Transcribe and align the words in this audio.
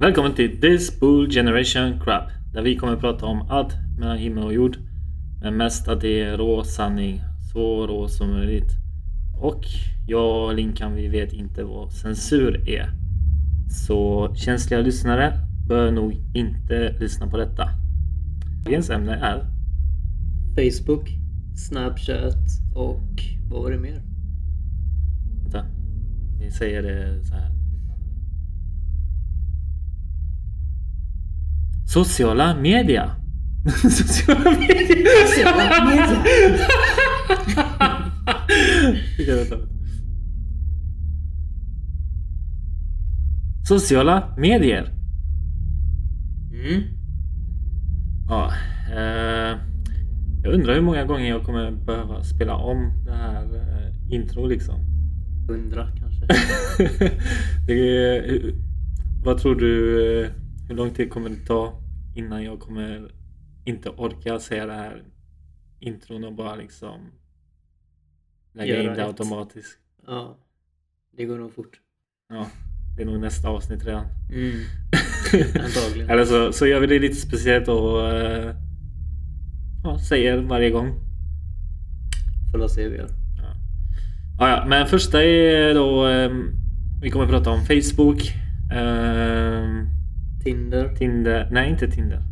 Välkommen 0.00 0.34
till 0.34 0.60
This 0.60 1.00
Bull 1.00 1.30
Generation 1.30 2.00
Crap. 2.00 2.30
Där 2.52 2.62
vi 2.62 2.76
kommer 2.76 2.92
att 2.92 3.00
prata 3.00 3.26
om 3.26 3.50
allt 3.50 3.74
mellan 3.98 4.18
himmel 4.18 4.44
och 4.44 4.54
jord. 4.54 4.76
Men 5.42 5.56
mest 5.56 5.88
att 5.88 6.00
det 6.00 6.20
är 6.20 6.38
rå 6.38 6.64
sanning. 6.64 7.20
Så 7.52 7.86
rå 7.86 8.08
som 8.08 8.30
möjligt. 8.30 8.70
Och 9.40 9.64
jag 10.06 10.44
och 10.44 10.54
Linkan 10.54 10.94
vi 10.94 11.08
vet 11.08 11.32
inte 11.32 11.64
vad 11.64 11.92
censur 11.92 12.68
är. 12.68 12.90
Så 13.68 14.30
känsliga 14.34 14.80
lyssnare 14.80 15.32
bör 15.68 15.90
nog 15.90 16.14
inte 16.34 16.92
lyssna 17.00 17.26
på 17.26 17.36
detta. 17.36 17.68
Dagens 18.64 18.90
ämne 18.90 19.14
är 19.14 19.46
Facebook, 20.54 21.23
Snapchat 21.54 22.36
och 22.74 23.22
vad 23.50 23.62
var 23.62 23.70
det 23.70 23.78
mer? 23.78 24.02
Vänta. 25.42 25.66
Vi 26.40 26.50
säger 26.50 26.82
det 26.82 27.24
så 27.24 27.34
här. 27.34 27.50
Sociala 31.86 32.56
media. 32.56 33.10
Sociala 33.90 34.50
media. 34.50 35.10
Sociala 35.26 35.84
vänta. 39.36 39.56
Sociala 43.68 44.34
medier. 44.36 44.92
Mm. 46.52 46.82
Ja, 48.28 48.52
eh, 48.90 49.58
jag 50.44 50.54
undrar 50.54 50.74
hur 50.74 50.80
många 50.80 51.04
gånger 51.04 51.28
jag 51.28 51.44
kommer 51.44 51.70
behöva 51.70 52.22
spela 52.22 52.54
om 52.56 52.92
det 53.04 53.12
här 53.12 53.44
eh, 53.54 54.14
intro 54.14 54.46
liksom. 54.46 54.80
Hundra 55.48 55.88
kanske. 55.98 56.24
är, 57.72 58.54
vad 59.24 59.38
tror 59.38 59.54
du, 59.54 60.02
eh, 60.22 60.30
hur 60.68 60.74
lång 60.76 60.90
tid 60.90 61.10
kommer 61.10 61.30
det 61.30 61.46
ta 61.46 61.80
innan 62.14 62.44
jag 62.44 62.60
kommer 62.60 63.12
inte 63.64 63.88
orka 63.90 64.38
säga 64.38 64.66
det 64.66 64.72
här 64.72 65.02
intron 65.80 66.24
och 66.24 66.32
bara 66.32 66.54
liksom 66.54 67.00
lägga 68.52 68.72
Göra 68.74 68.82
in 68.82 68.88
det 68.88 69.02
ett. 69.02 69.06
automatiskt? 69.06 69.78
Ja, 70.06 70.36
det 71.16 71.24
går 71.24 71.38
nog 71.38 71.54
fort. 71.54 71.80
Ja, 72.28 72.46
det 72.96 73.02
är 73.02 73.06
nog 73.06 73.20
nästa 73.20 73.48
avsnitt 73.48 73.84
redan. 73.86 74.06
Mm. 74.32 74.60
Antagligen. 75.64 76.10
Eller 76.10 76.24
så, 76.24 76.52
så 76.52 76.66
gör 76.66 76.80
vi 76.80 76.86
det 76.86 76.98
lite 76.98 77.14
speciellt 77.16 77.68
och 77.68 78.08
eh, 78.08 78.56
ja, 79.84 79.98
säger 79.98 80.38
varje 80.38 80.70
gång. 80.70 80.94
Får 82.52 82.68
se 82.68 82.82
hur 82.82 82.90
vi 82.90 82.96
gör. 82.96 83.08
Ja. 83.36 83.54
Ja, 84.38 84.48
ja, 84.50 84.64
men 84.68 84.86
första 84.86 85.22
är 85.24 85.74
då 85.74 86.06
ehm, 86.06 86.50
vi 87.02 87.10
kommer 87.10 87.24
att 87.24 87.30
prata 87.30 87.50
om 87.50 87.60
Facebook. 87.60 88.32
ehm, 88.72 89.88
Tinder. 90.44 90.94
Tinder. 90.94 91.48
Nej, 91.50 91.70
inte 91.70 91.90
Tinder. 91.90 92.22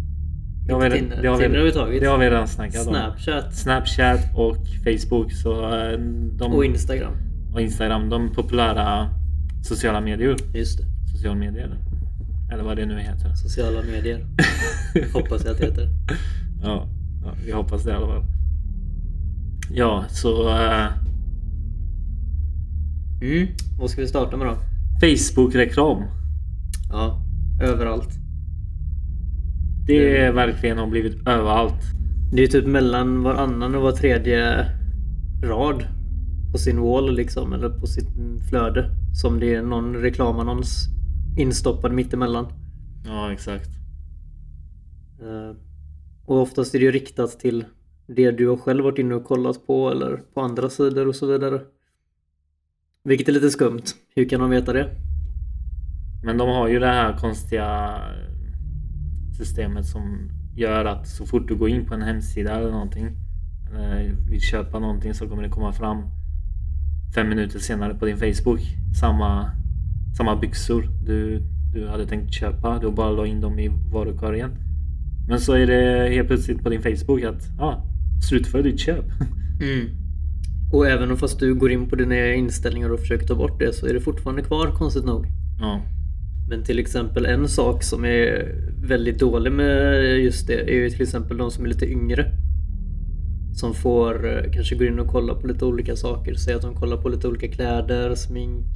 Det 0.66 0.72
har 0.72 0.80
vi, 0.80 0.90
Tinder. 0.90 1.22
Det 1.22 1.28
har 1.28 1.36
vi, 1.36 1.42
Tinder 1.42 1.58
har 1.58 1.66
vi 1.66 1.72
tagit. 1.72 2.00
Det 2.00 2.06
har 2.06 2.18
vi 2.18 2.26
redan 2.26 2.48
snackat 2.48 2.86
om. 2.86 2.94
Snapchat 2.94 3.54
Snapchat 3.54 4.20
och 4.34 4.56
Facebook. 4.84 5.32
Så, 5.32 5.74
eh, 5.74 5.98
de, 6.38 6.52
och 6.52 6.64
Instagram. 6.64 7.12
och 7.54 7.60
Instagram. 7.60 8.08
De 8.08 8.30
populära 8.34 9.08
sociala 9.62 10.00
medier. 10.00 10.36
Just 10.54 10.78
det. 10.78 10.84
Social 11.12 11.36
medier. 11.36 11.78
Eller 12.52 12.64
vad 12.64 12.76
det 12.76 12.86
nu 12.86 12.98
heter. 12.98 13.34
Sociala 13.34 13.82
medier. 13.82 14.26
Hoppas 15.12 15.44
jag 15.44 15.52
att 15.52 15.58
det 15.58 15.64
heter. 15.66 15.88
Ja, 16.62 16.86
ja, 17.24 17.34
vi 17.46 17.52
hoppas 17.52 17.82
det 17.82 17.90
i 17.90 17.94
alla 17.94 18.06
fall. 18.06 18.24
Ja, 19.70 20.04
så 20.08 20.48
eh, 20.48 20.86
Mm. 23.22 23.48
Vad 23.78 23.90
ska 23.90 24.00
vi 24.00 24.08
starta 24.08 24.36
med 24.36 24.46
då? 24.46 24.56
Facebook-reklam. 25.00 26.02
Ja, 26.90 27.18
överallt. 27.62 28.08
Det 29.86 30.16
är 30.16 30.32
verkligen 30.32 30.78
har 30.78 30.86
blivit 30.86 31.28
överallt. 31.28 31.82
Det 32.32 32.42
är 32.42 32.46
typ 32.46 32.66
mellan 32.66 33.22
varannan 33.22 33.74
och 33.74 33.82
var 33.82 33.92
tredje 33.92 34.66
rad 35.42 35.84
på 36.52 36.58
sin 36.58 36.80
wall 36.80 37.14
liksom, 37.16 37.52
eller 37.52 37.68
på 37.68 37.86
sitt 37.86 38.08
flöde. 38.50 38.90
Som 39.14 39.40
det 39.40 39.54
är 39.54 39.62
någon 39.62 39.94
reklamannons 39.94 40.88
instoppad 41.38 41.92
mittemellan. 41.92 42.46
Ja, 43.06 43.32
exakt. 43.32 43.70
Eh, 45.20 45.56
och 46.24 46.40
oftast 46.40 46.74
är 46.74 46.78
det 46.78 46.84
ju 46.84 46.90
riktat 46.90 47.38
till 47.38 47.64
det 48.06 48.30
du 48.30 48.48
har 48.48 48.56
själv 48.56 48.84
varit 48.84 48.98
inne 48.98 49.14
och 49.14 49.24
kollat 49.24 49.66
på 49.66 49.90
eller 49.90 50.16
på 50.16 50.40
andra 50.40 50.70
sidor 50.70 51.08
och 51.08 51.16
så 51.16 51.26
vidare. 51.26 51.60
Vilket 53.04 53.28
är 53.28 53.32
lite 53.32 53.50
skumt. 53.50 53.84
Hur 54.14 54.28
kan 54.28 54.40
de 54.40 54.50
veta 54.50 54.72
det? 54.72 54.90
Men 56.24 56.38
de 56.38 56.48
har 56.48 56.68
ju 56.68 56.78
det 56.78 56.86
här 56.86 57.18
konstiga 57.18 57.98
systemet 59.38 59.86
som 59.86 60.30
gör 60.56 60.84
att 60.84 61.08
så 61.08 61.26
fort 61.26 61.48
du 61.48 61.56
går 61.56 61.68
in 61.68 61.86
på 61.86 61.94
en 61.94 62.02
hemsida 62.02 62.54
eller 62.54 62.70
någonting 62.70 63.16
eller 63.70 64.16
vill 64.30 64.40
köpa 64.40 64.78
någonting 64.78 65.14
så 65.14 65.28
kommer 65.28 65.42
det 65.42 65.48
komma 65.48 65.72
fram 65.72 66.02
fem 67.14 67.28
minuter 67.28 67.58
senare 67.58 67.94
på 67.94 68.06
din 68.06 68.16
Facebook 68.16 68.60
samma, 69.00 69.50
samma 70.16 70.36
byxor 70.36 70.88
du, 71.06 71.42
du 71.74 71.88
hade 71.88 72.06
tänkt 72.06 72.34
köpa. 72.34 72.78
Du 72.78 72.90
bara 72.90 73.10
la 73.10 73.26
in 73.26 73.40
dem 73.40 73.58
i 73.58 73.68
varukorgen. 73.92 74.71
Men 75.28 75.40
så 75.40 75.52
är 75.52 75.66
det 75.66 76.08
helt 76.14 76.28
plötsligt 76.28 76.62
på 76.62 76.70
din 76.70 76.82
Facebook 76.82 77.22
att 77.22 77.42
ja, 77.58 77.84
slutför 78.28 78.62
ditt 78.62 78.80
köp. 78.80 79.04
Och 80.72 80.86
även 80.86 81.10
om 81.10 81.16
fast 81.16 81.38
du 81.38 81.54
går 81.54 81.70
in 81.70 81.88
på 81.88 81.96
dina 81.96 82.34
inställningar 82.34 82.90
och 82.90 83.00
försöker 83.00 83.26
ta 83.26 83.34
bort 83.34 83.60
det 83.60 83.72
så 83.72 83.86
är 83.86 83.94
det 83.94 84.00
fortfarande 84.00 84.42
kvar 84.42 84.70
konstigt 84.70 85.04
nog. 85.04 85.26
Ja, 85.60 85.82
Men 86.48 86.64
till 86.64 86.78
exempel 86.78 87.26
en 87.26 87.48
sak 87.48 87.82
som 87.82 88.04
är 88.04 88.54
väldigt 88.82 89.18
dålig 89.18 89.52
med 89.52 90.02
just 90.18 90.46
det 90.46 90.60
är 90.60 90.74
ju 90.74 90.90
till 90.90 91.02
exempel 91.02 91.36
de 91.36 91.50
som 91.50 91.64
är 91.64 91.68
lite 91.68 91.86
yngre. 91.86 92.32
Som 93.54 93.74
får 93.74 94.28
eh, 94.28 94.52
kanske 94.52 94.74
gå 94.74 94.84
in 94.84 94.98
och 94.98 95.08
kolla 95.08 95.34
på 95.34 95.46
lite 95.46 95.64
olika 95.64 95.96
saker. 95.96 96.34
Säg 96.34 96.54
att 96.54 96.62
de 96.62 96.74
kollar 96.74 96.96
på 96.96 97.08
lite 97.08 97.28
olika 97.28 97.48
kläder, 97.48 98.14
smink, 98.14 98.66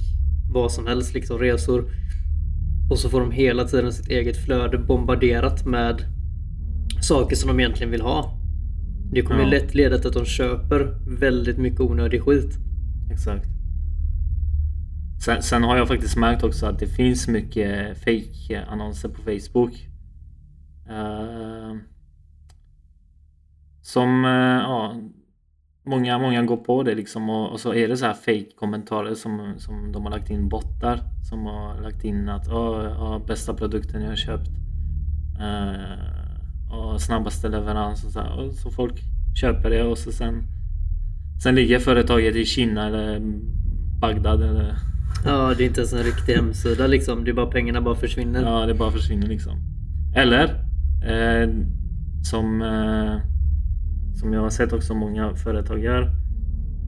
vad 0.53 0.71
som 0.71 0.87
helst, 0.87 1.13
liksom 1.13 1.39
resor. 1.39 1.85
Och 2.89 2.99
så 2.99 3.09
får 3.09 3.19
de 3.19 3.31
hela 3.31 3.63
tiden 3.63 3.93
sitt 3.93 4.09
eget 4.09 4.37
flöde 4.45 4.77
bombarderat 4.77 5.65
med 5.65 6.05
saker 7.03 7.35
som 7.35 7.47
de 7.47 7.59
egentligen 7.59 7.91
vill 7.91 8.01
ha. 8.01 8.33
Det 9.11 9.21
kommer 9.21 9.41
Ja. 9.41 9.47
lätt 9.49 9.75
leda 9.75 9.97
till 9.97 10.07
att 10.07 10.13
de 10.13 10.25
köper 10.25 10.99
väldigt 11.19 11.57
mycket 11.57 11.79
onödig 11.79 12.21
skit. 12.21 12.57
exakt. 13.11 13.47
Sen, 15.25 15.41
sen 15.41 15.63
har 15.63 15.77
jag 15.77 15.87
faktiskt 15.87 16.17
märkt 16.17 16.43
också 16.43 16.65
att 16.65 16.79
det 16.79 16.87
finns 16.87 17.27
mycket 17.27 17.97
fake 17.97 18.65
annonser 18.67 19.09
på 19.09 19.21
Facebook. 19.21 19.87
Eh, 20.89 21.75
som, 23.81 24.25
eh, 24.25 24.31
ja, 24.61 24.95
många, 25.85 26.19
många 26.19 26.43
går 26.43 26.57
på 26.57 26.83
det 26.83 26.95
liksom 26.95 27.29
och, 27.29 27.51
och 27.51 27.59
så 27.59 27.73
är 27.73 27.87
det 27.87 27.97
så 27.97 28.05
här 28.05 28.13
fake 28.13 28.51
kommentarer 28.59 29.15
som, 29.15 29.53
som 29.57 29.91
de 29.91 30.03
har 30.03 30.11
lagt 30.11 30.29
in 30.29 30.49
bottar 30.49 30.99
som 31.29 31.45
har 31.45 31.81
lagt 31.81 32.03
in 32.03 32.29
att 32.29 32.47
"Ja, 32.47 32.83
ja, 32.83 33.21
bästa 33.27 33.53
produkten 33.53 34.01
jag 34.01 34.09
har 34.09 34.15
köpt. 34.15 34.49
Eh, 35.39 36.16
och 36.69 37.01
snabbaste 37.01 37.49
leverans 37.49 38.03
och 38.03 38.11
så 38.11 38.19
här. 38.19 38.39
Och 38.39 38.53
så 38.53 38.71
folk 38.71 38.93
köper 39.41 39.69
det 39.69 39.83
och 39.83 39.97
så 39.97 40.11
sen 40.11 40.43
Sen 41.43 41.55
ligger 41.55 41.79
företaget 41.79 42.35
i 42.35 42.45
Kina 42.45 42.87
eller 42.87 43.21
Bagdad 43.99 44.43
eller 44.43 44.75
Ja, 45.25 45.53
det 45.57 45.63
är 45.63 45.67
inte 45.67 45.81
ens 45.81 45.93
en 45.93 46.03
riktig 46.03 46.33
hemsida 46.33 46.87
liksom. 46.87 47.23
Det 47.23 47.31
är 47.31 47.33
bara 47.33 47.51
pengarna 47.51 47.81
bara 47.81 47.95
försvinner. 47.95 48.41
Ja, 48.41 48.65
det 48.65 48.73
bara 48.73 48.91
försvinner 48.91 49.27
liksom. 49.27 49.53
Eller 50.15 50.43
eh, 51.03 51.49
som, 52.23 52.61
eh, 52.61 53.17
som 54.19 54.33
jag 54.33 54.41
har 54.41 54.49
sett 54.49 54.73
också 54.73 54.93
många 54.93 55.35
företag 55.35 55.83
gör. 55.83 56.01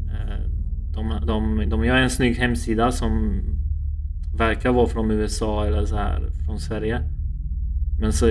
Eh, 0.09 0.45
de, 0.93 1.25
de, 1.27 1.69
de 1.69 1.85
gör 1.85 1.95
en 1.95 2.09
snygg 2.09 2.35
hemsida 2.35 2.91
som 2.91 3.41
verkar 4.37 4.71
vara 4.71 4.87
från 4.87 5.11
USA 5.11 5.65
eller 5.65 5.85
så 5.85 5.95
här 5.95 6.29
från 6.45 6.59
Sverige. 6.59 7.01
Men 7.99 8.13
så 8.13 8.25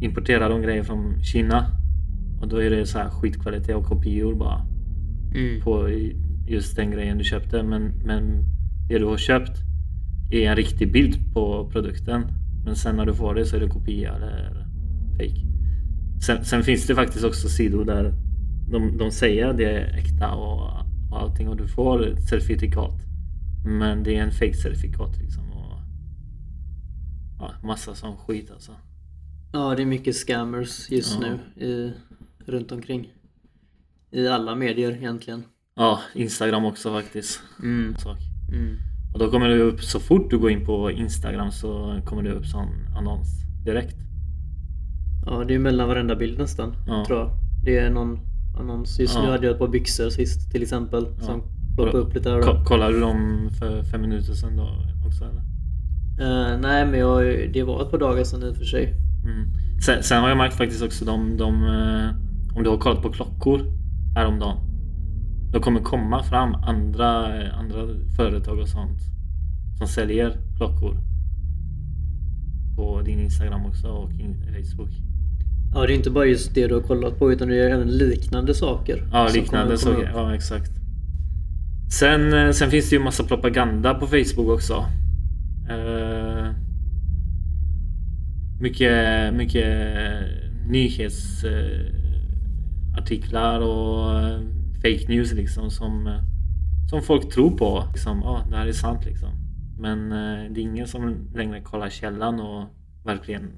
importerar 0.00 0.48
de 0.50 0.62
grejer 0.62 0.82
från 0.82 1.22
Kina. 1.22 1.66
Och 2.40 2.48
då 2.48 2.62
är 2.62 2.70
det 2.70 2.86
så 2.86 2.98
här 2.98 3.10
skitkvalitet 3.10 3.76
och 3.76 3.84
kopior 3.84 4.34
bara 4.34 4.66
Mm. 5.34 5.60
på 5.60 5.88
just 6.46 6.76
den 6.76 6.90
grejen 6.90 7.18
du 7.18 7.24
köpte. 7.24 7.62
Men, 7.62 7.82
men 8.04 8.44
det 8.88 8.98
du 8.98 9.04
har 9.04 9.16
köpt 9.16 9.58
är 10.30 10.50
en 10.50 10.56
riktig 10.56 10.92
bild 10.92 11.32
på 11.34 11.70
produkten. 11.72 12.22
Men 12.64 12.76
sen 12.76 12.96
när 12.96 13.06
du 13.06 13.14
får 13.14 13.34
det 13.34 13.44
så 13.46 13.56
är 13.56 13.60
det 13.60 13.68
kopia 13.68 14.14
eller 14.14 14.66
fake. 15.12 15.46
Sen, 16.26 16.44
sen 16.44 16.62
finns 16.62 16.86
det 16.86 16.94
faktiskt 16.94 17.24
också 17.24 17.48
sidor 17.48 17.84
där 17.84 18.14
de, 18.70 18.96
de 18.98 19.10
säger 19.10 19.46
att 19.46 19.56
det 19.56 19.64
är 19.64 19.96
äkta 19.98 20.34
och, 20.34 20.60
och 21.10 21.20
allting 21.20 21.48
och 21.48 21.56
du 21.56 21.66
får 21.66 22.06
ett 22.06 22.22
certifikat. 22.28 23.02
Men 23.64 24.02
det 24.02 24.16
är 24.16 24.22
en 24.22 24.30
fake 24.32 24.54
certifikat 24.54 25.18
liksom. 25.18 25.44
Och, 25.52 25.80
ja, 27.38 27.50
massa 27.62 27.94
sån 27.94 28.16
skit 28.16 28.50
alltså. 28.50 28.72
Ja, 29.52 29.74
det 29.76 29.82
är 29.82 29.86
mycket 29.86 30.16
scammers 30.16 30.90
just 30.90 31.18
Ja. 31.22 31.28
nu 31.56 31.64
i, 31.64 31.92
runt 32.50 32.72
omkring. 32.72 33.12
I 34.10 34.28
alla 34.28 34.54
medier 34.54 34.90
egentligen. 34.92 35.42
Ja, 35.74 36.00
Instagram 36.14 36.64
också 36.64 36.92
faktiskt. 36.92 37.40
Mm. 37.62 37.94
Mm. 38.52 38.76
Och 39.12 39.18
då 39.18 39.30
kommer 39.30 39.48
det 39.48 39.58
upp, 39.58 39.80
så 39.82 40.00
fort 40.00 40.30
du 40.30 40.38
går 40.38 40.50
in 40.50 40.66
på 40.66 40.90
Instagram 40.90 41.50
så 41.50 42.00
kommer 42.06 42.22
det 42.22 42.32
upp 42.32 42.46
sån 42.46 42.68
annons 42.98 43.28
direkt. 43.64 43.96
Ja, 45.26 45.44
det 45.44 45.54
är 45.54 45.58
mellan 45.58 45.88
varenda 45.88 46.16
bild 46.16 46.38
nästan. 46.38 46.74
Ja. 46.86 47.04
Tror 47.06 47.18
jag. 47.18 47.30
Det 47.64 47.78
är 47.78 47.90
någon 47.90 48.18
annons. 48.60 48.98
Just 49.00 49.14
Ja. 49.14 49.22
nu 49.22 49.30
hade 49.30 49.46
jag 49.46 49.52
ett 49.52 49.58
par 49.58 49.68
byxor 49.68 50.10
sist 50.10 50.50
till 50.52 50.62
exempel. 50.62 51.06
Ja. 51.18 51.24
Som 51.26 51.42
ploppade 51.76 51.98
upp 51.98 52.14
lite 52.14 52.30
här 52.30 52.38
och 52.38 52.44
Ko- 52.44 52.52
där. 52.52 52.64
Kollar 52.64 52.92
du 52.92 53.00
dem 53.00 53.50
för 53.58 53.82
fem 53.82 54.00
minuter 54.00 54.32
sedan 54.32 54.56
då 54.56 54.68
också 55.06 55.24
eller? 55.24 55.42
Eh, 56.20 56.58
nej, 56.60 56.86
men 56.86 57.00
jag, 57.00 57.50
det 57.52 57.62
var 57.62 57.82
ett 57.82 57.90
par 57.90 57.98
dagar 57.98 58.24
sedan 58.24 58.42
i 58.42 58.52
och 58.52 58.56
för 58.56 58.64
sig. 58.64 58.94
Mm. 59.28 59.48
Sen, 59.80 60.02
sen 60.02 60.22
har 60.22 60.28
jag 60.28 60.38
märkt 60.38 60.56
faktiskt 60.56 60.82
också 60.82 61.04
de, 61.04 61.36
de 61.36 61.64
eh, 61.64 62.56
om 62.56 62.62
du 62.64 62.70
har 62.70 62.78
kollat 62.78 63.02
på 63.02 63.12
klockor 63.12 63.60
häromdagen. 64.14 64.56
Då 65.52 65.60
kommer 65.60 65.80
komma 65.80 66.22
fram 66.22 66.54
andra, 66.54 67.42
eh, 67.42 67.58
andra 67.58 67.76
företag 68.16 68.58
och 68.58 68.68
sånt 68.68 68.98
som 69.78 69.86
säljer 69.86 70.36
klockor. 70.56 70.96
På 72.76 73.02
din 73.02 73.20
Instagram 73.20 73.66
också 73.66 73.88
och 73.88 74.12
in, 74.12 74.36
Facebook. 74.42 74.90
Ja, 75.74 75.86
det 75.86 75.92
är 75.92 75.96
inte 75.96 76.10
bara 76.10 76.26
just 76.26 76.54
det 76.54 76.66
du 76.66 76.74
har 76.74 76.82
kollat 76.82 77.18
på 77.18 77.32
utan 77.32 77.48
det 77.48 77.56
är 77.56 77.70
även 77.70 77.88
liknande 77.88 78.54
saker. 78.54 79.08
Ja, 79.12 79.28
liknande 79.34 79.78
saker. 79.78 80.02
upp. 80.02 80.08
Ja, 80.14 80.34
exakt. 80.34 80.70
Sen, 81.98 82.32
eh, 82.34 82.50
sen 82.50 82.70
finns 82.70 82.90
det 82.90 82.96
ju 82.96 83.02
massa 83.02 83.24
propaganda 83.24 83.94
på 83.94 84.06
Facebook 84.06 84.48
också. 84.48 84.86
Eh, 85.68 86.50
mycket, 88.60 89.34
mycket 89.34 89.68
nyhetsartiklar 90.68 93.60
och 93.60 94.20
eh, 94.20 94.40
fake 94.76 95.08
news 95.08 95.32
liksom 95.32 95.70
som, 95.70 96.06
eh, 96.06 96.20
som 96.90 97.02
folk 97.02 97.34
tror 97.34 97.50
på. 97.50 97.84
Liksom, 97.92 98.20
ja, 98.24 98.46
det 98.50 98.56
här 98.56 98.66
är 98.66 98.72
sant 98.72 99.04
liksom. 99.04 99.30
Men 99.78 100.12
eh, 100.12 100.50
det 100.50 100.60
är 100.60 100.62
ingen 100.62 100.88
som 100.88 101.30
längre 101.34 101.60
kollar 101.60 101.90
källan 101.90 102.40
och 102.40 102.64
verkligen 103.04 103.52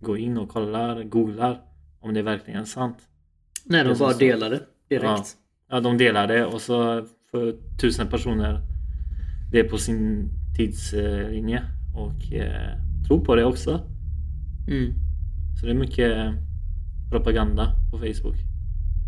går 0.00 0.18
in 0.18 0.38
och 0.38 0.48
kollar, 0.48 1.02
googlar 1.02 1.60
om 2.00 2.14
det 2.14 2.20
är 2.20 2.24
verkligen 2.24 2.66
sant. 2.66 2.98
Nej, 3.64 3.84
de 3.84 3.90
är 3.90 3.98
bara 3.98 4.12
så. 4.12 4.18
delar 4.18 4.50
det 4.50 4.60
direkt. 4.88 5.04
Ja. 5.04 5.24
Ja, 5.70 5.80
de 5.80 5.98
delar 5.98 6.26
det 6.26 6.44
och 6.44 6.60
så 6.60 7.06
för 7.30 7.56
tusen 7.80 8.08
personer 8.08 8.60
det 9.52 9.58
är 9.58 9.68
på 9.68 9.78
sin 9.78 10.30
tidslinje 10.56 11.62
och 11.94 12.32
eh, 12.32 12.78
tror 13.06 13.24
på 13.24 13.34
det 13.34 13.44
också. 13.44 13.93
Mm. 14.68 14.92
Så 15.60 15.66
det 15.66 15.72
är 15.72 15.76
mycket 15.76 16.34
propaganda 17.10 17.76
på 17.90 17.98
Facebook. 17.98 18.36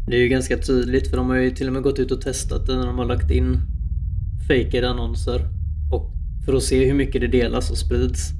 Det 0.07 0.17
är 0.17 0.21
ju 0.21 0.29
ganska 0.29 0.57
tydligt 0.59 1.11
för 1.11 1.17
de 1.17 1.29
har 1.29 1.37
ju 1.37 1.51
till 1.51 1.67
och 1.67 1.73
med 1.73 1.83
gått 1.83 1.99
ut 1.99 2.11
och 2.11 2.21
testat 2.21 2.67
det 2.67 2.77
när 2.77 2.87
de 2.87 2.99
har 2.99 3.05
lagt 3.05 3.31
in 3.31 3.61
fejkade 4.49 4.91
annonser. 4.91 5.41
Och 5.93 6.11
för 6.45 6.55
att 6.55 6.63
se 6.63 6.87
hur 6.87 6.95
mycket 6.95 7.21
det 7.21 7.27
delas 7.27 7.71
och 7.71 7.79
sprids. 7.79 8.33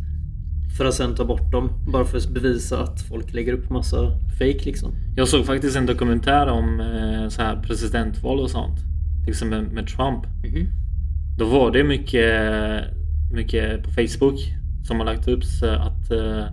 För 0.79 0.85
att 0.85 0.95
sen 0.95 1.15
ta 1.15 1.25
bort 1.25 1.53
dem. 1.53 1.71
Bara 1.93 2.05
för 2.05 2.19
att 2.19 2.29
bevisa 2.29 2.83
att 2.83 3.03
folk 3.03 3.35
lägger 3.35 3.53
upp 3.53 3.71
massa 3.71 4.19
fake 4.39 4.65
liksom. 4.65 4.93
Jag 5.17 5.29
såg 5.29 5.47
faktiskt 5.47 5.77
en 5.77 5.87
dokumentär 5.87 6.47
om 6.47 6.81
eh, 6.81 7.29
så 7.29 7.43
här 7.43 7.63
presidentval 7.63 8.41
och 8.41 8.51
sånt. 8.51 8.79
Till 9.25 9.31
exempel 9.31 9.63
med 9.63 9.87
Trump. 9.87 10.27
Mhm. 10.45 10.67
Då 11.39 11.45
var 11.45 11.71
det 11.71 11.85
mycket, 11.85 12.33
mycket 13.33 13.83
på 13.83 13.91
Facebook 13.91 14.39
som 14.85 14.99
har 14.99 15.05
lagt 15.05 15.29
upp 15.29 15.45
så 15.45 15.67
att 15.67 16.11
eh, 16.11 16.45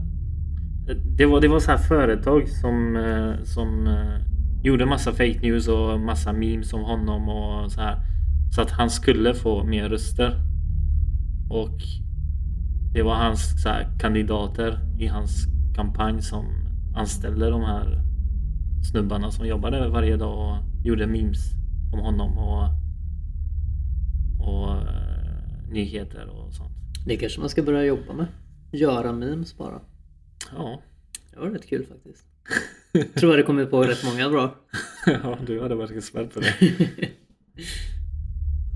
det 1.18 1.26
var, 1.26 1.42
det 1.42 1.48
var 1.48 1.60
så 1.60 1.72
här 1.72 1.78
företag 1.78 2.50
som, 2.50 2.96
eh, 2.96 3.44
som 3.44 3.88
eh, 3.88 4.18
gjorde 4.64 4.86
massa 4.86 5.12
fake 5.12 5.40
news 5.42 5.68
och 5.68 6.00
massa 6.00 6.34
memes 6.34 6.74
om 6.74 6.82
honom 6.82 7.30
och 7.30 7.72
så 7.72 7.82
här. 7.82 7.98
Så 8.56 8.62
att 8.62 8.72
han 8.72 8.90
skulle 8.90 9.34
få 9.34 9.64
mer 9.64 9.90
röster. 9.90 10.42
Och 11.50 11.80
det 12.94 13.04
var 13.04 13.16
hans 13.16 13.64
så 13.64 13.70
här, 13.70 13.88
kandidater 14.00 14.80
i 15.00 15.08
hans 15.08 15.48
kampanj 15.76 16.22
som 16.22 16.46
anställde 16.96 17.50
de 17.50 17.62
här 17.62 18.02
snubbarna 18.92 19.32
som 19.32 19.48
jobbade 19.48 19.90
varje 19.90 20.18
dag 20.18 20.50
och 20.50 20.86
gjorde 20.86 21.08
memes 21.08 21.52
om 21.94 22.00
honom 22.00 22.38
och, 22.38 22.64
och 24.40 24.70
uh, 24.70 25.72
nyheter 25.72 26.30
och 26.30 26.54
sånt. 26.54 26.72
Det 27.06 27.18
kanske 27.18 27.40
man 27.40 27.50
ska 27.50 27.64
börja 27.64 27.84
jobba 27.84 28.14
med. 28.14 28.26
Göra 28.72 29.12
memes 29.12 29.58
bara. 29.58 29.82
Ja, 30.52 30.82
Det 31.34 31.40
var 31.40 31.50
rätt 31.50 31.70
kul 31.70 31.86
faktiskt. 31.86 32.26
Tror 33.16 33.32
jag 33.32 33.40
det 33.40 33.44
kommer 33.44 33.66
på 33.66 33.84
rätt 33.84 34.04
många 34.06 34.30
bra. 34.30 34.56
ja 35.06 35.38
du 35.48 35.62
hade 35.62 35.76
varit 35.76 35.92
expert 35.92 36.34
på 36.34 36.40
det. 36.40 36.54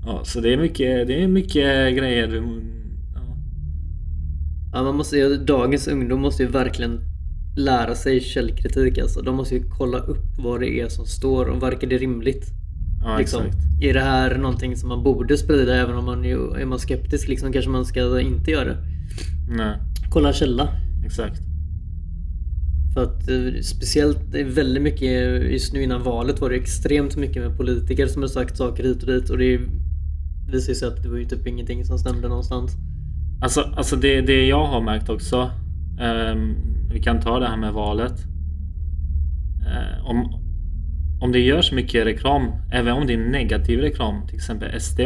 Ja, 0.06 0.24
så 0.24 0.40
det 0.40 0.52
är 0.52 0.56
mycket, 0.56 1.06
det 1.06 1.22
är 1.22 1.28
mycket 1.28 1.96
grejer. 1.98 2.26
Du, 2.26 2.36
ja. 3.14 3.36
Ja, 4.72 4.82
man 4.82 4.96
måste, 4.96 5.16
ju- 5.16 5.36
dagens 5.44 5.88
ungdom 5.88 6.20
måste 6.20 6.42
ju 6.42 6.48
verkligen 6.48 7.00
lära 7.56 7.94
sig 7.94 8.20
källkritik 8.20 8.98
alltså. 8.98 9.22
De 9.22 9.36
måste 9.36 9.54
ju 9.54 9.64
kolla 9.78 9.98
upp 9.98 10.24
vad 10.38 10.60
det 10.60 10.80
är 10.80 10.88
som 10.88 11.06
står 11.06 11.46
och 11.46 11.62
verkar 11.62 11.86
det 11.88 11.98
rimligt. 11.98 12.46
Ja, 13.04 13.18
liksom, 13.18 13.42
exakt. 13.46 13.58
är 13.82 13.94
det 13.94 14.00
här 14.00 14.38
någonting 14.38 14.76
som 14.76 14.88
man 14.88 15.02
borde 15.02 15.38
sprida 15.38 15.74
även 15.76 15.96
om 15.96 16.04
man 16.04 16.24
ju, 16.24 16.50
är 16.60 16.64
man 16.66 16.78
skeptisk 16.78 17.28
liksom 17.28 17.52
kanske 17.52 17.70
man 17.70 17.84
ska 17.86 18.20
inte 18.20 18.50
göra 18.50 18.64
det. 18.64 18.76
Nej, 19.50 19.76
Kolla 20.10 20.32
källa. 20.32 20.68
exakt. 21.06 21.40
För 22.94 23.02
att 23.02 23.28
eh, 23.28 23.60
speciellt 23.62 24.34
väldigt 24.34 24.82
mycket 24.82 25.42
just 25.52 25.72
nu 25.72 25.82
innan 25.82 26.02
valet 26.02 26.40
var 26.40 26.50
det 26.50 26.56
extremt 26.56 27.16
mycket 27.16 27.42
med 27.42 27.56
politiker 27.56 28.06
som 28.06 28.22
har 28.22 28.28
sagt 28.28 28.56
saker 28.56 28.84
hit 28.84 29.02
och 29.02 29.08
dit 29.08 29.30
och 29.30 29.38
det 29.38 29.60
visar 30.50 30.74
sig 30.74 30.88
att 30.88 31.02
det 31.02 31.08
var 31.08 31.16
ju 31.16 31.24
typ 31.24 31.46
ingenting 31.46 31.84
som 31.84 31.98
stämde 31.98 32.28
någonstans. 32.28 32.76
Alltså, 33.40 33.60
alltså 33.60 33.96
det, 33.96 34.20
det 34.20 34.46
jag 34.46 34.66
har 34.66 34.80
märkt 34.80 35.08
också. 35.08 35.50
ehm, 36.00 36.54
vi 36.92 37.02
kan 37.02 37.20
ta 37.20 37.38
det 37.38 37.46
här 37.46 37.56
med 37.56 37.72
valet. 37.72 38.24
Eh, 39.66 40.06
om, 40.06 40.40
om 41.20 41.32
det 41.32 41.38
görs 41.38 41.72
mycket 41.72 42.06
reklam, 42.06 42.52
även 42.72 42.92
om 42.92 43.06
det 43.06 43.12
är 43.12 43.18
negativ 43.18 43.78
reklam, 43.80 44.26
till 44.26 44.36
exempel 44.36 44.80
SD. 44.80 45.00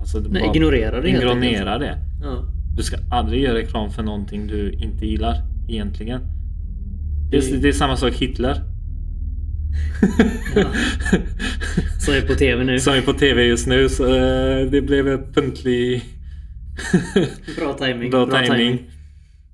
Alltså 0.00 0.18
Nej, 0.18 0.50
ignorera 0.54 1.00
det 1.00 1.08
Ignorera 1.08 1.78
det. 1.78 1.98
Ja. 2.22 2.44
Du 2.76 2.82
ska 2.82 2.96
aldrig 3.10 3.42
göra 3.42 3.54
reklam 3.54 3.90
för 3.90 4.02
någonting 4.02 4.46
du 4.46 4.72
inte 4.72 5.06
gillar 5.06 5.42
egentligen. 5.68 6.20
Det 7.32 7.38
är, 7.38 7.56
det 7.56 7.68
är 7.68 7.72
samma 7.72 7.96
sak 7.96 8.12
Hitler. 8.14 8.62
Ja. 10.54 10.64
Som 12.00 12.14
är 12.14 12.20
på 12.26 12.34
TV 12.34 12.64
nu. 12.64 12.80
Som 12.80 12.94
är 12.94 13.02
på 13.02 13.12
TV 13.12 13.42
just 13.44 13.66
nu 13.66 13.88
så 13.88 14.04
eh, 14.04 14.70
det 14.70 14.82
blev 14.82 15.08
en 15.08 15.32
punktlig 15.32 16.04
Bra 17.56 17.74
timing. 17.74 18.10
bra 18.10 18.26
timing. 18.26 18.90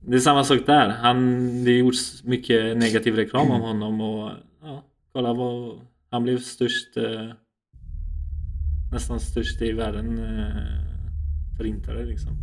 Det 0.01 0.17
är 0.17 0.21
samma 0.21 0.45
sak 0.45 0.61
där. 0.67 0.89
Han, 0.89 1.65
det 1.65 1.71
gjorts 1.71 2.25
mycket 2.25 2.77
negativ 2.77 3.15
reklam 3.15 3.51
om 3.51 3.61
honom 3.69 4.01
och 4.01 4.31
ja, 4.63 4.85
kolla 5.13 5.33
vad 5.33 5.81
han 6.11 6.23
blev 6.23 6.39
störst 6.39 6.97
eh, 6.97 7.29
nästan 8.93 9.21
störst 9.21 9.63
i 9.63 9.73
världen 9.73 10.19
eh, 10.19 11.57
förintare 11.57 12.05
liksom. 12.07 12.37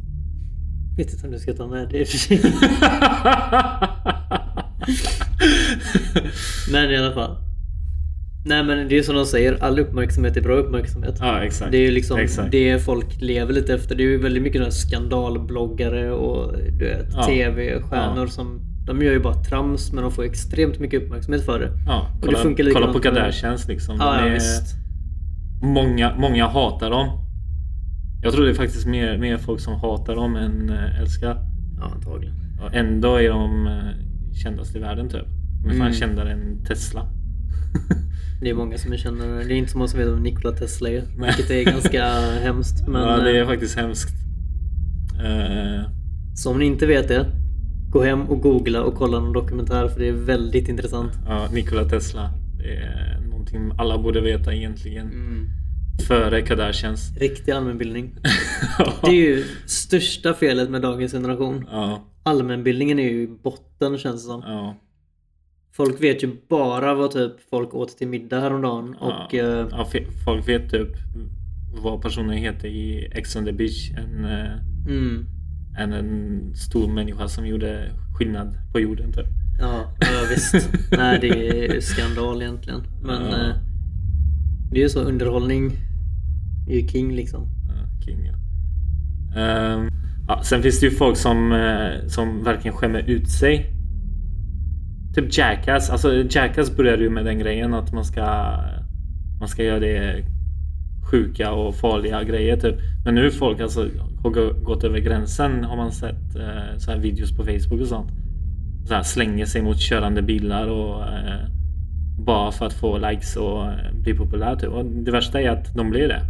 Vet 0.98 1.14
inte 1.14 1.26
om 1.26 1.32
du 1.34 1.40
ska 1.40 1.54
ta 1.54 1.68
med 1.68 1.90
det 1.90 2.00
i 2.00 2.04
och 2.04 2.08
för 2.08 2.18
sig. 2.18 2.42
Men 6.72 6.92
i 6.92 6.98
alla 6.98 7.14
fall. 7.14 7.38
Nej 8.48 8.64
men 8.64 8.88
det 8.88 8.98
är 8.98 9.04
som 9.04 9.16
de 9.16 9.26
säger, 9.26 9.64
all 9.64 9.80
uppmärksamhet 9.80 10.38
är 10.38 10.42
bra 10.42 10.56
uppmärksamhet. 10.56 11.16
ja 11.20 11.40
exakt. 11.44 11.72
Det 11.72 11.78
är 11.78 11.82
ju 11.82 11.92
liksom 11.92 12.20
exakt. 12.20 12.52
det 12.52 12.80
folk 12.86 13.22
lever 13.22 13.54
lite 13.54 13.74
efter. 13.74 13.96
Det 13.96 14.04
är 14.04 14.08
ju 14.08 14.18
väldigt 14.18 14.44
mycket 14.44 14.74
skandalbloggare 14.74 16.12
och 16.12 16.54
du 16.80 16.86
vet, 16.86 17.08
Ja. 17.14 17.24
tv-stjärnor 17.26 18.24
Ja. 18.26 18.28
som 18.28 18.60
de 18.86 19.02
gör 19.02 19.12
ju 19.12 19.20
bara 19.20 19.44
trams 19.44 19.92
men 19.92 20.04
de 20.04 20.12
får 20.12 20.24
extremt 20.24 20.80
mycket 20.80 21.04
uppmärksamhet 21.04 21.46
för 21.46 21.60
det. 21.60 21.72
Ja, 21.88 22.08
det 22.22 22.26
kolla, 22.26 22.38
funkar 22.38 22.72
kolla 22.74 22.94
på 22.94 23.00
Kardashians 23.00 23.68
liksom. 23.68 23.96
Ja, 24.00 24.16
är- 24.16 24.34
visst. 24.34 24.76
Många, 25.64 26.16
många 26.18 26.48
hatar 26.48 26.90
dem. 26.90 27.08
Jag 28.24 28.34
tror 28.34 28.46
det 28.46 28.52
är 28.52 28.56
faktiskt 28.56 28.86
mer, 28.88 29.18
mer 29.18 29.38
folk 29.38 29.60
som 29.60 29.74
hatar 29.74 30.16
dem 30.16 30.36
än 30.36 30.70
äh, 30.70 31.00
älskar. 31.02 31.38
Ja 31.80 31.92
antagligen. 31.96 32.36
Och 32.64 32.74
ändå 32.76 33.16
är 33.16 33.30
de 33.30 33.68
äh, 33.68 33.74
kändast 34.44 34.76
i 34.76 34.80
världen 34.80 35.10
typ. 35.10 35.26
De 35.64 35.70
är 35.70 35.74
fan 35.74 35.82
Mm. 35.82 35.94
kändare 35.94 36.32
än 36.32 36.66
Tesla. 36.66 37.06
Det 38.42 38.50
är 38.50 38.54
många 38.54 38.78
som 38.78 38.94
är 38.94 38.98
kända. 38.98 39.26
Det 39.26 39.54
är 39.54 39.58
inte 39.58 39.72
så 39.72 39.78
många 39.78 39.88
som 39.88 40.00
vet 40.00 40.10
vem 40.10 40.24
Nikola 40.24 40.52
Tesla 40.56 40.90
är. 40.90 41.04
Nej. 41.18 41.34
Vilket 41.38 41.50
är 41.52 41.64
ganska 41.72 42.06
hemskt. 42.44 42.88
Men 42.88 43.02
ja, 43.02 43.18
det 43.18 43.38
är 43.38 43.42
eh, 43.42 43.48
faktiskt 43.48 43.78
hemskt. 43.78 44.10
Eh, 45.26 45.90
så 46.36 46.52
om 46.52 46.60
ni 46.60 46.66
inte 46.66 46.86
vet 46.86 47.08
det, 47.08 47.26
gå 47.90 48.04
hem 48.04 48.22
och 48.22 48.42
googla 48.42 48.84
och 48.84 48.96
kolla 48.96 49.20
någon 49.20 49.34
dokumentär 49.34 49.88
för 49.88 50.00
det 50.00 50.08
är 50.08 50.14
väldigt 50.14 50.68
intressant. 50.70 51.12
ja, 51.26 51.48
Nikola 51.54 51.84
Tesla. 51.84 52.30
Det 52.58 52.76
är 52.76 53.20
någonting 53.30 53.72
alla 53.78 53.98
borde 53.98 54.22
veta 54.22 54.54
egentligen. 54.54 55.08
Mm. 55.08 55.48
Före 56.08 56.42
Kardashians. 56.42 57.18
Riktig 57.18 57.52
allmänbildning. 57.52 58.16
Det 59.04 59.08
är 59.12 59.14
ju 59.14 59.44
största 59.66 60.34
felet 60.34 60.70
med 60.70 60.82
dagens 60.82 61.12
generation. 61.12 61.66
ja, 61.72 62.04
Allmänbildningen 62.24 63.00
är 63.00 63.04
ju 63.10 63.22
i 63.24 63.28
botten 63.44 63.98
känns 63.98 64.24
det 64.24 64.28
som. 64.28 64.42
ja. 64.48 64.76
Folk 65.74 66.04
vet 66.04 66.24
ju 66.24 66.30
bara 66.50 66.94
vad 66.94 67.12
typ 67.12 67.32
folk 67.50 67.74
åt 67.74 67.98
till 67.98 68.08
middag 68.08 68.40
häromdagen 68.40 68.96
och 68.96 69.12
ja, 69.34 69.40
eh, 69.40 69.68
ja, 69.72 69.90
fe- 69.94 70.08
folk 70.26 70.48
vet 70.48 70.70
typ 70.72 70.88
vad 71.84 72.02
personen 72.02 72.38
heter 72.38 72.68
i 72.68 73.06
Ex 73.12 73.36
on 73.36 73.46
the 73.46 73.52
beach. 73.54 73.92
En, 73.98 74.26
eh, 74.26 74.52
mm, 74.88 75.26
en, 75.78 75.94
en 75.94 76.56
stor 76.56 76.88
människa 76.94 77.28
som 77.28 77.48
gjorde 77.48 77.92
skillnad 78.18 78.58
på 78.72 78.80
jorden 78.80 79.14
typ. 79.14 79.26
ja, 79.60 79.96
ja 80.00 80.26
visst. 80.30 80.70
Nej 80.92 81.20
det 81.22 81.66
är 81.66 81.80
skandal 81.82 82.42
egentligen. 82.42 82.84
Men 83.04 83.22
Ja. 83.26 83.38
eh, 83.50 83.56
det 84.72 84.80
är 84.80 84.84
ju 84.84 84.90
så 84.90 85.00
underhållning 85.00 85.72
är 86.68 86.76
ju 86.76 86.88
king 86.88 87.16
liksom. 87.16 87.48
Ja, 87.68 88.06
king 88.06 88.26
ja. 88.26 88.34
Um, 89.74 89.90
ja. 90.28 90.44
Sen 90.44 90.62
finns 90.62 90.80
det 90.80 90.86
ju 90.86 90.92
folk 90.92 91.18
som, 91.18 91.52
eh, 91.52 92.08
som 92.08 92.44
verkligen 92.44 92.78
skämmer 92.78 93.00
ut 93.00 93.30
sig. 93.30 93.72
Typ 95.16 95.38
Jackass. 95.38 95.90
Alltså 95.90 96.24
Jackass 96.30 96.78
började 96.78 97.04
ju 97.04 97.10
med 97.10 97.26
den 97.26 97.40
grejen 97.40 97.74
att 97.74 97.94
man 97.94 98.06
ska 98.06 98.26
man 99.40 99.48
ska 99.48 99.64
göra 99.64 99.80
det 99.80 100.26
sjuka 101.12 101.52
och 101.52 101.76
farliga 101.76 102.24
grejer 102.24 102.58
typ. 102.58 102.76
Men 103.06 103.16
nu 103.16 103.32
folk 103.32 103.60
alltså 103.60 103.90
har 104.24 104.64
gått 104.64 104.84
över 104.84 105.00
gränsen 105.00 105.64
har 105.64 105.78
man 105.78 105.92
sett 105.92 106.36
eh, 106.36 106.78
så 106.78 106.92
här 106.92 106.98
videos 106.98 107.38
på 107.38 107.44
Facebook 107.44 107.82
och 107.82 107.88
sånt. 107.88 108.12
Så 108.88 108.94
här, 108.94 109.04
slänger 109.04 109.46
sig 109.46 109.62
mot 109.62 109.80
körande 109.80 110.22
bilar 110.22 110.68
och 110.68 111.04
eh, 111.04 111.55
bara 112.18 112.52
för 112.52 112.66
att 112.66 112.74
få 112.74 112.98
likes 112.98 113.36
och 113.36 113.66
eh, 113.66 113.94
bli 113.94 114.14
populär 114.14 114.56
typ. 114.56 114.70
Och 114.70 114.86
det 114.86 115.12
värsta 115.12 115.42
är 115.42 115.50
att 115.50 115.74
de 115.76 115.90
blir 115.90 116.08
det. 116.08 116.22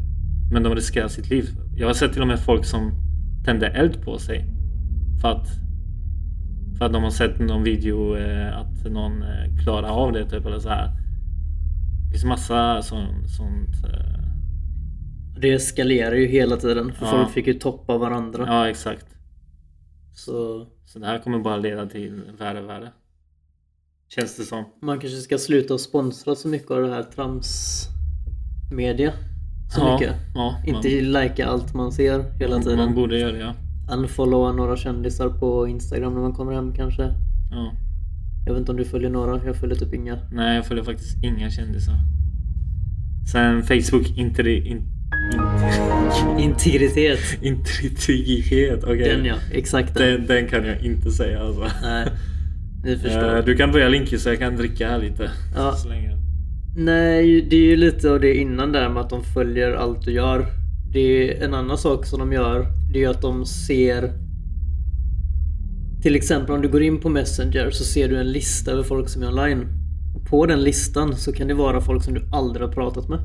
Men 0.51 0.63
de 0.63 0.75
riskerar 0.75 1.08
sitt 1.08 1.30
liv. 1.30 1.46
Jag 1.77 1.88
har 1.88 1.94
sett 1.94 2.13
till 2.13 2.22
och 2.22 2.27
med 2.27 2.39
folk 2.39 2.65
som 2.65 2.92
tänder 3.46 3.70
eld 3.70 4.01
på 4.01 4.18
sig. 4.18 4.46
För 5.22 5.27
att 5.32 5.48
för 6.77 6.86
att 6.86 6.94
de 6.94 7.04
har 7.04 7.10
sett 7.10 7.39
någon 7.39 7.63
video 7.63 8.18
eh, 8.18 8.58
att 8.58 8.92
någon 8.92 9.22
eh, 9.24 9.63
klarar 9.63 9.89
av 9.89 10.12
det 10.13 10.30
typ 10.30 10.46
eller 10.46 10.60
så 10.60 10.70
här. 10.70 10.88
Det 12.06 12.12
finns 12.12 12.25
massa 12.25 12.82
sånt. 12.82 13.30
sånt 13.30 13.86
eh, 13.94 14.24
Det 15.39 15.54
eskalerar 15.54 16.15
ju 16.15 16.27
hela 16.27 16.58
tiden 16.58 16.92
för 16.94 17.06
Ja. 17.06 17.12
folk 17.12 17.30
fick 17.30 17.48
ju 17.48 17.54
toppa 17.54 17.98
varandra. 17.98 18.44
ja 18.48 18.70
exakt. 18.70 19.06
Så 20.13 20.65
Så 20.86 21.00
det 21.00 21.06
här 21.06 21.20
kommer 21.20 21.39
bara 21.39 21.58
leda 21.58 21.86
till 21.86 22.22
värre 22.39 22.62
och 22.63 22.70
värre. 22.70 22.92
Känns 24.15 24.38
det 24.38 24.43
som. 24.43 24.65
man 24.81 25.00
kanske 25.00 25.19
ska 25.19 25.38
sluta 25.38 25.74
att 25.74 25.81
sponsra 25.81 26.36
så 26.36 26.48
mycket 26.48 26.72
av 26.72 26.81
det 26.81 26.89
här 26.89 27.03
tramsmedia. 27.03 29.13
Så 29.74 29.79
ja, 29.81 29.93
mycket. 29.93 30.13
Ja, 30.36 30.62
Inte 30.65 30.88
lika 31.01 31.48
allt 31.48 31.74
man 31.74 31.91
ser 31.91 32.24
hela 32.39 32.55
man, 32.55 32.63
tiden. 32.63 32.77
man 32.79 32.95
borde 32.95 33.19
göra 33.19 33.31
det 33.31 33.39
ja. 33.39 33.53
Unfollowa 33.95 34.51
några 34.51 34.77
kändisar 34.77 35.29
på 35.29 35.67
Instagram 35.67 36.13
när 36.13 36.22
man 36.22 36.34
kommer 36.34 36.53
hem 36.53 36.74
kanske. 36.75 37.03
ja. 37.51 37.74
Jag 38.48 38.53
vet 38.53 38.60
inte 38.60 38.72
om 38.72 38.77
du 38.77 38.86
följer 38.86 39.10
några, 39.10 39.45
jag 39.45 39.55
följer 39.55 39.77
typ 39.77 39.93
inga. 39.93 40.17
Nej, 40.31 40.55
jag 40.55 40.65
följer 40.65 40.84
faktiskt 40.84 41.24
inga 41.24 41.50
kändisar. 41.50 41.93
Sen 43.31 43.63
Facebook 43.63 44.17
inte 44.17 44.41
in, 44.51 44.65
in, 44.67 44.81
Integritet. 46.39 47.19
integritet. 47.41 48.84
Okej. 48.84 49.10
Den 49.10 49.25
ja, 49.25 49.36
exakt 49.51 49.95
den. 49.98 50.07
Den, 50.17 50.25
den 50.27 50.48
kan 50.48 50.65
jag 50.65 50.81
inte 50.81 51.12
säga 51.12 51.43
alltså. 51.43 51.67
Nej, 51.84 52.07
ni 52.86 52.98
förstår. 52.98 53.38
Eh, 53.38 53.46
Du 53.46 53.56
kan 53.56 53.72
börja 53.72 53.89
Linky 53.89 54.18
så 54.18 54.30
jag 54.30 54.39
kan 54.39 54.56
dricka 54.56 54.89
här 54.89 55.00
lite. 55.00 55.32
Ja. 55.56 55.72
Så 55.75 55.89
länge. 55.89 56.18
Nej, 56.77 57.42
det 57.50 57.56
är 57.56 57.65
ju 57.70 57.75
lite 57.75 58.12
av 58.12 58.20
det 58.20 58.36
innan 58.38 58.72
där 58.72 58.89
med 58.89 59.01
att 59.01 59.10
de 59.10 59.24
följer 59.24 59.72
allt 59.72 60.01
du 60.06 60.12
gör. 60.12 60.46
Det 60.94 61.00
är 61.00 61.44
en 61.46 61.54
annan 61.54 61.77
sak 61.77 62.06
som 62.06 62.20
de 62.20 62.34
gör. 62.34 62.68
Det 62.94 63.04
är 63.04 63.10
att 63.10 63.22
de 63.22 63.46
ser... 63.46 64.13
Till 66.01 66.15
exempel 66.15 66.56
om 66.56 66.62
du 66.62 66.70
går 66.70 66.84
in 66.84 67.00
på 67.00 67.10
Messenger 67.10 67.70
så 67.72 67.84
ser 67.84 68.10
du 68.10 68.18
en 68.18 68.32
lista 68.32 68.72
över 68.72 68.84
folk 68.84 69.10
som 69.10 69.24
är 69.24 69.27
online. 69.27 69.68
På 70.30 70.46
den 70.46 70.63
listan 70.63 71.15
så 71.15 71.32
kan 71.32 71.48
det 71.48 71.54
vara 71.54 71.82
folk 71.82 72.04
som 72.04 72.13
du 72.13 72.30
aldrig 72.32 72.68
har 72.68 72.74
pratat 72.74 73.10
med. 73.10 73.20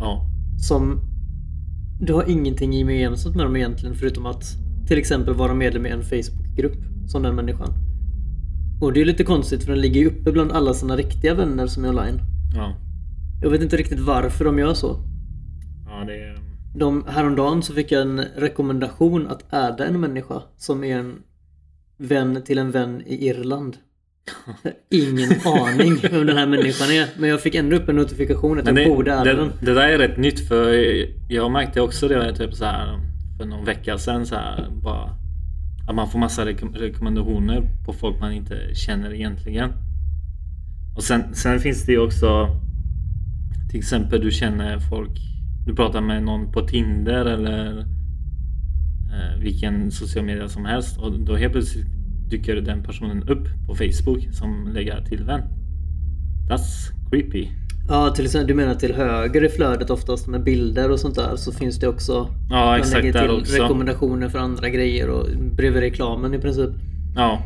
Ja. 0.00 0.26
Som 0.68 1.00
du 2.00 2.12
har 2.12 2.30
ingenting 2.30 2.72
gemensamt 2.72 3.36
med 3.36 3.46
dem 3.46 3.56
egentligen 3.56 3.94
förutom 3.94 4.26
att 4.26 4.44
till 4.86 4.98
exempel 4.98 5.34
vara 5.34 5.54
medlem 5.54 5.86
i 5.86 5.90
en 5.90 6.02
Facebookgrupp 6.02 6.78
som 7.06 7.22
den 7.22 7.34
människan. 7.34 7.74
Och 8.80 8.92
det 8.92 9.00
är 9.00 9.04
lite 9.04 9.24
konstigt 9.24 9.64
för 9.64 9.72
den 9.72 9.80
ligger 9.80 10.00
ju 10.00 10.06
uppe 10.06 10.32
bland 10.32 10.52
alla 10.52 10.74
sina 10.74 10.96
riktiga 10.96 11.34
vänner 11.34 11.66
som 11.66 11.84
är 11.84 11.88
online. 11.88 12.20
Ja. 12.54 12.76
Jag 13.42 13.50
vet 13.50 13.62
inte 13.62 13.76
riktigt 13.76 14.00
varför 14.00 14.44
de 14.44 14.58
gör 14.58 14.74
så. 14.74 14.96
Ja, 15.86 16.04
det 16.06 16.14
är... 16.14 16.38
De, 16.74 17.04
häromdagen 17.08 17.62
så 17.62 17.74
fick 17.74 17.92
jag 17.92 18.02
en 18.02 18.24
rekommendation 18.36 19.26
att 19.26 19.44
adda 19.50 19.86
en 19.86 20.00
människa 20.00 20.42
som 20.56 20.84
är 20.84 20.96
en 20.96 21.22
vän 21.96 22.42
till 22.44 22.58
en 22.58 22.70
vän 22.70 23.02
i 23.06 23.28
Irland. 23.28 23.76
Ingen 24.90 25.30
aning 25.44 25.96
vem 26.02 26.26
den 26.26 26.36
här 26.36 26.46
människan 26.46 26.90
är. 26.90 27.08
Men 27.18 27.30
jag 27.30 27.40
fick 27.40 27.54
ändå 27.54 27.76
upp 27.76 27.88
en 27.88 27.96
notifikation 27.96 28.58
att 28.58 28.66
jag 28.66 28.74
det, 28.74 28.86
borde 28.86 29.14
adda 29.14 29.24
det, 29.24 29.36
den. 29.36 29.52
det 29.62 29.74
där 29.74 29.88
är 29.88 29.98
rätt 29.98 30.18
nytt 30.18 30.48
för 30.48 30.74
jag 31.28 31.50
märkte 31.50 31.80
också 31.80 32.08
det 32.08 32.36
typ 32.36 32.54
så 32.54 32.64
här 32.64 32.98
för 33.38 33.44
någon 33.44 33.64
vecka 33.64 33.98
sedan 33.98 34.26
så 34.26 34.34
här 34.34 34.68
bara 34.82 35.19
att 35.90 35.96
man 35.96 36.10
får 36.10 36.18
massa 36.18 36.46
rekom- 36.46 36.74
rekommendationer 36.74 37.68
på 37.84 37.92
folk 37.92 38.20
man 38.20 38.32
inte 38.32 38.74
känner 38.74 39.14
egentligen. 39.14 39.70
Och 40.96 41.02
sen, 41.02 41.34
sen 41.34 41.60
finns 41.60 41.86
det 41.86 41.92
ju 41.92 41.98
också 41.98 42.48
till 43.70 43.78
exempel 43.78 44.20
du 44.20 44.30
känner 44.30 44.78
folk 44.78 45.18
du 45.66 45.74
pratar 45.74 46.00
med 46.00 46.22
någon 46.22 46.52
på 46.52 46.60
Tinder 46.60 47.24
eller 47.24 47.78
eh, 49.12 49.40
vilken 49.40 49.90
social 49.90 50.24
media 50.24 50.48
som 50.48 50.64
helst 50.64 50.98
och 50.98 51.20
då 51.20 51.36
helt 51.36 51.52
plötsligt 51.52 51.86
dyker 52.30 52.56
den 52.56 52.82
personen 52.82 53.28
upp 53.28 53.48
på 53.66 53.74
Facebook 53.74 54.34
som 54.34 54.70
lägger 54.74 55.04
till 55.04 55.24
vän. 55.24 55.42
That's 56.48 56.92
creepy. 57.10 57.48
Ja, 57.90 58.10
till 58.10 58.24
exempel, 58.24 58.46
du 58.46 58.54
menar 58.54 58.74
till 58.74 58.94
höger 58.94 59.44
i 59.44 59.48
flödet 59.48 59.90
oftast 59.90 60.26
med 60.26 60.42
bilder 60.44 60.90
och 60.90 61.00
sånt 61.00 61.14
där 61.14 61.36
så 61.36 61.52
finns 61.52 61.78
det 61.78 61.88
också 61.88 62.28
Ja, 62.50 62.78
exakt 62.78 63.04
lägger 63.04 63.20
till 63.20 63.30
också. 63.30 63.62
rekommendationer 63.62 64.28
för 64.28 64.38
andra 64.38 64.68
grejer 64.68 65.08
och 65.08 65.26
bredvid 65.56 65.82
reklamen 65.82 66.34
i 66.34 66.38
princip. 66.38 66.70
Ja. 67.16 67.42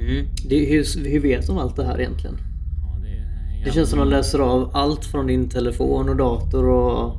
Mm. 0.00 0.26
Det, 0.48 0.64
hur, 0.64 1.08
hur 1.08 1.20
vet 1.20 1.46
de 1.46 1.58
allt 1.58 1.76
det 1.76 1.84
här 1.84 2.00
egentligen? 2.00 2.36
ja 2.82 3.00
det, 3.02 3.64
Det 3.64 3.74
känns 3.74 3.90
som 3.90 3.98
de 3.98 4.08
läser 4.08 4.38
av 4.38 4.70
allt 4.74 5.04
från 5.04 5.26
din 5.26 5.48
telefon 5.48 6.08
och 6.08 6.16
dator 6.16 6.68
och 6.68 7.16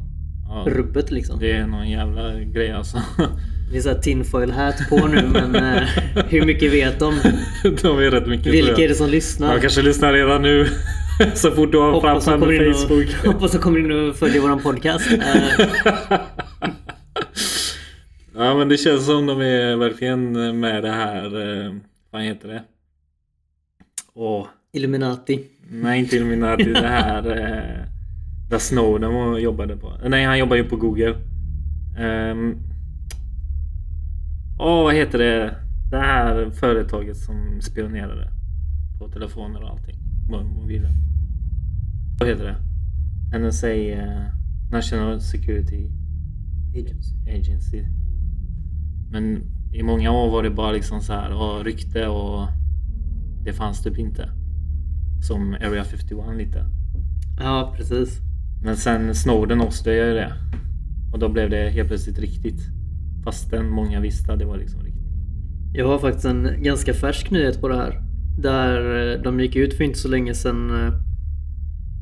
ja, 0.48 0.66
rubbet 0.68 1.12
liksom. 1.12 1.40
Det 1.40 1.52
är 1.52 1.68
någon 1.68 1.90
jävla 1.90 2.40
grej 2.40 2.72
alltså. 2.72 2.98
Det 3.72 3.78
är 3.78 3.82
såhär 3.82 4.02
tinfoil 4.02 4.52
hat 4.52 4.76
på 4.90 5.08
nu 5.08 5.28
men 5.34 5.56
eh, 5.56 5.84
hur 6.28 6.46
mycket 6.46 6.74
vet 6.74 7.00
de? 7.00 7.14
de 7.82 7.98
är 7.98 8.12
rätt 8.12 8.28
mycket 8.28 8.54
Vilka 8.54 8.84
är 8.84 8.88
det 8.88 8.96
som 8.96 9.10
lyssnar? 9.10 9.56
De 9.56 9.62
kanske 9.62 9.82
lyssnar 9.82 10.14
redan 10.14 10.42
nu. 10.42 10.68
så 11.36 11.52
fort 11.52 11.72
du 11.72 11.78
har 11.78 12.02
framför 12.02 12.32
kommer 12.40 12.54
in 12.54 12.70
och, 12.70 12.76
Facebook. 12.76 13.14
hoppas 13.26 13.52
de 13.52 13.58
kommer 13.58 13.80
in 13.80 13.92
och 13.92 14.16
följer 14.16 14.42
våran 14.42 14.60
podcast. 14.62 15.10
Eh, 18.36 18.46
ja 18.46 18.56
men 18.56 18.70
det 18.70 18.78
känns 18.78 19.06
som 19.06 19.26
de 19.26 19.42
är 19.42 19.76
verkligen 19.76 20.60
med 20.60 20.84
det 20.84 20.92
här. 20.92 21.26
Eh, 21.66 21.74
vad 22.12 22.22
heter 22.22 22.48
det? 22.48 22.64
Åh, 24.14 24.48
Illuminati. 24.74 25.44
nej 25.70 26.00
inte 26.00 26.16
Illuminati. 26.16 26.64
det 26.64 26.88
här. 26.88 27.32
Eh, 27.32 27.86
där 28.50 28.58
Snowden 28.58 29.42
jobbade 29.42 29.78
på. 29.78 29.94
Nej 30.08 30.26
han 30.26 30.40
jobbar 30.40 30.56
ju 30.56 30.64
på 30.64 30.76
Google. 30.76 31.16
Ehm, 32.00 32.56
Åh 34.60 34.84
vad 34.84 34.94
heter 34.94 35.18
det? 35.18 35.56
Det 35.92 35.98
här 36.00 36.50
företaget 36.50 37.18
som 37.18 37.62
spionerade 37.62 38.28
på 39.00 39.10
telefoner 39.10 39.64
och 39.64 39.70
allting. 39.70 40.03
Mobilen. 40.30 40.94
Vad 42.20 42.30
heter 42.30 42.44
det? 42.44 42.58
NSA 43.40 43.74
eh, 43.74 44.24
National 44.72 45.22
Security 45.22 45.90
Agency. 46.76 47.16
Agency. 47.28 47.84
Men 49.12 49.42
i 49.74 49.84
många 49.84 50.12
år 50.12 50.32
var 50.32 50.44
det 50.44 50.50
bara 50.50 50.72
liksom 50.72 51.02
så 51.02 51.14
här 51.14 51.34
och 51.34 51.66
rykte 51.66 52.08
och 52.08 52.48
det 53.44 53.54
fanns 53.54 53.84
typ 53.84 53.98
inte. 53.98 54.30
Som 55.28 55.54
Area 55.54 55.84
51 55.84 56.38
lite. 56.38 56.66
Ja 57.40 57.74
precis. 57.78 58.20
Men 58.64 58.78
sen 58.78 59.16
Snowden 59.16 59.62
avslöjade 59.62 60.14
det. 60.14 60.34
Och 61.14 61.20
då 61.20 61.30
blev 61.30 61.50
det 61.50 61.70
helt 61.70 61.88
plötsligt 61.88 62.20
riktigt. 62.20 62.62
Fastän 63.24 63.70
många 63.70 64.00
visste 64.00 64.34
att 64.34 64.40
det 64.40 64.46
var 64.46 64.58
liksom 64.58 64.82
riktigt. 64.82 64.94
Jag 65.74 65.88
har 65.88 66.00
faktiskt 66.00 66.26
en 66.26 66.64
ganska 66.64 66.94
färsk 66.94 67.32
nyhet 67.32 67.62
på 67.62 67.68
det 67.68 67.76
här. 67.76 68.13
Där 68.38 69.12
eh, 69.16 69.22
de 69.22 69.40
gick 69.40 69.56
ut 69.56 69.74
för 69.74 69.84
inte 69.84 70.00
så 70.00 70.08
länge 70.08 70.34
sedan. 70.34 70.70
eh, 70.86 70.94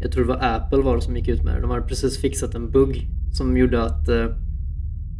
Jag 0.01 0.11
tror 0.11 0.23
det 0.23 0.29
var 0.29 0.39
Apple 0.55 0.77
var 0.81 0.95
det 0.95 1.01
som 1.01 1.17
gick 1.17 1.27
ut 1.27 1.43
med 1.43 1.55
det. 1.55 1.61
De 1.61 1.69
hade 1.69 1.87
precis 1.87 2.21
fixat 2.21 2.55
en 2.55 2.71
bugg 2.71 3.07
som 3.33 3.57
gjorde 3.57 3.83
att 3.83 4.07
eh, 4.09 4.25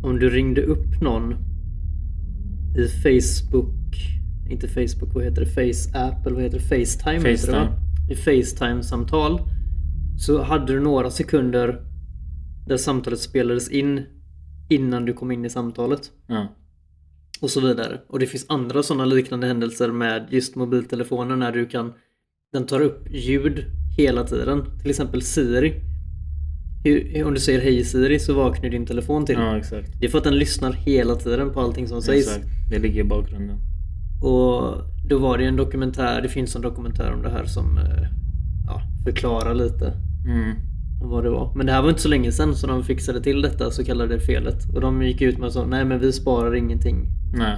om 0.04 0.20
du 0.20 0.30
ringde 0.30 0.62
upp 0.62 1.02
någon 1.02 1.34
i 2.78 2.88
Facebook, 2.88 3.96
inte 4.50 4.68
Facebook, 4.68 5.14
vad 5.14 5.24
heter 5.24 5.42
det? 5.46 5.48
Face 5.74 6.00
App 6.00 6.26
eller 6.26 6.36
vad 6.36 6.44
heter 6.44 6.60
det? 6.60 6.64
Facetime. 6.86 7.16
Heter 7.30 7.52
det? 8.08 8.14
I 8.14 8.16
Facetime-samtal 8.16 9.40
så 10.18 10.44
hade 10.44 10.74
du 10.74 10.80
några 10.80 11.12
sekunder 11.12 11.82
där 12.68 12.78
samtalet 12.78 13.20
spelades 13.20 13.70
in 13.70 14.02
innan 14.70 15.06
du 15.06 15.14
kom 15.14 15.32
in 15.32 15.46
i 15.46 15.50
samtalet 15.50 16.02
Ja. 16.28 16.48
Och 17.42 17.50
så 17.50 17.62
vidare. 17.62 18.02
Och 18.08 18.20
det 18.20 18.28
finns 18.28 18.46
andra 18.50 18.84
sådana 18.84 19.06
liknande 19.06 19.48
händelser 19.48 19.92
med 19.92 20.28
just 20.30 20.56
mobiltelefoner 20.56 21.36
när 21.36 21.52
du 21.52 21.66
kan 21.66 21.94
den 22.54 22.66
tar 22.66 22.80
upp 22.82 23.08
ljud 23.12 23.66
hela 23.98 24.24
tiden. 24.24 24.80
Till 24.82 24.90
exempel 24.90 25.22
Siri. 25.22 25.74
Hur, 26.84 27.24
om 27.24 27.34
du 27.34 27.40
säger 27.40 27.62
hej 27.62 27.84
Siri 27.84 28.20
så 28.20 28.34
vaknar 28.34 28.70
din 28.70 28.86
telefon 28.86 29.26
till. 29.26 29.36
Ja, 29.36 29.58
exakt. 29.58 30.00
Det 30.00 30.06
är 30.06 30.10
för 30.10 30.18
att 30.18 30.24
den 30.24 30.38
lyssnar 30.38 30.72
hela 30.74 31.16
tiden 31.16 31.54
på 31.54 31.62
allting 31.62 31.88
som 31.88 32.02
sägs. 32.02 32.28
exakt. 32.28 32.48
Det 32.70 32.80
ligger 32.80 33.02
i 33.02 33.04
bakgrunden. 33.04 33.58
Och 34.24 34.78
då 35.10 35.18
var 35.18 35.38
det 35.38 35.46
en 35.46 35.56
dokumentär, 35.56 36.22
det 36.22 36.30
finns 36.30 36.56
en 36.56 36.62
dokumentär 36.62 37.14
om 37.14 37.22
det 37.22 37.30
här 37.30 37.46
som 37.46 37.78
eh, 37.78 38.08
ja, 38.68 38.82
förklarar 39.06 39.56
lite 39.56 39.94
Mm. 40.28 40.56
Vad 41.02 41.24
det 41.24 41.30
var. 41.30 41.54
Men 41.56 41.66
det 41.66 41.72
här 41.72 41.82
var 41.82 41.90
inte 41.90 42.02
så 42.02 42.10
länge 42.10 42.32
sedan 42.32 42.56
så 42.56 42.68
de 42.68 42.84
fixade 42.84 43.22
till 43.24 43.42
detta 43.42 43.72
så 43.72 43.84
kallade 43.86 44.20
felet. 44.20 44.70
Och 44.74 44.82
de 44.82 45.04
gick 45.04 45.22
ut 45.22 45.38
med 45.38 45.52
sa 45.52 45.66
nej 45.66 45.86
men 45.86 46.00
vi 46.00 46.14
sparar 46.14 46.56
ingenting. 46.56 47.08
Nej. 47.34 47.58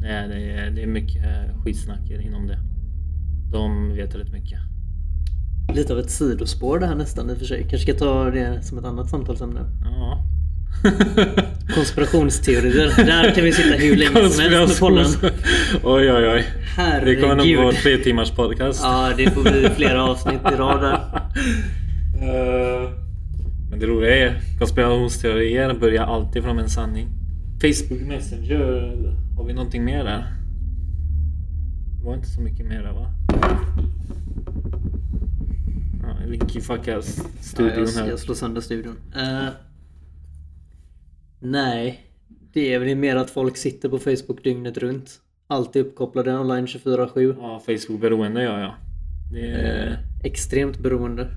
Det 0.00 0.06
är, 0.06 0.28
det, 0.28 0.52
är, 0.52 0.70
det 0.70 0.82
är 0.82 0.86
mycket 0.86 1.24
skitsnack 1.64 2.10
inom 2.10 2.46
det. 2.46 2.58
De 3.52 3.94
vet 3.94 4.14
rätt 4.14 4.32
mycket. 4.32 4.58
Lite 5.74 5.92
av 5.92 5.98
ett 5.98 6.10
sidospår 6.10 6.78
det 6.78 6.86
här 6.86 6.94
nästan 6.94 7.30
i 7.30 7.32
och 7.32 7.38
för 7.38 7.44
sig. 7.44 7.60
Kanske 7.60 7.78
ska 7.78 7.94
ta 7.94 8.30
det 8.30 8.62
som 8.62 8.78
ett 8.78 8.84
annat 8.84 9.10
samtalsämne. 9.10 9.60
Ja. 9.84 10.24
Konspirationsteorier. 11.74 13.06
Där 13.06 13.34
kan 13.34 13.44
vi 13.44 13.52
sitta 13.52 13.76
hur 13.76 13.96
länge 13.96 14.30
som 14.30 14.42
helst 14.42 14.68
med 14.68 14.78
podden. 14.78 15.06
Oj, 15.82 16.12
oj, 16.12 16.28
oj. 16.28 16.46
Det 17.04 17.16
kommer 17.16 17.34
nog 17.34 17.46
Herregud. 17.46 17.64
gå 17.64 17.72
tre 17.72 17.96
timmars 17.96 18.30
podcast. 18.30 18.80
Ja, 18.82 19.10
det 19.16 19.30
får 19.30 19.42
bli 19.42 19.68
flera 19.76 20.04
avsnitt 20.04 20.40
i 20.52 20.56
rad 20.56 20.82
där. 20.82 21.00
Eh, 22.22 22.90
Men 23.70 23.78
det 23.78 23.86
roliga 23.86 24.16
är 24.16 24.40
konspirationsteorier 24.58 25.74
börjar 25.74 26.04
alltid 26.04 26.42
från 26.42 26.58
en 26.58 26.68
sanning. 26.68 27.08
Facebook 27.60 28.00
Messenger, 28.08 29.16
har 29.36 29.44
vi 29.44 29.52
någonting 29.52 29.84
mer 29.84 30.04
där? 30.04 30.26
Det 31.98 32.04
var 32.06 32.14
inte 32.14 32.28
så 32.28 32.40
mycket 32.40 32.66
mer 32.66 32.82
där 32.82 32.92
va? 32.92 33.10
Ja, 36.02 36.26
Linky 36.26 36.60
fuckar 36.60 36.92
Ja, 36.92 37.02
studion 37.40 37.86
jag, 37.96 38.02
här. 38.02 38.08
jag 38.10 38.18
slår 38.18 38.34
sönder 38.34 38.60
studion. 38.60 38.96
Eh, 39.16 39.48
nej, 41.40 42.00
det 42.52 42.74
är 42.74 42.78
väl 42.78 42.96
mer 42.96 43.16
att 43.16 43.30
folk 43.30 43.56
sitter 43.56 43.88
på 43.88 43.98
Facebook 43.98 44.44
dygnet 44.44 44.78
runt. 44.78 45.10
Alltid 45.46 45.86
uppkopplade 45.86 46.38
online 46.38 46.66
24-7. 46.66 47.34
Ja, 47.40 47.62
Facebook-beroende 47.66 48.42
gör 48.42 48.58
jag. 48.60 48.74
Det, 49.32 49.50
är, 49.50 49.86
Eh, 49.90 49.96
extremt 50.24 50.78
beroende. 50.78 51.28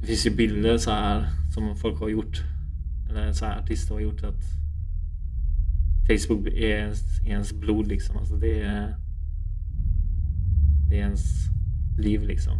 Det 0.00 0.06
finns 0.06 0.26
ju 0.26 0.30
bilder 0.30 0.78
så 0.78 0.90
här 0.90 1.26
som 1.54 1.76
folk 1.76 2.00
har 2.00 2.08
gjort. 2.08 2.42
Eller 3.10 3.32
så 3.32 3.44
här 3.44 3.58
artister 3.58 3.94
har 3.94 4.00
gjort 4.00 4.22
att 4.24 4.42
Facebook 6.08 6.46
är 6.46 6.78
ens, 6.78 7.00
ens 7.26 7.52
blod 7.52 7.86
liksom. 7.86 8.16
Alltså 8.16 8.36
det 8.36 8.60
är, 8.62 8.96
det 10.88 10.94
är 10.96 11.00
ens 11.00 11.22
liv 11.98 12.22
liksom. 12.22 12.52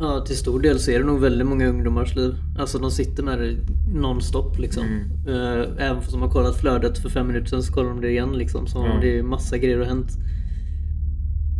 Ja, 0.00 0.24
till 0.26 0.36
stor 0.36 0.60
del 0.60 0.78
så 0.80 0.90
är 0.90 0.98
det 0.98 1.04
nog 1.06 1.20
väldigt 1.20 1.46
många 1.48 1.66
ungdomars 1.66 2.16
liv. 2.16 2.34
Alltså 2.58 2.78
de 2.78 2.90
sitter 2.90 3.22
med 3.22 3.38
det 3.38 3.56
nonstop 3.94 4.58
liksom. 4.58 4.84
Mm. 4.86 5.28
Eh, 5.28 5.86
Även 5.86 6.00
fast 6.02 6.12
de 6.12 6.22
har 6.22 6.30
kollat 6.30 6.56
flödet 6.56 6.98
för 6.98 7.08
fem 7.08 7.26
minuter 7.26 7.46
sedan 7.46 7.62
så 7.62 7.72
kollar 7.72 7.88
de 7.88 8.00
det 8.00 8.10
igen 8.10 8.32
liksom. 8.32 8.66
Så 8.66 8.78
Ja. 8.78 8.98
det 9.00 9.18
är 9.18 9.22
massa 9.22 9.58
grejer 9.58 9.78
har 9.78 9.84
hänt. 9.86 10.18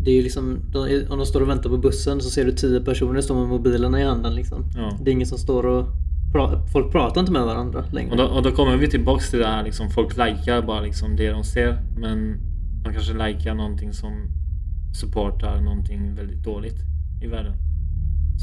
Det 0.04 0.10
är 0.10 0.14
ju 0.14 0.22
liksom, 0.22 0.58
de, 0.72 1.06
om 1.10 1.18
de 1.18 1.26
står 1.26 1.40
och 1.40 1.48
väntar 1.48 1.70
på 1.70 1.78
bussen 1.78 2.20
så 2.20 2.30
ser 2.30 2.44
du 2.44 2.52
tio 2.52 2.80
personer 2.80 3.20
stå 3.20 3.34
med 3.34 3.48
mobilerna 3.48 4.00
i 4.00 4.04
handen 4.04 4.34
liksom. 4.34 4.64
Ja. 4.76 4.98
Det 5.02 5.10
är 5.10 5.12
ingen 5.12 5.26
som 5.26 5.38
står 5.38 5.66
och 5.66 5.86
pra, 6.32 6.66
folk 6.72 6.92
pratar 6.92 7.20
inte 7.20 7.32
med 7.32 7.42
varandra 7.42 7.84
längre. 7.92 8.10
Och 8.10 8.16
då, 8.16 8.24
och 8.24 8.42
då 8.42 8.50
kommer 8.50 8.76
vi 8.76 8.88
tillbaks 8.88 9.30
till 9.30 9.38
det 9.38 9.46
här 9.46 9.64
liksom, 9.64 9.90
folk 9.90 10.16
likar 10.16 10.62
bara 10.62 10.80
liksom 10.80 11.16
det 11.16 11.30
de 11.30 11.44
ser. 11.44 11.82
Men 11.96 12.36
de 12.84 12.92
kanske 12.92 13.12
likar 13.12 13.54
någonting 13.54 13.92
som 13.92 14.12
supportar 15.00 15.60
någonting 15.60 16.14
väldigt 16.14 16.42
dåligt 16.44 16.78
i 17.22 17.26
världen. 17.26 17.54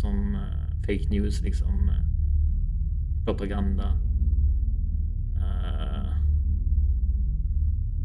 Som 0.01 0.35
eh, 0.35 0.81
fake 0.81 1.09
news 1.09 1.41
liksom. 1.41 1.89
eh, 1.89 2.05
propaganda. 3.25 3.83
eh, 5.37 6.15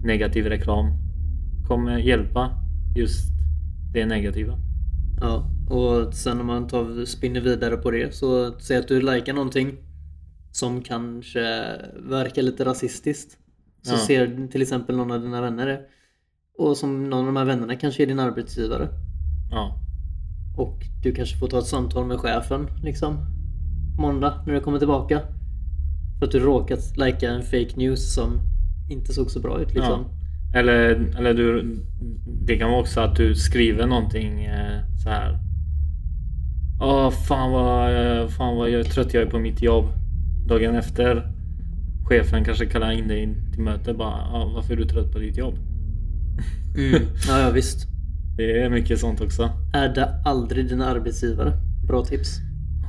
negativ 0.04 0.46
reklam. 0.46 0.86
Kommer 1.68 1.98
hjälpa 1.98 2.50
just 2.96 3.30
det 3.92 4.06
negativa. 4.06 4.58
Ja, 5.20 5.50
och 5.70 6.14
sen 6.14 6.40
om 6.40 6.46
man 6.46 6.66
tar, 6.68 7.04
spinner 7.04 7.40
vidare 7.40 7.76
på 7.76 7.90
det 7.90 8.14
så 8.14 8.52
säg 8.60 8.76
att 8.76 8.88
du 8.88 9.00
likar 9.00 9.32
någonting 9.32 9.76
som 10.52 10.82
kanske 10.82 11.40
verkar 12.08 12.42
lite 12.42 12.64
rasistiskt. 12.64 13.36
Så 13.82 13.94
Ja. 13.94 13.98
ser 13.98 14.48
till 14.48 14.62
exempel 14.62 14.96
någon 14.96 15.10
av 15.10 15.20
dina 15.22 15.40
vänner 15.40 15.66
det. 15.66 15.80
Och 16.58 16.76
som 16.76 17.10
någon 17.10 17.20
av 17.20 17.26
de 17.26 17.36
här 17.36 17.44
vännerna 17.44 17.76
kanske 17.76 18.02
är 18.02 18.06
din 18.06 18.18
arbetsgivare. 18.20 18.88
Ja, 19.50 19.76
Och 20.58 20.78
du 21.02 21.12
kanske 21.14 21.36
får 21.38 21.48
ta 21.48 21.58
ett 21.58 21.66
samtal 21.66 22.06
med 22.06 22.18
chefen 22.18 22.66
liksom. 22.82 23.16
Måndag 24.00 24.42
när 24.46 24.54
du 24.54 24.60
kommer 24.60 24.78
tillbaka. 24.78 25.20
För 26.18 26.26
att 26.26 26.32
du 26.32 26.38
råkat 26.38 26.96
lika 26.96 27.30
en 27.30 27.42
fake 27.42 27.76
news 27.76 28.14
som 28.14 28.40
inte 28.90 29.12
såg 29.12 29.30
så 29.30 29.40
bra 29.40 29.60
ut 29.60 29.74
liksom. 29.74 30.04
Ja. 30.06 30.19
Eller, 30.54 31.16
eller 31.18 31.34
du, 31.34 31.76
det 32.46 32.56
kan 32.56 32.70
vara 32.70 32.80
också 32.80 33.00
att 33.00 33.16
du 33.16 33.34
skriver 33.34 33.86
någonting 33.86 34.44
eh, 34.44 34.80
så 35.02 35.08
här. 35.08 35.38
Åh 36.80 37.10
fan 37.10 37.52
vad, 37.52 38.06
eh, 38.22 38.28
fan 38.28 38.56
vad 38.56 38.70
jag, 38.70 38.86
trött 38.86 39.14
jag 39.14 39.22
är 39.22 39.30
på 39.30 39.38
mitt 39.38 39.62
jobb. 39.62 39.84
Dagen 40.48 40.74
efter 40.74 41.32
chefen 42.08 42.44
kanske 42.44 42.66
kallar 42.66 42.90
in 42.90 43.08
dig 43.08 43.36
till 43.52 43.62
möte 43.62 43.94
bara. 43.94 44.18
"Ja, 44.32 44.52
varför 44.54 44.72
är 44.72 44.76
du 44.76 44.84
trött 44.84 45.12
på 45.12 45.18
ditt 45.18 45.36
jobb? 45.36 45.54
Mm. 46.76 47.02
Ja, 47.28 47.40
ja 47.40 47.50
visst. 47.50 47.86
Det 48.36 48.60
är 48.62 48.70
mycket 48.70 48.98
sånt 48.98 49.20
också. 49.20 49.50
Adda 49.72 50.08
aldrig 50.24 50.68
dina 50.68 50.86
arbetsgivare. 50.86 51.52
Bra 51.86 52.04
tips. 52.04 52.38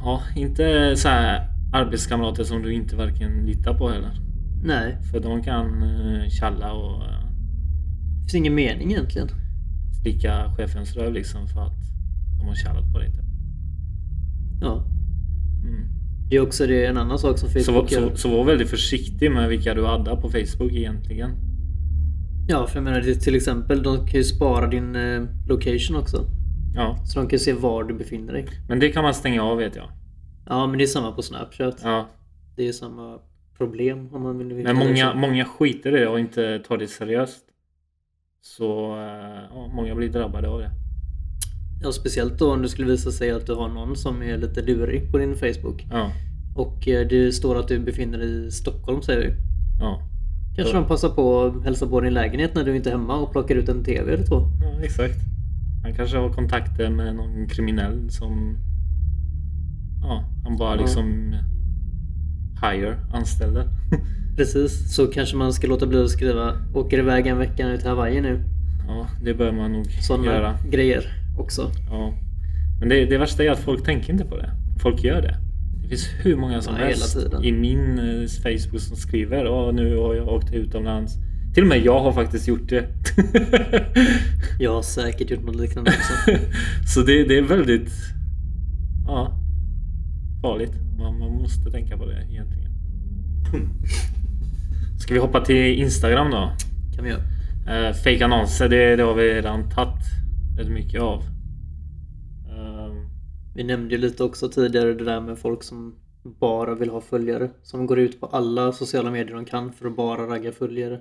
Ja, 0.04 0.22
inte 0.36 0.96
så 0.96 1.08
här 1.08 1.48
arbetskamrater 1.74 2.44
som 2.44 2.62
du 2.62 2.74
inte 2.74 2.96
verkligen 2.96 3.46
litar 3.46 3.74
på 3.74 3.90
heller. 3.90 4.12
Nej, 4.64 4.98
För 5.12 5.20
de 5.20 5.44
kan 5.44 5.84
eh, 5.84 6.30
tjalla 6.30 6.72
och 6.74 7.04
det 7.04 7.21
finns 8.32 8.36
ingen 8.36 8.56
mening 8.56 8.92
egentligen. 8.92 9.28
slicka 10.02 10.54
chefens 10.58 10.96
röv 10.96 11.14
liksom 11.14 11.48
för 11.48 11.62
att 11.62 11.74
de 12.40 12.48
har 12.48 12.56
tjallat 12.56 12.92
på 12.94 13.00
dig. 13.00 13.10
typ. 13.12 13.26
Ja. 14.62 14.86
Mm. 15.64 15.86
Det 16.30 16.36
är 16.36 16.42
också 16.42 16.68
det, 16.68 16.86
en 16.86 16.98
annan 16.98 17.20
sak 17.20 17.38
som 17.38 17.50
Så, 17.50 17.60
Facebook 17.60 17.92
gör. 17.92 18.10
så, 18.10 18.16
så 18.16 18.38
var 18.38 18.46
väldigt 18.46 18.70
försiktig 18.70 19.32
med 19.32 19.50
vilka 19.50 19.74
du 19.74 19.88
addar 19.88 20.16
på 20.16 20.30
Facebook 20.30 20.72
egentligen. 20.72 21.32
Ja, 22.48 22.68
för 22.68 22.76
jag 22.78 22.84
menar 22.84 23.02
det 23.02 23.16
till 23.16 23.36
exempel, 23.36 23.84
de 23.84 23.98
kan 24.08 24.18
ju 24.18 24.24
spara 24.24 24.68
din 24.68 24.96
eh, 24.96 25.24
location 25.48 25.96
också. 25.98 26.26
Ja, 26.76 26.98
Så 27.06 27.20
de 27.20 27.30
kan 27.30 27.40
se 27.40 27.54
var 27.54 27.84
du 27.84 27.94
befinner 27.94 28.34
dig. 28.34 28.46
men 28.70 28.80
det 28.80 28.90
kan 28.90 29.04
man 29.04 29.14
stänga 29.14 29.44
av 29.44 29.58
vet 29.58 29.76
jag. 29.76 29.90
Ja, 30.46 30.68
men 30.68 30.78
det 30.78 30.84
är 30.84 30.88
samma 30.88 31.12
på 31.12 31.22
Snapchat. 31.22 31.80
Ja, 31.84 32.10
Det 32.56 32.68
är 32.68 32.72
samma 32.72 33.18
problem 33.58 34.10
om 34.14 34.22
man 34.22 34.38
vill 34.38 34.64
men 34.64 34.76
många, 34.76 35.14
många 35.16 35.46
skiter 35.46 35.98
i 35.98 36.00
det 36.00 36.08
och 36.08 36.20
inte 36.20 36.60
tar 36.60 36.78
det 36.78 36.88
seriöst. 36.88 37.44
Så 38.42 38.94
eh, 38.98 39.44
ja, 39.56 39.68
många 39.74 39.96
blir 39.96 40.10
drabbade 40.10 40.48
av 40.50 40.60
det. 40.60 40.72
Ja, 41.84 41.92
speciellt 41.92 42.40
då 42.40 42.54
om 42.54 42.62
det 42.62 42.70
skulle 42.70 42.88
visa 42.92 43.12
sig 43.12 43.32
att 43.32 43.46
du 43.46 43.54
har 43.54 43.68
någon 43.70 43.96
som 43.96 44.24
är 44.24 44.38
lite 44.38 44.62
lurig 44.62 45.12
på 45.12 45.18
din 45.18 45.36
Facebook. 45.36 45.86
Ja, 45.92 46.12
Och 46.56 46.88
eh, 46.88 47.08
det 47.08 47.32
står 47.32 47.60
att 47.60 47.68
du 47.68 47.80
befinner 47.80 48.18
dig 48.18 48.46
i 48.48 48.52
Stockholm 48.52 49.02
säger 49.02 49.20
vi. 49.22 49.34
ja, 49.80 50.02
Kanske 50.56 50.74
de 50.74 50.86
passar 50.88 51.10
på 51.10 51.44
att 51.44 51.64
hälsa 51.64 51.88
på 51.88 52.02
din 52.02 52.14
lägenhet 52.14 52.56
när 52.56 52.64
du 52.64 52.76
inte 52.76 52.90
är 52.90 52.98
hemma 52.98 53.16
och 53.16 53.32
plockar 53.32 53.56
ut 53.56 53.70
en 53.70 53.84
TV 53.84 54.14
eller 54.14 54.26
två. 54.26 54.36
ja 54.62 54.82
exakt. 54.84 55.18
Han 55.84 55.94
kanske 55.94 56.18
har 56.18 56.34
kontakter 56.34 56.90
med 56.90 57.16
någon 57.16 57.48
kriminell 57.48 58.10
som 58.12 58.58
Ja, 60.02 60.24
han 60.44 60.58
bara 60.58 60.76
Ja. 60.76 60.82
liksom 60.82 61.36
hire 62.64 62.98
anställda. 63.14 63.64
Precis, 64.36 64.96
så 64.96 65.08
kanske 65.08 65.36
man 65.36 65.54
ska 65.54 65.68
låta 65.68 65.88
bli 65.88 66.04
att 66.04 66.10
skriva 66.10 66.54
åker 66.74 67.00
iväg 67.00 67.28
en 67.28 67.38
vecka 67.38 67.68
nu 67.68 67.78
till 67.78 67.88
Hawaii 67.88 68.22
nu. 68.22 68.44
ja, 68.88 69.08
det 69.24 69.34
bör 69.34 69.52
man 69.52 69.72
nog 69.74 69.86
Sådana 69.92 70.26
göra. 70.26 70.58
grejer 70.70 71.04
också. 71.38 71.72
Ja. 71.90 72.14
Men 72.80 72.90
det, 72.90 73.06
det 73.06 73.18
värsta 73.18 73.44
är 73.44 73.52
att 73.52 73.60
folk 73.60 73.86
tänker 73.86 74.14
inte 74.14 74.26
på 74.26 74.38
det. 74.38 74.50
Folk 74.82 75.04
gör 75.04 75.22
det. 75.22 75.38
Det 75.82 75.88
finns 75.88 76.10
hur 76.24 76.36
många 76.36 76.62
som 76.62 76.76
Ja, 76.80 76.86
helst 76.86 77.18
i 77.44 77.52
min 77.52 78.00
eh, 78.00 78.28
Facebook 78.44 78.82
som 78.82 78.98
skriver 78.98 79.48
Åh, 79.48 79.74
nu 79.74 79.98
har 79.98 80.16
jag 80.16 80.28
åkt 80.28 80.54
utomlands. 80.54 81.14
Till 81.54 81.64
och 81.64 81.70
med 81.70 81.86
jag 81.86 82.00
har 82.00 82.12
faktiskt 82.12 82.48
gjort 82.48 82.70
det. 82.70 82.86
Jag 84.60 84.74
har 84.74 84.82
säkert 84.82 85.30
gjort 85.32 85.44
något 85.46 85.56
liknande 85.56 85.92
också. 85.92 86.44
Så 86.94 87.02
det, 87.02 87.24
det 87.24 87.38
är 87.38 87.42
väldigt 87.42 87.92
ja, 89.08 89.38
farligt. 90.42 90.72
Man, 90.98 91.20
man 91.20 91.32
måste 91.32 91.72
tänka 91.72 91.98
på 91.98 92.06
det 92.06 92.24
egentligen. 92.32 92.72
Ska 95.02 95.14
vi 95.14 95.20
hoppa 95.20 95.42
till 95.46 95.80
Instagram 95.80 96.32
då? 96.32 96.52
kan 96.96 97.04
vi 97.04 97.10
göra. 97.10 97.22
Uh, 97.88 97.94
fake 97.94 98.26
annonser, 98.26 98.70
det, 98.70 98.96
det 98.96 99.04
har 99.04 99.14
vi 99.14 99.34
redan 99.34 99.70
tagit 99.70 100.04
rätt 100.58 100.70
mycket 100.70 101.02
av. 101.02 101.24
Ehm, 102.50 103.10
Vi 103.56 103.64
nämnde 103.64 103.96
ju 103.96 104.02
lite 104.02 104.24
också 104.24 104.50
tidigare 104.50 104.94
det 104.94 105.04
där 105.04 105.22
med 105.22 105.38
folk 105.38 105.64
som 105.64 105.96
bara 106.40 106.76
vill 106.76 106.90
ha 106.90 107.02
följare. 107.02 107.50
Som 107.64 107.86
går 107.88 108.00
ut 108.00 108.20
på 108.20 108.26
alla 108.26 108.72
sociala 108.72 109.12
medier 109.12 109.36
de 109.36 109.46
kan 109.46 109.74
för 109.74 109.88
att 109.88 109.96
bara 109.96 110.22
ragga 110.28 110.52
följare. 110.52 111.00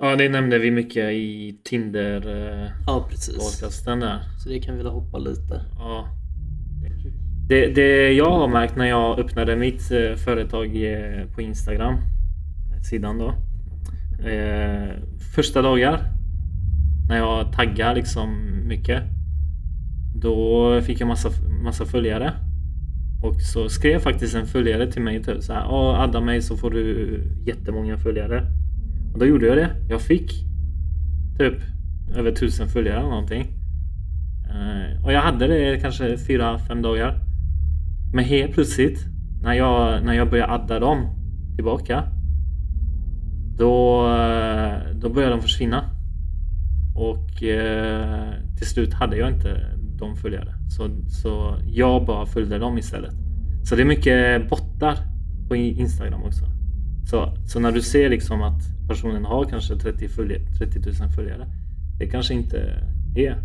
Ja, 0.00 0.16
det 0.16 0.28
nämnde 0.28 0.58
vi 0.58 0.70
mycket 0.70 1.12
i 1.12 1.58
Tinder-podcasten 1.64 2.72
Ja, 2.86 3.06
precis. 3.10 3.84
där. 3.84 4.20
Så 4.42 4.48
det 4.48 4.60
kan 4.60 4.76
vi 4.76 4.82
väl 4.82 4.92
hoppa 4.92 5.18
lite. 5.18 5.64
Ja. 5.78 6.06
Det, 7.48 7.66
det 7.66 8.12
jag 8.12 8.30
har 8.30 8.48
märkt 8.48 8.76
när 8.76 8.86
jag 8.86 9.18
öppnade 9.18 9.56
mitt 9.56 9.90
eh, 9.90 10.14
företag 10.14 10.66
eh, 10.66 11.26
på 11.34 11.42
Instagram, 11.42 11.94
eh, 11.94 12.00
sidan 12.90 13.18
då. 13.18 13.28
Eh, 14.28 14.90
första 15.34 15.62
dagar 15.62 16.00
när 17.08 17.16
jag 17.16 17.52
taggar 17.52 17.94
liksom 17.94 18.28
mycket. 18.68 19.02
Då 20.14 20.80
fick 20.80 21.00
jag 21.00 21.08
massa, 21.08 21.28
massa 21.64 21.84
följare. 21.84 22.32
Och 23.22 23.40
så 23.40 23.68
skrev 23.68 23.98
faktiskt 23.98 24.34
en 24.34 24.46
följare 24.46 24.92
till 24.92 25.02
mig 25.02 25.22
typ 25.22 25.42
så 25.42 25.52
här. 25.52 25.60
"Ja, 25.60 25.96
adda 26.04 26.20
mig 26.20 26.42
så 26.42 26.56
får 26.56 26.70
du 26.70 27.20
jättemånga 27.46 27.98
följare. 27.98 28.46
Och 29.12 29.18
då 29.18 29.26
gjorde 29.26 29.46
jag 29.46 29.56
det. 29.56 29.70
Jag 29.88 30.00
fick 30.00 30.32
typ 31.38 31.54
över 32.16 32.32
tusen 32.32 32.68
följare 32.68 32.98
eller 32.98 33.08
någonting. 33.08 33.46
Eh, 34.50 35.04
och 35.04 35.12
jag 35.12 35.20
hade 35.20 35.46
det 35.46 35.80
kanske 35.80 36.18
fyra 36.18 36.58
fem 36.58 36.82
dagar. 36.82 37.18
Men 38.14 38.24
helt 38.24 38.52
plötsligt 38.52 39.06
när 39.42 39.54
jag, 39.54 40.04
när 40.04 40.12
jag 40.14 40.30
började 40.30 40.52
adda 40.52 40.80
dem 40.80 41.06
tillbaka. 41.54 42.04
Då, 43.58 44.06
eh, 44.08 44.94
då 44.94 45.08
började 45.08 45.34
de 45.34 45.42
försvinna. 45.42 45.84
Och 46.96 47.42
eh, 47.42 48.32
till 48.56 48.66
slut 48.66 48.94
hade 48.94 49.16
jag 49.16 49.28
inte 49.28 49.78
de 49.98 50.16
följare. 50.16 50.54
Så, 50.76 50.88
så 51.08 51.56
jag 51.66 52.06
bara 52.06 52.26
följde 52.26 52.58
dem 52.58 52.78
istället. 52.78 53.14
Så 53.64 53.76
det 53.76 53.82
är 53.82 53.86
mycket 53.86 54.50
bottar 54.50 54.96
på 55.48 55.56
Instagram 55.56 56.22
också. 56.22 56.44
Så, 57.10 57.36
så 57.46 57.60
när 57.60 57.72
du 57.72 57.82
ser 57.82 58.08
liksom 58.08 58.42
att 58.42 58.88
personen 58.88 59.24
har 59.24 59.44
kanske 59.44 59.76
30, 59.76 60.08
följe, 60.08 60.38
30 60.58 60.78
000 60.78 61.10
följare. 61.16 61.46
Det 61.98 62.06
kanske 62.06 62.34
inte 62.34 62.58
är. 63.16 63.42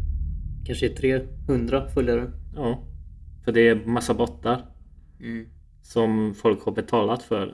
Kanske 0.65 0.85
är 0.85 1.23
300 1.47 1.87
följare. 1.87 2.31
Ja. 2.55 2.83
För 3.43 3.51
det 3.51 3.67
är 3.67 3.85
massa 3.85 4.13
bottar 4.13 4.61
som 5.81 6.33
folk 6.33 6.65
har 6.65 6.71
betalat 6.71 7.23
för. 7.23 7.53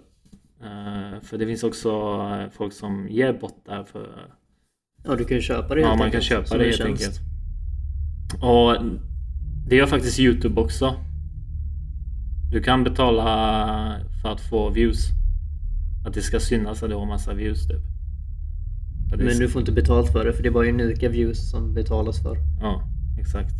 Eh, 0.64 1.22
för 1.22 1.38
det 1.38 1.46
finns 1.46 1.64
också 1.64 1.90
eh, 1.90 2.50
folk 2.52 2.74
som 2.74 3.08
ger 3.10 3.34
bottar 3.34 3.84
för 3.84 4.08
Ja, 5.04 5.16
du 5.16 5.26
kan 5.26 5.38
ju 5.38 5.42
köpa 5.42 5.76
det 5.76 5.82
Ja, 5.82 5.96
man 5.96 6.12
kan 6.12 6.22
köpa 6.22 6.58
det 6.58 6.64
helt 6.64 6.78
tjänst. 6.78 7.04
enkelt. 7.04 7.22
Och 8.44 8.86
det 9.68 9.76
gör 9.76 9.86
faktiskt 9.88 10.20
Youtube 10.20 10.62
också. 10.62 10.96
Du 12.52 12.64
kan 12.64 12.84
betala 12.84 13.26
för 14.22 14.30
att 14.32 14.42
få 14.42 14.70
views. 14.70 15.10
Att 16.08 16.14
det 16.14 16.22
ska 16.22 16.40
synas 16.40 16.84
att 16.84 16.90
du 16.90 16.96
har 16.96 17.06
massa 17.06 17.34
views 17.34 17.68
typ. 17.68 17.82
Men 19.18 19.38
du 19.40 19.50
får 19.50 19.60
inte 19.62 19.72
betalt 19.72 20.12
för 20.12 20.26
det 20.26 20.34
för 20.34 20.44
det 20.44 20.50
är 20.50 20.54
bara 20.54 20.68
unika 20.70 21.10
views 21.10 21.52
som 21.52 21.74
betalas 21.74 22.22
för. 22.24 22.38
Ja, 22.62 22.84
exakt. 23.20 23.54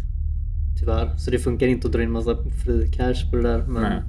Tyvärr. 0.80 1.18
Så 1.18 1.32
det 1.32 1.40
funkar 1.40 1.68
inte 1.68 1.88
att 1.88 1.94
dra 1.94 2.04
in 2.04 2.12
massa 2.12 2.38
fri 2.66 2.92
cash 2.92 3.30
på 3.32 3.36
det 3.38 3.44
där. 3.44 3.66
Men 3.68 3.82
Nej. 3.84 4.02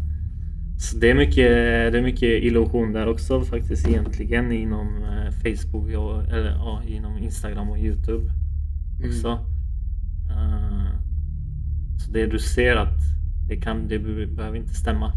Så 0.79 0.97
det 0.99 1.11
är 1.11 1.15
mycket, 1.15 1.49
det 1.93 1.99
är 1.99 2.03
mycket 2.03 2.43
illusion 2.43 2.93
där 2.93 3.07
också 3.07 3.41
faktiskt 3.41 3.89
egentligen 3.89 4.53
inom 4.53 4.89
eh, 5.05 5.31
Facebook 5.33 5.97
och, 5.97 6.29
eller 6.29 6.51
ja, 6.51 6.83
inom 6.87 7.19
Instagram 7.19 7.71
och 7.71 7.79
Youtube 7.79 8.31
också. 9.07 9.29
Eh, 10.31 10.91
så 11.99 12.13
det 12.13 12.27
du 12.27 12.39
ser 12.39 12.77
att 12.77 12.99
det, 13.49 13.57
kan, 13.57 13.89
det 13.89 13.99
be- 13.99 14.27
behöver 14.27 14.57
inte 14.57 14.75
stämma. 14.75 15.13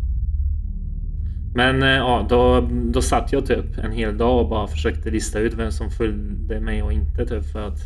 Men 1.56 1.84
eh, 1.84 1.90
ja, 1.90 2.26
då, 2.30 2.70
då 2.92 3.02
satt 3.02 3.32
jag 3.34 3.46
typ 3.46 3.78
en 3.78 3.92
hel 3.92 4.18
dag 4.18 4.44
och 4.44 4.50
bara 4.50 4.68
försökte 4.68 5.12
lista 5.12 5.40
ut 5.40 5.54
vem 5.54 5.72
som 5.72 5.90
följde 5.90 6.60
mig 6.62 6.84
och 6.84 6.94
inte 6.94 7.26
typ 7.26 7.46
för 7.46 7.68
att 7.68 7.80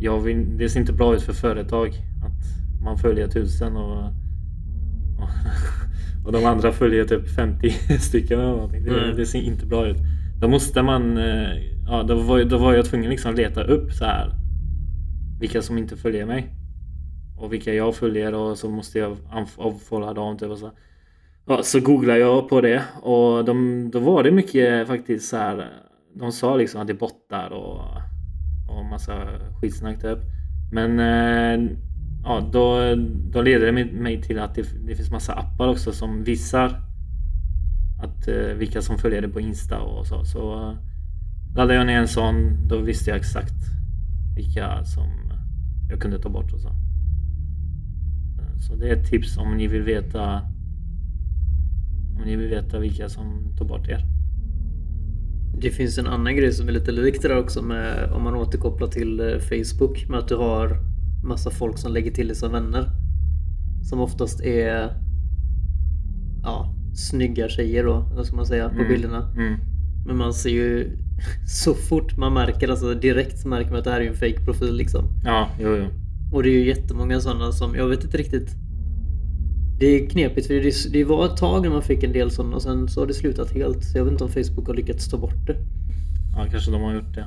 jag 0.00 0.20
vill, 0.20 0.58
det 0.58 0.68
ser 0.68 0.80
inte 0.80 0.92
bra 0.92 1.14
ut 1.14 1.22
för 1.22 1.32
företag 1.32 1.88
att 2.24 2.82
man 2.84 2.98
följer 2.98 3.28
tusen 3.28 3.76
och, 3.76 4.04
och, 5.18 5.28
och 6.24 6.32
de 6.32 6.44
andra 6.44 6.72
följer 6.72 7.04
typ 7.04 7.28
50 7.28 7.70
stycken 8.00 8.40
eller 8.40 8.50
någonting. 8.50 8.84
Det, 8.84 8.90
Nej. 8.90 9.14
det 9.16 9.26
ser 9.26 9.38
inte 9.38 9.66
bra 9.66 9.86
ut. 9.86 9.96
Då 10.40 10.48
måste 10.48 10.82
man, 10.82 11.18
eh, 11.18 11.50
ja 11.88 12.02
då 12.02 12.14
var, 12.14 12.44
då 12.44 12.58
var 12.58 12.74
jag 12.74 12.84
tvungen 12.84 13.10
liksom 13.10 13.34
leta 13.34 13.64
upp 13.64 13.92
så 13.92 14.04
här 14.04 14.44
vilka 15.40 15.62
som 15.62 15.78
inte 15.78 15.96
följer 15.96 16.26
mig. 16.26 16.46
Och 17.36 17.52
vilka 17.52 17.74
jag 17.74 17.94
följer 17.94 18.34
och 18.34 18.58
så 18.58 18.70
måste 18.70 18.98
jag 18.98 19.16
avfollowa 19.56 20.14
dem 20.14 20.38
typ 20.38 20.50
och 20.50 20.58
så. 20.58 20.70
Ja, 21.46 21.62
så 21.62 21.80
googlade 21.80 22.18
jag 22.18 22.48
på 22.48 22.60
det 22.60 22.82
och 23.02 23.44
de, 23.44 23.90
då 23.90 23.98
var 23.98 24.22
det 24.22 24.30
mycket 24.30 24.88
faktiskt 24.88 25.28
så 25.28 25.36
här. 25.36 25.68
De 26.14 26.32
sa 26.32 26.56
liksom 26.56 26.80
att 26.80 26.86
det 26.86 26.92
är 26.92 26.98
bottar 26.98 27.50
och, 27.50 27.80
och 28.70 28.84
massa 28.90 29.26
skitsnack 29.60 30.00
typ. 30.02 30.18
Men 30.72 31.00
eh, 31.00 31.70
ja, 32.24 32.48
då, 32.52 32.94
då 33.32 33.42
leder 33.42 33.66
det 33.66 33.72
mig- 33.84 34.22
till 34.22 34.38
att 34.38 34.54
det, 34.54 34.66
det 34.86 34.96
finns 34.96 35.10
massa 35.10 35.32
appar 35.32 35.68
också 35.68 35.92
som 35.92 36.24
visar 36.24 36.80
att 38.02 38.28
eh, 38.28 38.56
vilka 38.58 38.82
som 38.82 38.98
följer 38.98 39.22
det 39.22 39.28
på 39.28 39.40
Insta 39.40 39.80
och 39.80 40.06
så. 40.06 40.24
Så 40.24 40.68
eh, 40.70 40.76
laddade 41.56 41.74
jag 41.74 41.86
ner 41.86 41.98
en 41.98 42.08
sån, 42.08 42.68
då 42.68 42.78
visste 42.78 43.10
jag 43.10 43.18
exakt 43.18 43.54
vilka 44.36 44.84
som 44.84 45.08
jag 45.90 46.00
kunde 46.00 46.18
ta 46.18 46.28
bort 46.28 46.52
och 46.52 46.60
så. 46.60 46.68
Eh, 46.68 48.58
så 48.58 48.74
det 48.76 48.88
är 48.88 48.92
ett 48.96 49.10
tips 49.10 49.38
om 49.38 49.56
ni 49.56 49.66
vill 49.66 49.82
veta 49.82 50.40
om 52.16 52.22
ni 52.24 52.36
vill 52.36 52.48
veta 52.48 52.78
vilka 52.78 53.08
som 53.08 53.54
tar 53.58 53.64
bort 53.64 53.88
er. 53.88 54.04
Det 55.60 55.70
finns 55.70 55.98
en 55.98 56.06
annan 56.06 56.36
grej 56.36 56.52
som 56.52 56.68
är 56.68 56.72
lite 56.72 56.92
lik 56.92 57.22
det 57.22 57.28
där 57.28 57.38
också 57.38 57.62
med 57.62 58.10
om 58.12 58.22
man 58.22 58.34
återkopplar 58.34 58.88
till 58.88 59.20
eh, 59.20 59.38
Facebook 59.38 60.08
med 60.08 60.18
att 60.18 60.28
du 60.28 60.36
har 60.36 60.93
massa 61.24 61.50
folk 61.50 61.78
som 61.78 61.92
lägger 61.92 62.10
till 62.10 62.26
dig 62.28 62.36
som 62.36 62.52
vänner. 62.52 62.90
Som 63.82 64.00
oftast 64.00 64.40
är 64.40 64.90
ja, 66.42 66.74
snygga 66.94 67.48
tjejer 67.48 67.84
då, 67.84 68.08
vad 68.16 68.26
ska 68.26 68.36
man 68.36 68.46
säga, 68.46 68.68
på 68.68 68.74
Mm. 68.74 68.88
bilderna. 68.88 69.32
Mm. 69.36 69.54
Men 70.06 70.16
man 70.16 70.34
ser 70.34 70.50
ju 70.50 70.96
så 71.46 71.74
fort 71.74 72.16
man 72.16 72.32
märker, 72.34 72.68
alltså 72.68 72.94
direkt 72.94 73.38
så 73.38 73.48
märker 73.48 73.70
man 73.70 73.78
att 73.78 73.84
det 73.84 73.90
här 73.90 74.00
är 74.00 74.08
en 74.08 74.14
fake 74.14 74.40
profil 74.44 74.74
liksom. 74.76 75.04
Ja, 75.24 75.48
jo, 75.60 75.76
jo. 75.76 75.84
Och 76.32 76.42
det 76.42 76.48
är 76.48 76.52
ju 76.52 76.66
jättemånga 76.66 77.20
sådana 77.20 77.52
som, 77.52 77.74
jag 77.74 77.88
vet 77.88 78.04
inte 78.04 78.16
riktigt. 78.16 78.48
Det 79.80 79.86
är 79.86 80.10
knepigt 80.10 80.46
för 80.46 80.54
det, 80.54 80.92
det 80.92 81.04
var 81.04 81.26
ett 81.26 81.36
tag 81.36 81.62
när 81.62 81.70
man 81.70 81.82
fick 81.82 82.02
en 82.02 82.12
del 82.12 82.30
sådana 82.30 82.56
och 82.56 82.62
sen 82.62 82.88
så 82.88 83.00
har 83.00 83.06
det 83.06 83.14
slutat 83.14 83.50
helt. 83.50 83.84
Så 83.84 83.98
jag 83.98 84.04
vet 84.04 84.12
inte 84.12 84.24
om 84.24 84.30
Facebook 84.30 84.66
har 84.66 84.74
lyckats 84.74 85.08
ta 85.08 85.18
bort 85.18 85.46
det. 85.46 85.56
Ja, 86.36 86.46
kanske 86.50 86.70
de 86.70 86.82
har 86.82 86.94
gjort 86.94 87.14
det. 87.14 87.24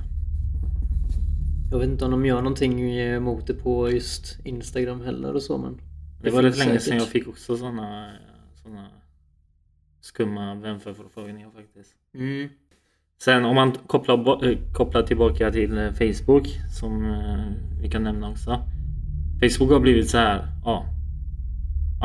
Jag 1.71 1.79
vet 1.79 1.89
inte 1.89 2.05
om 2.05 2.11
de 2.11 2.25
gör 2.25 2.41
någonting 2.41 2.89
emot 2.99 3.47
det 3.47 3.53
på 3.53 3.91
just 3.91 4.39
Instagram 4.45 5.01
heller 5.01 5.33
och 5.33 5.41
så 5.41 5.57
men. 5.57 5.81
Det 6.21 6.29
var 6.29 6.43
rätt 6.43 6.55
finns 6.55 6.65
länge 6.65 6.79
säkert. 6.79 6.83
sedan 6.83 6.97
jag 6.97 7.07
fick 7.07 7.27
också 7.27 7.57
såna, 7.57 8.11
såna 8.63 8.87
skumma 10.01 10.55
vänförfrågningar 10.55 11.49
faktiskt. 11.49 11.95
Mm. 12.13 12.49
Sen 13.21 13.45
om 13.45 13.55
man 13.55 13.71
kopplar, 13.71 14.45
eh, 14.45 14.57
kopplar 14.73 15.01
tillbaka 15.01 15.51
till 15.51 15.77
eh, 15.77 15.91
Facebook 15.91 16.47
som 16.79 17.05
eh, 17.05 17.81
vi 17.81 17.89
kan 17.89 18.03
nämna 18.03 18.29
också. 18.29 18.61
Facebook 19.41 19.71
har 19.71 19.79
blivit 19.79 20.09
så 20.09 20.17
här, 20.17 20.47
ja. 20.65 20.85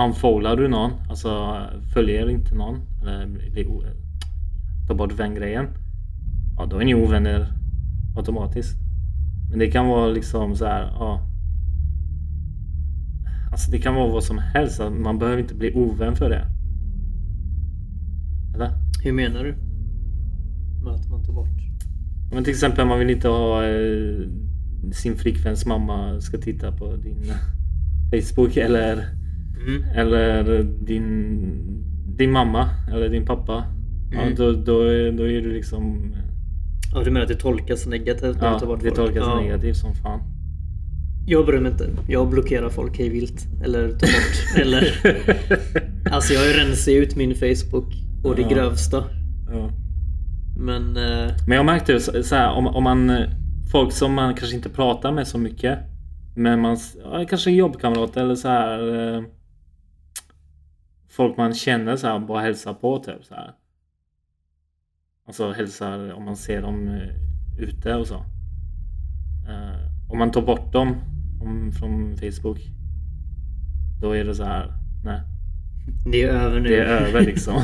Unfollar 0.07 0.57
du 0.57 0.68
någon, 0.68 0.92
alltså 1.11 1.62
följer 1.94 2.31
inte 2.31 2.55
någon 2.55 2.81
eller 3.03 3.27
blir 3.27 3.66
tar 4.88 4.94
bort 4.94 5.12
vän-grejen. 5.12 5.68
Ja, 6.59 6.66
då 6.66 6.79
är 6.79 6.85
ni 6.85 6.94
ovänner 6.94 7.46
automatiskt. 8.16 8.82
Men 9.52 9.58
det 9.58 9.70
kan 9.70 9.86
vara 9.86 10.06
liksom 10.08 10.56
så 10.56 10.64
här, 10.64 10.82
ja. 10.82 11.20
Alltså 13.52 13.70
det 13.70 13.78
kan 13.78 13.94
vara 13.94 14.12
vad 14.12 14.24
som 14.24 14.38
helst, 14.38 14.80
att 14.80 14.92
man 14.92 15.18
behöver 15.18 15.42
inte 15.42 15.54
bli 15.54 15.72
ovän 15.74 16.16
för 16.16 16.30
det. 16.30 16.44
Eller? 18.54 18.70
Hur 19.04 19.12
menar 19.12 19.44
du? 19.44 19.54
Med 20.84 20.92
att 20.94 21.08
man 21.10 21.24
tar 21.24 21.32
bort? 21.32 21.48
Men 22.32 22.44
till 22.44 22.52
exempel 22.52 22.86
man 22.86 22.98
vill 22.98 23.10
inte 23.10 23.28
ha 23.28 23.64
eh, 23.64 24.20
sin 24.92 25.16
flickväns 25.16 25.66
mamma 25.66 26.20
ska 26.20 26.38
titta 26.38 26.72
på 26.72 26.96
din 26.96 27.22
eh, 27.30 27.36
Facebook 28.22 28.56
eller, 28.56 29.04
Mm. 29.68 29.82
eller 29.94 30.62
din, 30.86 31.04
din 32.16 32.30
mamma 32.32 32.68
eller 32.92 33.08
din 33.08 33.26
pappa. 33.26 33.64
Ja, 34.12 34.20
Mm. 34.22 34.34
då, 34.34 34.52
då, 34.52 34.80
är- 34.82 35.12
då 35.12 35.22
är 35.28 35.40
du 35.42 35.52
liksom... 35.52 36.14
Ja 36.94 37.02
du 37.05 37.11
menar 37.11 37.22
att 37.22 37.28
det 37.28 37.35
tolkas 37.37 37.87
negativt 37.87 38.37
Ja, 38.40 38.52
det 38.61 38.66
folk? 38.66 38.94
tolkas 38.94 39.24
ja. 39.26 39.40
negativt 39.40 39.76
som 39.76 39.94
fan. 39.94 40.20
Jag 41.26 41.46
bryr 41.46 41.61
mig 41.61 41.72
inte. 41.72 41.90
Jag 42.09 42.28
blockerar 42.28 42.68
folk 42.68 42.98
hej 42.98 43.09
vilt. 43.09 43.46
Eller 43.64 43.88
tar 43.88 43.94
bort. 43.96 44.57
eller... 44.61 44.85
Alltså 46.12 46.33
jag 46.35 46.59
rensar 46.59 46.92
ut 46.92 47.16
min 47.16 47.35
Facebook. 47.35 47.92
Och 48.24 48.37
det 48.37 48.42
Ja. 48.42 48.48
grövsta. 48.48 49.05
ja. 49.52 49.70
Men... 50.59 50.96
Eh, 50.96 51.31
Men 51.46 51.57
jag 51.57 51.66
märkte 51.66 52.00
så 52.00 52.22
så 52.22 52.35
här, 52.35 52.50
om, 52.52 52.66
om 52.66 52.83
man 52.85 53.11
eh, 53.11 53.28
folk 53.72 53.92
som 53.92 54.14
man 54.14 54.35
kanske 54.35 54.57
inte 54.57 54.68
pratar 54.68 55.12
med 55.12 55.28
så 55.28 55.38
mycket. 55.38 55.78
Men 56.37 56.61
man 56.61 56.76
ja, 57.05 57.24
kanske 57.28 57.50
en 57.50 57.57
jobbkamrat 57.57 58.16
eller 58.16 58.35
så 58.35 58.48
här. 58.48 59.14
Eh, 59.16 59.22
folk 61.11 61.37
man 61.37 61.55
känner 61.55 61.96
så 61.96 62.07
här 62.07 62.18
bara 62.18 62.40
hälsar 62.40 62.74
på 62.74 62.98
typ 62.98 63.24
så 63.24 63.35
här. 63.35 63.50
Alltså 65.26 65.52
hälsar 65.52 66.12
om 66.12 66.24
man 66.24 66.37
ser 66.37 66.62
dem 66.62 66.88
eh, 66.88 67.62
ute 67.64 67.94
och 67.94 68.06
så. 68.06 68.14
Eh, 69.48 70.11
om 70.11 70.18
man 70.18 70.30
tar 70.30 70.42
bort 70.42 70.72
dem 70.72 70.96
om, 71.40 71.72
från 71.72 72.16
Facebook. 72.16 72.58
Då 74.00 74.16
är 74.16 74.24
det 74.24 74.35
så 74.35 74.44
här. 74.44 74.72
Nej, 75.04 75.20
Det 76.12 76.22
är 76.22 76.28
över 76.28 76.61
nu. 76.61 76.68
det 76.68 76.76
är 76.76 76.85
över 76.85 77.20
liksom. 77.20 77.54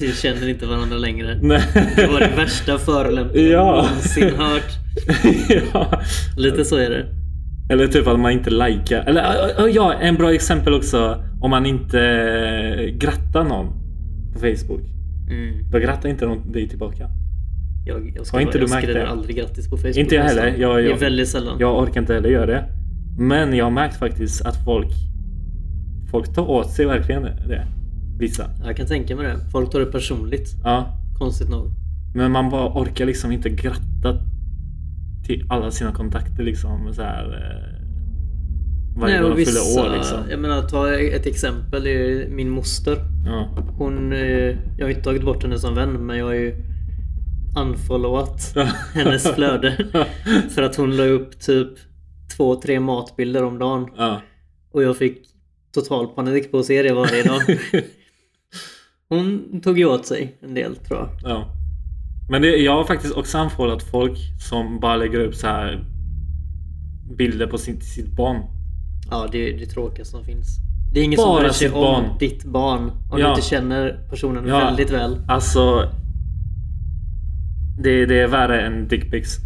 Vi 0.00 0.12
känner 0.12 0.48
inte 0.48 0.66
varandra 0.66 0.96
längre. 0.96 1.38
Nej. 1.42 1.62
Det 1.96 2.06
var 2.06 2.20
det 2.20 2.32
värsta 2.36 2.78
förolämpningen 2.78 3.50
Ja. 3.50 3.72
någonsin 3.72 4.34
hört. 4.36 4.72
ja. 5.72 6.00
Lite 6.36 6.64
så 6.64 6.76
är 6.76 6.90
det. 6.90 7.06
Eller 7.72 7.86
typ 7.86 8.06
att 8.06 8.20
man 8.20 8.32
inte 8.32 8.50
likar. 8.50 9.04
Eller 9.04 9.22
ja, 9.68 9.94
en 9.94 10.14
bra 10.14 10.34
exempel 10.34 10.74
också. 10.74 11.24
Om 11.40 11.50
man 11.50 11.66
inte 11.66 11.98
grattar 12.98 13.44
någon 13.44 13.66
på 14.32 14.38
Facebook. 14.38 14.95
Mm. 15.30 15.70
Då 15.70 15.78
grattar 15.78 16.08
inte 16.08 16.26
någon 16.26 16.52
dig 16.52 16.68
tillbaka. 16.68 17.08
Jag, 17.86 18.12
jag, 18.16 18.26
ska 18.26 18.36
Har 18.36 18.42
inte 18.42 18.58
jag 18.58 18.66
du 18.68 18.70
märkt 18.70 18.82
skriver 18.84 19.00
det? 19.00 19.08
aldrig 19.08 19.36
grattis 19.36 19.70
på 19.70 19.76
Facebook. 19.76 19.96
Inte 19.96 20.14
jag 20.14 20.24
heller. 20.24 20.46
Jag- 20.46 20.76
Det 20.76 20.82
är 20.86 20.90
jag- 20.90 20.98
väldigt 20.98 21.28
sällan. 21.28 21.56
Jag 21.60 21.82
orkar 21.82 22.00
inte 22.00 22.14
heller 22.14 22.28
göra 22.28 22.46
det. 22.46 22.64
Men 23.18 23.56
jag 23.56 23.64
har 23.64 23.70
märkt 23.70 23.96
faktiskt 23.96 24.46
att 24.46 24.64
folk 24.64 24.88
Folk 26.10 26.34
tar 26.34 26.50
åt 26.50 26.70
sig 26.70 26.86
verkligen 26.86 27.22
det. 27.22 27.66
Vissa. 28.18 28.50
Jag 28.64 28.76
kan 28.76 28.86
tänka 28.86 29.16
mig 29.16 29.26
det. 29.26 29.38
Folk 29.52 29.70
tar 29.70 29.80
det 29.80 29.86
personligt. 29.86 30.48
Ja. 30.64 30.86
Konstigt 31.18 31.48
nog. 31.50 31.70
Men 32.14 32.32
man 32.32 32.50
bara 32.50 32.68
orkar 32.82 33.06
liksom 33.06 33.32
inte 33.32 33.48
gratta 33.50 34.18
till 35.24 35.46
alla 35.48 35.70
sina 35.70 35.92
kontakter 35.92 36.42
liksom. 36.44 36.92
Så 36.94 37.02
här, 37.02 37.24
eh, 37.24 37.75
varje 38.96 39.20
gång 39.20 39.36
de 39.36 39.44
fyller 39.44 39.78
år 39.78 39.96
liksom. 39.96 40.18
Jag 40.30 40.40
menar, 40.40 40.62
ta 40.62 40.94
ett 40.94 41.26
exempel. 41.26 41.84
Det 41.84 41.90
är 41.90 42.28
min 42.28 42.50
moster. 42.50 42.98
Ja. 43.26 43.48
Hon, 43.78 44.12
eh, 44.12 44.56
jag 44.78 44.84
har 44.84 44.88
inte 44.88 45.02
tagit 45.02 45.24
bort 45.24 45.42
henne 45.42 45.58
som 45.58 45.74
vän 45.74 46.06
men 46.06 46.18
jag 46.18 46.24
har 46.26 46.34
ju 46.34 46.54
unfollowat 47.58 48.54
hennes 48.94 49.34
flöde. 49.34 49.86
För 50.54 50.62
att 50.62 50.76
hon 50.76 50.96
la 50.96 51.04
upp 51.04 51.40
typ 51.40 51.68
två, 52.36 52.56
tre 52.56 52.80
matbilder 52.80 53.44
om 53.44 53.58
dagen. 53.58 53.88
ja. 53.96 54.20
Och 54.72 54.82
jag 54.82 54.96
fick 54.96 55.18
total 55.74 56.06
panik 56.06 56.50
på 56.50 56.58
att 56.58 56.66
se 56.66 56.82
det 56.82 56.92
varje 56.94 57.22
dag. 57.22 57.40
Hon 59.08 59.60
tog 59.60 59.78
ju 59.78 59.84
åt 59.84 60.06
sig 60.06 60.36
en 60.40 60.54
del 60.54 60.76
tror 60.76 60.98
jag. 60.98 61.30
ja. 61.30 61.52
Men 62.30 62.42
det, 62.42 62.56
jag 62.56 62.72
har 62.72 62.84
faktiskt 62.84 63.14
också 63.14 63.38
anfallat 63.38 63.82
folk 63.82 64.18
som 64.50 64.80
bara 64.80 64.96
lägger 64.96 65.20
upp 65.20 65.34
så 65.34 65.46
här 65.46 65.84
bilder 67.18 67.46
på 67.46 67.58
sitt, 67.58 67.84
sitt 67.84 68.16
barn. 68.16 68.42
Ja, 69.10 69.28
det 69.32 69.48
är 69.54 69.58
det 69.58 69.66
tråkigaste 69.66 70.10
som 70.16 70.24
finns. 70.24 70.58
Det 70.92 71.00
är 71.00 71.04
ingen 71.04 71.16
Bara 71.16 71.26
som 71.34 71.42
bryr 71.42 71.52
sig 71.52 71.68
om 71.70 71.80
barn. 71.82 72.18
ditt 72.18 72.44
barn 72.44 72.90
om 73.10 73.18
Ja. 73.18 73.26
du 73.26 73.30
inte 73.30 73.42
känner 73.48 74.06
personen 74.10 74.46
Ja. 74.48 74.58
väldigt 74.58 74.90
väl. 74.90 75.16
Alltså. 75.28 75.92
Det, 77.82 78.06
det 78.06 78.20
är 78.20 78.28
värre 78.28 78.60
än 78.66 78.88
dickpics. 78.88 79.36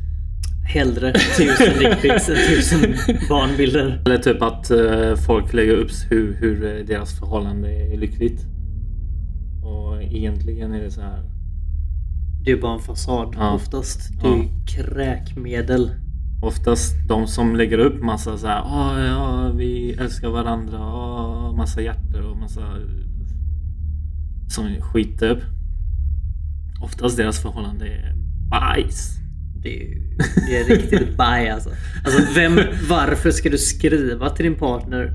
Hellre 0.75 1.13
tusen 1.13 1.79
dickpics 1.79 2.29
än 2.29 2.37
tusen 2.49 2.81
barnbilder. 3.29 4.03
Eller 4.07 4.19
typ 4.19 4.43
att 4.43 4.71
eh, 4.71 5.15
folk 5.27 5.53
lägger 5.53 5.73
upp 5.77 5.91
hur, 6.11 6.35
hur 6.41 6.85
deras 6.87 7.19
förhållande 7.19 7.69
är 7.93 7.97
lyckligt. 7.97 8.47
Och 9.65 10.03
egentligen 10.03 10.73
är 10.73 10.83
det 10.83 10.91
så 10.91 11.01
här. 11.01 11.23
Det 12.45 12.51
är 12.53 12.57
bara 12.57 12.73
en 12.75 12.81
fasad 12.81 13.35
Ja. 13.39 13.53
oftast. 13.55 14.01
Det 14.23 14.29
är 14.29 14.37
Ja. 14.37 14.45
kräkmedel. 14.77 15.91
Oftast 16.43 16.95
de 17.09 17.27
som 17.27 17.57
lägger 17.57 17.79
upp 17.79 18.03
massa 18.03 18.39
så 18.39 18.47
här. 18.47 18.63
"Åh, 18.65 19.05
ja, 19.07 19.53
vi 19.57 19.93
älskar 19.93 20.29
varandra. 20.29 20.79
Åh, 20.79 21.57
massa 21.57 21.81
hjärtor 21.81 22.21
och 22.31 22.37
massa 22.37 22.61
som 24.49 24.67
skiter 24.81 25.29
upp. 25.31 25.43
Oftast 26.83 27.17
deras 27.17 27.43
förhållande 27.43 27.87
är 27.87 28.15
bajs. 28.51 29.17
Det 29.63 29.83
är, 29.83 29.95
det 30.49 30.57
är 30.57 30.65
riktigt 30.65 31.17
baj 31.17 31.49
alltså. 31.51 31.71
alltså 32.05 32.23
vem, 32.35 32.53
varför 32.89 33.31
ska 33.31 33.51
du 33.51 33.59
skriva 33.59 34.31
till 34.31 34.45
din 34.45 34.55
partner 34.55 35.13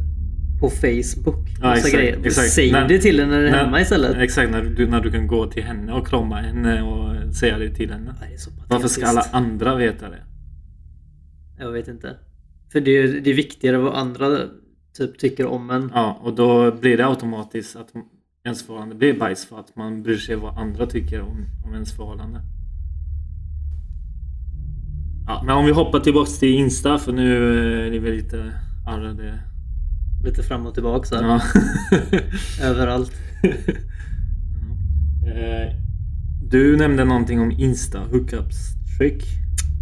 på 0.59 0.69
Facebook? 0.69 1.49
Ja, 1.61 1.67
Massa 1.67 1.75
exakt, 1.77 1.93
grejer. 1.95 2.19
exakt. 2.25 2.49
Säg 2.49 2.71
När- 2.71 2.87
det 2.87 2.99
till 2.99 3.19
henne 3.19 3.31
när 3.31 3.39
du 3.41 3.47
är 3.47 3.63
hemma 3.65 3.81
istället. 3.81 4.17
Exakt, 4.17 4.51
när 4.51 4.63
du, 4.63 4.87
när 4.87 5.01
du 5.01 5.11
kan 5.11 5.27
gå 5.27 5.51
till 5.51 5.63
henne 5.63 5.91
och 5.91 6.07
krama 6.07 6.35
henne 6.41 6.81
och 6.81 7.35
säga 7.35 7.57
det 7.57 7.69
till 7.69 7.91
henne. 7.91 8.13
Det. 8.19 8.51
Varför 8.69 8.87
ska 8.87 9.05
alla 9.05 9.25
andra 9.31 9.75
veta 9.75 10.09
det? 10.09 10.19
Jag 11.59 11.71
vet 11.71 11.87
inte. 11.87 12.17
För 12.71 12.81
det 12.81 12.91
är, 12.91 13.21
det 13.21 13.29
är 13.29 13.35
viktigare 13.35 13.77
vad 13.77 13.93
andra 13.93 14.37
typ 14.97 15.19
tycker 15.19 15.45
om 15.45 15.69
en. 15.69 15.91
Ja, 15.93 16.19
och 16.23 16.35
då 16.35 16.71
blir 16.71 16.97
det 16.97 17.07
automatiskt 17.07 17.75
att 17.75 17.93
ens 18.45 18.63
förhållande 18.65 18.95
blir 18.95 19.19
bajs 19.19 19.45
för 19.45 19.59
att 19.59 19.75
man 19.75 20.03
bryr 20.03 20.17
sig 20.17 20.35
vad 20.35 20.57
andra 20.57 20.85
tycker 20.85 21.21
om, 21.21 21.45
om 21.65 21.73
ens 21.73 21.95
förhållande. 21.95 22.41
Ja, 25.27 25.43
men 25.45 25.55
om 25.55 25.65
vi 25.65 25.71
hoppar 25.71 25.99
tillbaks 25.99 26.39
till 26.39 26.49
Insta 26.55 26.97
för 26.97 27.11
nu 27.13 27.37
är 27.87 27.91
det 27.91 27.99
väl 27.99 28.13
lite 28.13 28.51
arrade. 28.87 29.39
Lite 30.25 30.43
fram 30.43 30.65
och 30.65 30.73
tillbaka 30.73 31.15
här. 31.15 31.23
Ja. 31.23 31.41
Överallt. 32.63 33.11
Eh, 35.27 35.75
Du 36.49 36.77
nämnde 36.77 37.05
någonting 37.05 37.39
om 37.39 37.51
Insta 37.51 37.99
hookups 37.99 38.57
trick. 38.97 39.23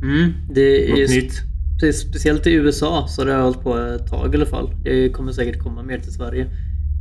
Mm, 0.03 0.33
det 0.53 0.85
är 0.85 0.89
Något 0.89 0.99
ju 0.99 1.21
nytt. 1.21 1.41
Speciellt 1.91 2.47
i 2.47 2.53
USA 2.53 3.07
så 3.07 3.21
har 3.21 3.25
det 3.25 3.35
hållit 3.35 3.61
på 3.61 3.77
ett 3.77 4.07
tag 4.07 4.33
i 4.33 4.37
alla 4.37 4.45
fall. 4.45 4.69
Det 4.83 5.09
kommer 5.09 5.31
säkert 5.31 5.63
komma 5.63 5.83
mer 5.83 5.99
till 5.99 6.13
Sverige. 6.13 6.47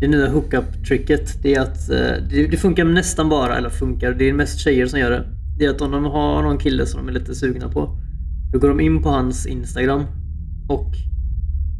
Det 0.00 0.08
nya 0.08 0.28
hookup-tricket 0.28 1.42
det 1.42 1.54
är 1.54 1.60
att 1.60 1.90
eh, 1.90 2.28
det, 2.50 2.56
funkar 2.60 2.84
nästan 2.84 3.28
bara, 3.28 3.56
eller 3.56 3.70
funkar, 3.70 4.12
det 4.12 4.28
är 4.28 4.32
mest 4.32 4.60
tjejer 4.60 4.86
som 4.86 4.98
gör 4.98 5.10
det. 5.10 5.24
Det 5.58 5.64
är 5.64 5.70
att 5.70 5.80
om 5.80 5.90
de 5.90 6.04
har 6.04 6.42
någon 6.42 6.58
kille 6.58 6.86
som 6.86 7.00
de 7.00 7.08
är 7.08 7.20
lite 7.20 7.34
sugna 7.34 7.68
på. 7.68 7.98
Då 8.52 8.58
går 8.58 8.68
de 8.68 8.80
in 8.80 9.02
på 9.02 9.08
hans 9.08 9.46
Instagram 9.46 10.02
och 10.68 10.92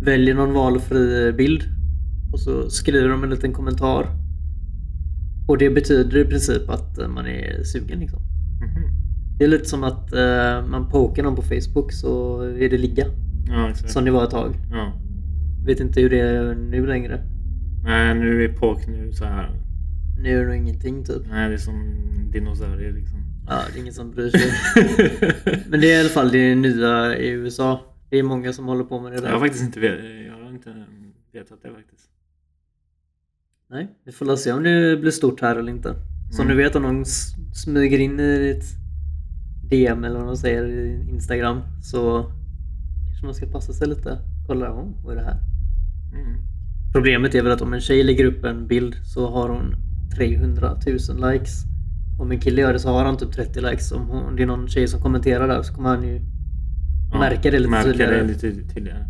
väljer 0.02 0.34
någon 0.34 0.52
valfri 0.52 1.32
bild. 1.32 1.62
Och 2.32 2.40
så 2.40 2.70
skriver 2.70 3.08
de 3.08 3.24
en 3.24 3.30
liten 3.30 3.52
kommentar. 3.52 4.06
Och 5.48 5.58
det 5.58 5.70
betyder 5.70 6.18
i 6.18 6.24
princip 6.24 6.70
att 6.70 7.10
man 7.10 7.26
är 7.26 7.64
sugen 7.64 7.98
liksom. 7.98 8.20
Mhm. 8.60 9.01
Det 9.42 9.46
är 9.46 9.48
lite 9.48 9.64
som 9.68 9.84
att 9.84 10.12
eh, 10.12 10.66
man 10.66 10.88
pokar 10.90 11.22
någon 11.22 11.36
på 11.36 11.42
Facebook 11.42 11.92
så 11.92 12.40
är 12.42 12.68
det 12.70 12.78
ligga. 12.78 13.06
Ja, 13.48 13.70
exakt. 13.70 13.92
Som 13.92 14.04
det 14.04 14.10
var 14.10 14.24
ett 14.24 14.30
tag. 14.30 14.54
Ja. 14.72 14.92
Vet 15.66 15.80
inte 15.80 16.00
hur 16.00 16.10
det 16.10 16.20
är 16.20 16.54
nu 16.54 16.86
längre. 16.86 17.22
Nej, 17.84 18.14
nu 18.14 18.44
är 18.44 18.48
påk 18.52 18.86
nu 18.86 19.12
så 19.12 19.24
här. 19.24 19.50
Nu 20.18 20.28
är 20.36 20.40
det 20.40 20.46
nog 20.46 20.56
ingenting 20.56 21.04
typ. 21.04 21.22
Nej, 21.30 21.48
det 21.48 21.54
är 21.54 21.58
som 21.58 21.94
dinosaurier 22.32 22.92
liksom. 22.92 23.18
Ja, 23.48 23.60
det 23.72 23.78
är 23.78 23.80
ingen 23.80 23.94
som 23.94 24.10
bryr 24.10 24.30
sig. 24.30 24.50
Men 25.68 25.80
det 25.80 25.92
är 25.92 25.96
i 25.96 26.00
alla 26.00 26.08
fall 26.08 26.28
det 26.32 26.54
nya 26.54 27.16
i 27.18 27.28
USA. 27.28 27.80
Det 28.10 28.18
är 28.18 28.22
många 28.22 28.52
som 28.52 28.64
håller 28.66 28.84
på 28.84 29.00
med 29.00 29.12
det 29.12 29.16
Jag 29.16 29.22
har 29.24 29.32
där. 29.32 29.38
faktiskt 29.38 29.64
inte 29.64 29.80
vet, 29.80 29.98
jag 30.26 30.44
har 30.44 30.50
inte 30.50 30.70
vetat 31.32 31.62
det 31.62 31.68
faktiskt. 31.68 32.08
Nej, 33.70 33.88
vi 34.04 34.12
får 34.12 34.36
se 34.36 34.52
om 34.52 34.62
det 34.62 34.96
blir 35.00 35.10
stort 35.10 35.40
här 35.40 35.56
eller 35.56 35.72
inte. 35.72 35.94
Som 36.30 36.44
Mm. 36.44 36.56
du 36.56 36.62
vet 36.62 36.76
om 36.76 36.82
någon 36.82 37.04
smyger 37.64 37.98
in 37.98 38.20
i 38.20 38.38
ditt 38.38 38.64
DM 39.72 40.04
eller 40.04 40.18
vad 40.18 40.26
de 40.28 40.36
säger 40.36 40.64
i 40.66 41.08
Instagram 41.10 41.60
så 41.82 42.22
kanske 43.06 43.26
man 43.26 43.34
ska 43.34 43.46
passa 43.46 43.72
sig 43.72 43.88
lite. 43.88 44.18
Kolla, 44.46 44.72
oh, 44.72 44.88
vad 45.04 45.12
är 45.14 45.18
det 45.20 45.24
här? 45.24 45.38
Mm. 46.14 46.36
Problemet 46.92 47.34
är 47.34 47.42
väl 47.42 47.52
att 47.52 47.60
om 47.60 47.72
en 47.72 47.80
tjej 47.80 48.02
lägger 48.02 48.24
upp 48.24 48.44
en 48.44 48.66
bild 48.66 48.94
så 49.04 49.30
har 49.30 49.48
hon 49.48 49.74
300 50.16 50.76
000 51.10 51.32
likes. 51.32 51.62
Om 52.20 52.30
en 52.30 52.40
kille 52.40 52.60
gör 52.60 52.72
det 52.72 52.78
så 52.78 52.88
har 52.88 53.04
han 53.04 53.16
typ 53.16 53.32
30 53.32 53.60
likes. 53.60 53.92
Om 53.92 54.08
hon- 54.08 54.22
om 54.24 54.36
det 54.36 54.42
är 54.42 54.46
någon 54.46 54.68
tjej 54.68 54.88
som 54.88 55.00
kommenterar 55.00 55.48
där 55.48 55.62
så 55.62 55.74
kommer 55.74 55.88
han 55.88 56.02
ju 56.08 56.20
Ja, 57.12 57.18
märka 57.18 57.50
det 57.50 57.58
lite 57.58 57.70
märka 57.70 57.88
tydligare. 57.88 58.16
det 58.22 58.26
lite 58.28 58.74
tydligare. 58.74 59.06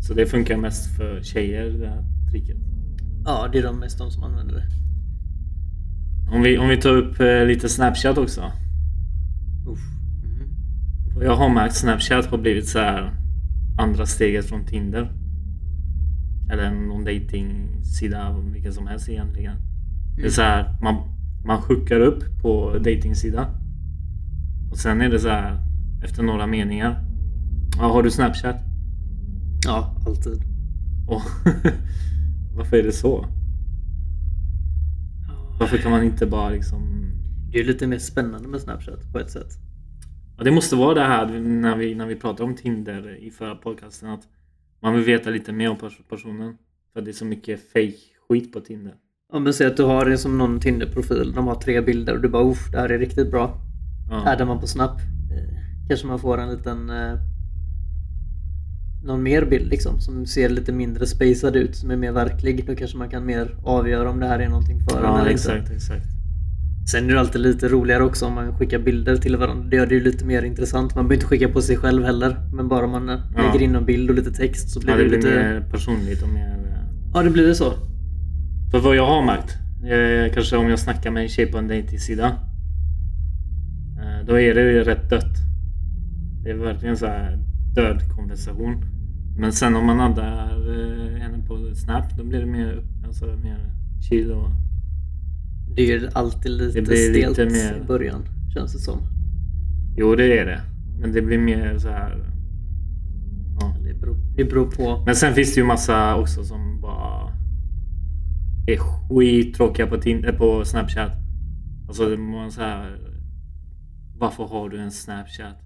Så 0.00 0.14
det 0.14 0.26
funkar 0.26 0.56
mest 0.56 0.96
för 0.96 1.22
tjejer 1.22 1.70
det 1.70 1.88
här 1.88 2.02
tricket. 2.30 2.56
Ja, 3.24 3.48
det 3.52 3.58
är 3.58 3.62
de 3.62 3.78
mest 3.78 3.98
de 3.98 4.10
som 4.10 4.22
använder 4.22 4.54
det. 4.54 4.64
Om 6.36 6.42
vi, 6.42 6.58
om 6.58 6.68
vi 6.68 6.76
tar 6.76 6.96
upp 6.96 7.20
eh, 7.20 7.44
lite 7.46 7.68
Snapchat 7.68 8.18
också. 8.18 8.42
Och 9.66 11.24
Jag 11.24 11.36
har 11.36 11.48
märkt 11.48 11.76
Snapchat 11.76 12.26
har 12.26 12.38
blivit 12.38 12.68
så 12.68 12.78
här 12.78 13.14
andra 13.78 14.06
steget 14.06 14.46
från 14.46 14.64
Tinder. 14.64 15.12
Eller 16.50 16.70
någon 16.70 17.04
dating-sida, 17.04 18.36
vilken 18.52 18.72
som 18.72 18.86
helst 18.86 19.08
egentligen. 19.08 19.56
Det 20.16 20.26
är 20.26 20.30
så 20.30 20.42
här, 20.42 20.76
man, 20.82 20.94
man 21.44 21.62
hookar 21.62 22.00
upp 22.00 22.42
på 22.42 22.78
datingsida 22.78 23.48
Och 24.70 24.78
sen 24.78 25.00
är 25.00 25.08
det 25.08 25.18
så 25.18 25.28
här 25.28 25.60
efter 26.04 26.22
några 26.22 26.46
meningar. 26.46 27.04
Ja, 27.78 27.92
har 27.92 28.02
du 28.02 28.10
Snapchat? 28.10 28.56
Ja, 29.64 29.96
alltid. 30.06 30.42
Och 31.06 31.22
varför 32.56 32.76
är 32.76 32.82
det 32.82 32.92
så? 32.92 33.26
Varför 35.60 35.78
kan 35.78 35.90
man 35.90 36.04
inte 36.04 36.26
bara 36.26 36.50
liksom... 36.50 36.95
Det 37.56 37.60
är 37.60 37.64
lite 37.64 37.86
mer 37.86 37.98
spännande 37.98 38.48
med 38.48 38.60
Snapchat 38.60 39.12
på 39.12 39.18
ett 39.18 39.30
sätt. 39.30 39.48
Ja, 40.38 40.44
det 40.44 40.50
måste 40.50 40.76
vara 40.76 40.94
det 40.94 41.00
här 41.00 41.40
när 41.40 41.76
vi, 41.76 41.94
när 41.94 42.06
vi 42.06 42.16
pratade 42.16 42.42
om 42.42 42.54
Tinder 42.56 43.16
i 43.20 43.30
förra 43.30 43.54
podcasten. 43.54 44.08
Att 44.10 44.20
man 44.82 44.94
vill 44.94 45.04
veta 45.04 45.30
lite 45.30 45.52
mer 45.52 45.70
om 45.70 45.76
pers- 45.76 46.08
personen. 46.10 46.56
För 46.92 47.00
det 47.00 47.10
är 47.10 47.12
så 47.12 47.24
mycket 47.24 47.60
fake 47.72 47.94
skit 48.28 48.52
på 48.52 48.60
Tinder. 48.60 48.94
Om 49.32 49.42
men 49.42 49.52
säg 49.54 49.66
att 49.66 49.76
du 49.76 49.82
har 49.82 50.04
det 50.04 50.18
som 50.18 50.38
någon 50.38 50.60
Tinder-profil. 50.60 51.32
De 51.32 51.46
har 51.46 51.54
tre 51.54 51.80
bilder 51.80 52.14
och 52.14 52.20
du 52.22 52.28
bara 52.28 52.42
uff, 52.50 52.70
det 52.72 52.78
här 52.78 52.88
är 52.88 52.98
riktigt 52.98 53.30
bra. 53.30 53.60
Ja. 54.10 54.32
Addar 54.32 54.46
man 54.46 54.60
på 54.60 54.66
Snap 54.66 55.00
eh, 55.00 55.58
kanske 55.88 56.06
man 56.06 56.18
får 56.18 56.38
en 56.38 56.50
liten 56.50 56.90
eh, 56.90 57.14
någon 59.04 59.22
mer 59.22 59.44
bild 59.44 59.70
liksom 59.70 60.00
som 60.00 60.26
ser 60.26 60.48
lite 60.48 60.72
mindre 60.72 61.06
spacad 61.06 61.56
ut, 61.56 61.76
som 61.76 61.90
är 61.90 61.96
mer 61.96 62.12
verklig. 62.12 62.66
Då 62.66 62.74
kanske 62.76 62.98
man 62.98 63.08
kan 63.10 63.26
mer 63.26 63.56
avgöra 63.64 64.10
om 64.10 64.20
det 64.20 64.26
här 64.26 64.38
är 64.38 64.48
någonting 64.48 64.80
för 64.80 64.98
en 64.98 65.04
Ja, 65.04 65.20
eller 65.20 65.30
exakt, 65.30 65.58
inte. 65.60 65.74
exakt. 65.74 66.15
Sen 66.90 67.10
är 67.10 67.14
det 67.14 67.20
alltid 67.20 67.40
lite 67.40 67.68
roligare 67.68 68.02
också 68.04 68.26
om 68.26 68.34
man 68.34 68.58
skickar 68.58 68.78
bilder 68.78 69.16
till 69.16 69.36
varandra. 69.36 69.68
Det 69.68 69.76
gör 69.76 69.86
det 69.86 69.94
ju 69.94 70.00
lite 70.00 70.24
mer 70.24 70.42
intressant. 70.42 70.94
Man 70.94 71.04
behöver 71.04 71.14
inte 71.14 71.26
skicka 71.26 71.48
på 71.48 71.62
sig 71.62 71.76
själv 71.76 72.04
heller. 72.04 72.36
Men 72.52 72.68
bara 72.68 72.86
man 72.86 73.08
eh, 73.08 73.18
Ja. 73.36 73.42
lägger 73.42 73.64
in 73.64 73.74
en 73.74 73.84
bild 73.84 74.10
och 74.10 74.16
lite 74.16 74.30
text 74.32 74.70
så 74.70 74.80
blir 74.80 74.90
Ja, 74.90 74.96
det, 74.96 75.02
det 75.02 75.08
blir 75.08 75.18
lite... 75.18 75.30
mer 75.30 75.60
personligt 75.70 76.22
och 76.22 76.28
mer... 76.28 76.48
eh, 76.72 76.82
Ja, 77.14 77.22
det 77.22 77.30
blir 77.30 77.46
det 77.46 77.54
så. 77.54 77.72
För 78.70 78.78
vad 78.80 78.96
jag 78.96 79.06
har 79.06 79.22
märkt, 79.26 79.56
eh, 79.84 80.34
kanske 80.34 80.56
om 80.56 80.68
jag 80.70 80.78
snackar 80.78 81.10
med 81.10 81.22
en 81.22 81.28
tjej 81.28 81.46
på 81.52 81.58
en 81.58 81.68
dejtingsida. 81.68 82.32
Då 84.26 84.38
är 84.40 84.54
det 84.54 84.60
ju 84.72 84.84
rätt 84.84 85.10
dött. 85.10 85.34
Det 86.44 86.50
är 86.50 86.54
verkligen 86.54 86.96
så 86.96 87.06
här 87.06 87.38
död 87.74 88.00
konversation. 88.16 88.84
Men 89.38 89.52
sen 89.52 89.76
om 89.76 89.86
man 89.86 90.00
addar 90.00 90.48
henne 91.18 91.38
på 91.46 91.74
Snap, 91.74 92.16
då 92.18 92.24
blir 92.24 92.40
det 92.40 92.46
mer, 92.46 92.82
alltså, 93.06 93.24
mer 93.26 93.58
chill 94.08 94.30
och... 94.32 94.48
Det 95.76 95.82
är 95.82 96.00
ju 96.00 96.08
alltid 96.12 96.52
lite 96.52 96.80
Det 96.80 96.86
blir 96.86 97.12
lite 97.12 97.34
stelt 97.34 97.52
mer- 97.52 97.82
i 97.82 97.86
början, 97.86 98.24
känns 98.54 98.72
det 98.72 98.78
som. 98.78 98.98
Jo, 99.96 100.14
det 100.14 100.38
är 100.38 100.46
det. 100.46 100.60
Men 101.00 101.12
det 101.12 101.22
blir 101.22 101.38
mer 101.38 101.78
så 101.78 101.88
här... 101.88 102.32
Ja. 103.60 103.76
Det 103.84 103.94
beror, 103.94 104.16
det 104.36 104.44
beror 104.44 104.70
på. 104.70 105.02
Men 105.06 105.16
sen 105.16 105.34
finns 105.34 105.54
det 105.54 105.60
ju 105.60 105.66
massa 105.66 106.16
också 106.16 106.44
som 106.44 106.80
bara 106.80 107.32
är 108.66 108.76
skittråkiga 108.76 109.86
på, 109.86 109.94
äh, 109.94 110.36
på 110.38 110.64
Snapchat. 110.64 111.12
Alltså 111.88 112.08
man 112.08 112.52
så 112.52 112.60
här. 112.60 112.98
Varför 114.18 114.44
har 114.44 114.68
du 114.68 114.80
en 114.80 114.90
Snapchat? 114.90 115.56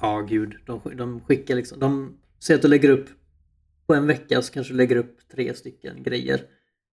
Ja, 0.00 0.20
gud. 0.20 0.52
De, 0.66 0.80
de 0.96 1.20
skickar 1.20 1.56
liksom... 1.56 1.80
De 1.80 2.12
säger 2.42 2.58
att 2.58 2.62
du 2.62 2.68
lägger 2.68 2.90
upp... 2.90 3.08
På 3.86 3.94
en 3.94 4.06
vecka 4.06 4.42
så 4.42 4.52
kanske 4.52 4.72
du 4.72 4.76
lägger 4.76 4.96
upp 4.96 5.16
tre 5.34 5.54
stycken 5.54 6.02
grejer. 6.02 6.40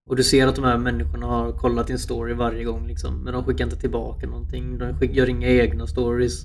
Och 0.10 0.16
du 0.16 0.24
ser 0.24 0.48
att 0.48 0.56
de 0.56 0.64
här 0.66 0.78
människorna 0.78 1.26
har 1.26 1.52
kollat 1.52 1.88
din 1.88 2.00
story 2.00 2.34
varje 2.34 2.64
gång 2.64 2.88
liksom. 2.88 3.24
Men 3.24 3.34
de 3.34 3.44
skickar 3.44 3.64
inte 3.66 3.78
tillbaka 3.78 4.28
någonting. 4.28 4.78
De 4.78 4.94
skick, 4.98 5.16
gör 5.16 5.30
inga 5.30 5.48
egna 5.48 5.88
stories. 5.88 6.44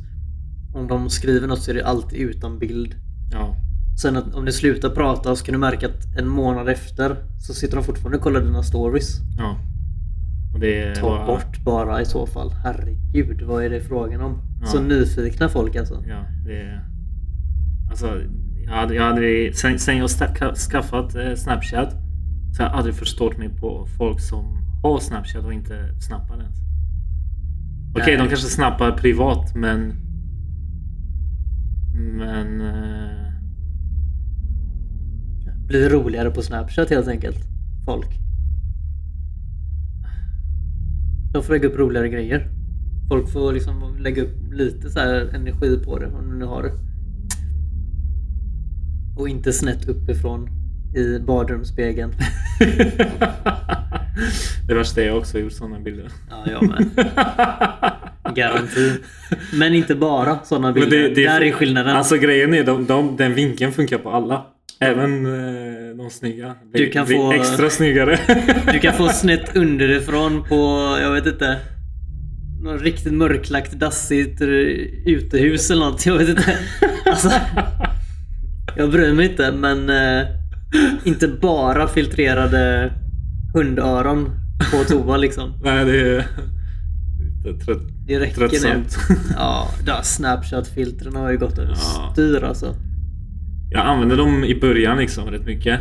Om 0.74 0.87
de 0.88 1.11
skriver 1.11 1.46
något 1.48 1.59
så 1.62 1.70
är 1.70 1.74
det 1.74 1.87
alltid 1.87 2.18
utan 2.20 2.59
bild. 2.59 2.94
Ja. 3.33 3.57
Sen 4.03 4.16
att 4.16 4.35
om 4.35 4.44
ni 4.44 4.53
slutar 4.53 4.90
prata 4.90 5.37
så 5.37 5.44
kan 5.44 5.53
du 5.53 5.59
märka 5.59 5.87
att 5.87 6.16
en 6.18 6.29
månad 6.29 6.68
efter 6.68 7.16
så 7.46 7.55
sitter 7.55 7.77
de 7.77 7.85
fortfarande 7.85 8.16
och 8.18 8.24
kollar 8.24 8.40
dina 8.40 8.62
stories. 8.62 9.18
ja. 9.38 9.57
Och 10.55 10.61
det 10.61 10.83
är 10.83 10.94
Ta 10.94 11.00
bara- 11.09 11.27
bort 11.27 11.64
bara 11.64 12.00
i 12.00 12.05
så 12.05 12.27
fall. 12.27 12.50
Herregud, 12.50 13.42
vad 13.42 13.64
är 13.64 13.70
det 13.70 13.81
frågan 13.81 14.20
om? 14.20 14.38
Ja. 14.61 14.66
Så 14.66 14.81
nyfikna 14.83 15.48
folk 15.48 15.77
alltså. 15.77 16.05
Ja, 16.09 16.24
det 16.46 16.57
är... 16.61 16.85
Alltså, 17.90 18.20
jag 18.66 18.72
hade, 18.72 18.94
jag 18.94 19.03
hade, 19.03 19.53
sen, 19.55 19.79
sen 19.79 19.96
jag 19.98 20.11
skaffat 20.70 21.14
eh, 21.14 21.35
Snapchat 21.35 21.96
så 22.57 22.62
har 22.62 22.71
jag 22.71 22.79
aldrig 22.79 22.95
förstått 22.95 23.38
mig 23.38 23.49
på 23.49 23.87
folk 23.99 24.21
som 24.21 24.59
har 24.83 24.99
Snapchat 25.01 25.45
och 25.45 25.53
inte 25.53 26.01
snappar 26.01 26.37
ens. 26.40 26.57
Okej, 27.90 28.05
Nej. 28.07 28.17
de 28.17 28.29
kanske 28.29 28.49
snappar 28.49 28.93
privat 28.93 29.55
men... 29.55 29.95
Men... 31.95 32.61
Eh, 32.61 33.25
Blir 35.67 35.90
roligare 35.90 36.31
på 36.31 36.43
Snapchat 36.43 36.90
helt 36.90 37.09
enkelt. 37.09 37.38
Folk. 37.85 38.19
De 41.33 41.43
får 41.43 41.53
lägga 41.53 41.69
upp 41.69 41.79
roligare 41.79 42.09
grejer. 42.09 42.51
Folk 43.09 43.29
får 43.29 43.53
liksom 43.53 43.97
lägga 43.99 44.23
upp 44.23 44.53
lite 44.53 44.90
så 44.90 44.99
här 44.99 45.35
energi 45.35 45.79
på 45.85 45.99
det 45.99 46.07
om 46.07 46.31
de 46.31 46.38
nu 46.38 46.45
har 46.45 46.62
det. 46.62 46.73
Och 49.17 49.29
inte 49.29 49.53
snett 49.53 49.88
uppifrån 49.88 50.63
i 50.97 51.19
badrumsspegeln. 51.27 52.13
det 54.69 54.75
värsta 54.75 55.03
är 55.03 55.07
jag 55.07 55.17
också 55.19 55.39
gjort 55.39 55.53
sådana 55.53 55.81
bilder. 55.81 56.09
Ja, 56.31 56.45
jag 56.51 56.63
med. 56.69 56.87
Garanti. 58.35 58.93
Men 59.55 59.75
inte 59.75 59.95
bara 59.95 60.39
sådana 60.45 60.73
bilder. 60.73 60.99
det- 60.99 61.09
det- 61.09 61.25
Där 61.25 61.41
är 61.41 61.53
skillnaden. 61.53 61.97
Alltså 61.97 62.17
grejen 62.17 62.55
är 62.55 62.65
de, 62.65 62.87
de, 62.87 63.17
den 63.17 63.35
vinkeln 63.35 63.73
funkar 63.73 63.99
på 63.99 64.11
alla. 64.11 64.47
Även 64.81 65.27
eh, 65.27 65.97
de 65.97 66.11
snygga. 66.11 66.55
Du 66.73 66.91
kan 66.91 67.07
få- 67.07 67.33
Extra 67.33 67.71
snyggare. 67.71 68.19
Du 68.73 68.79
kan 68.79 68.95
få 68.95 69.09
snett 69.13 69.57
underifrån 69.57 70.45
på, 70.49 70.55
jag 71.01 71.11
vet 71.13 71.27
inte. 71.27 71.57
Något 72.63 72.83
riktigt 72.83 73.13
mörklagt 73.13 73.73
dassigt 73.73 74.41
eh, 74.41 74.49
utehus 75.07 75.71
eller 75.71 75.85
något. 75.85 76.07
Jag 76.07 76.19
vet 76.19 76.29
inte. 76.29 76.59
Alltså, 77.07 77.31
jag 78.77 78.91
bryr 78.91 79.13
mig 79.13 79.27
inte 79.31 79.53
men 79.53 79.91
eh, 79.91 80.27
inte 81.05 81.29
bara 81.29 81.89
filtrerade 81.89 82.93
hundöron 83.55 84.31
på 84.73 84.85
toa 84.89 85.17
liksom. 85.17 85.53
Nej, 85.65 85.85
det 85.85 86.01
är 86.17 86.27
lite 87.45 87.65
trött, 87.65 87.83
Det 88.07 88.19
räcker 88.21 88.41
nu. 88.41 88.49
tröttsamt. 88.49 88.97
Ja, 89.37 89.69
där 89.87 90.03
Snapchat-filtren 90.03 91.17
har 91.17 91.31
ju 91.31 91.39
gått 91.39 91.59
över 91.59 91.71
Ja. 91.97 92.11
styr 92.13 92.43
alltså. 92.45 92.75
Jag 93.71 93.87
använde 93.87 94.17
dem 94.17 94.45
i 94.45 94.61
början 94.61 94.99
liksom 94.99 95.31
rätt 95.31 95.47
mycket. 95.47 95.81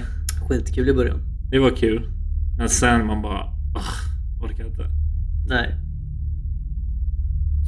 Skitkul 0.50 0.90
i 0.90 0.94
början. 0.94 1.20
Det 1.52 1.60
var 1.60 1.70
kul. 1.70 2.08
Men 2.58 2.70
sen 2.70 3.06
man 3.06 3.22
bara... 3.22 3.40
ah, 3.76 4.44
orkar 4.46 4.66
inte. 4.66 4.86
Nej. 5.48 5.76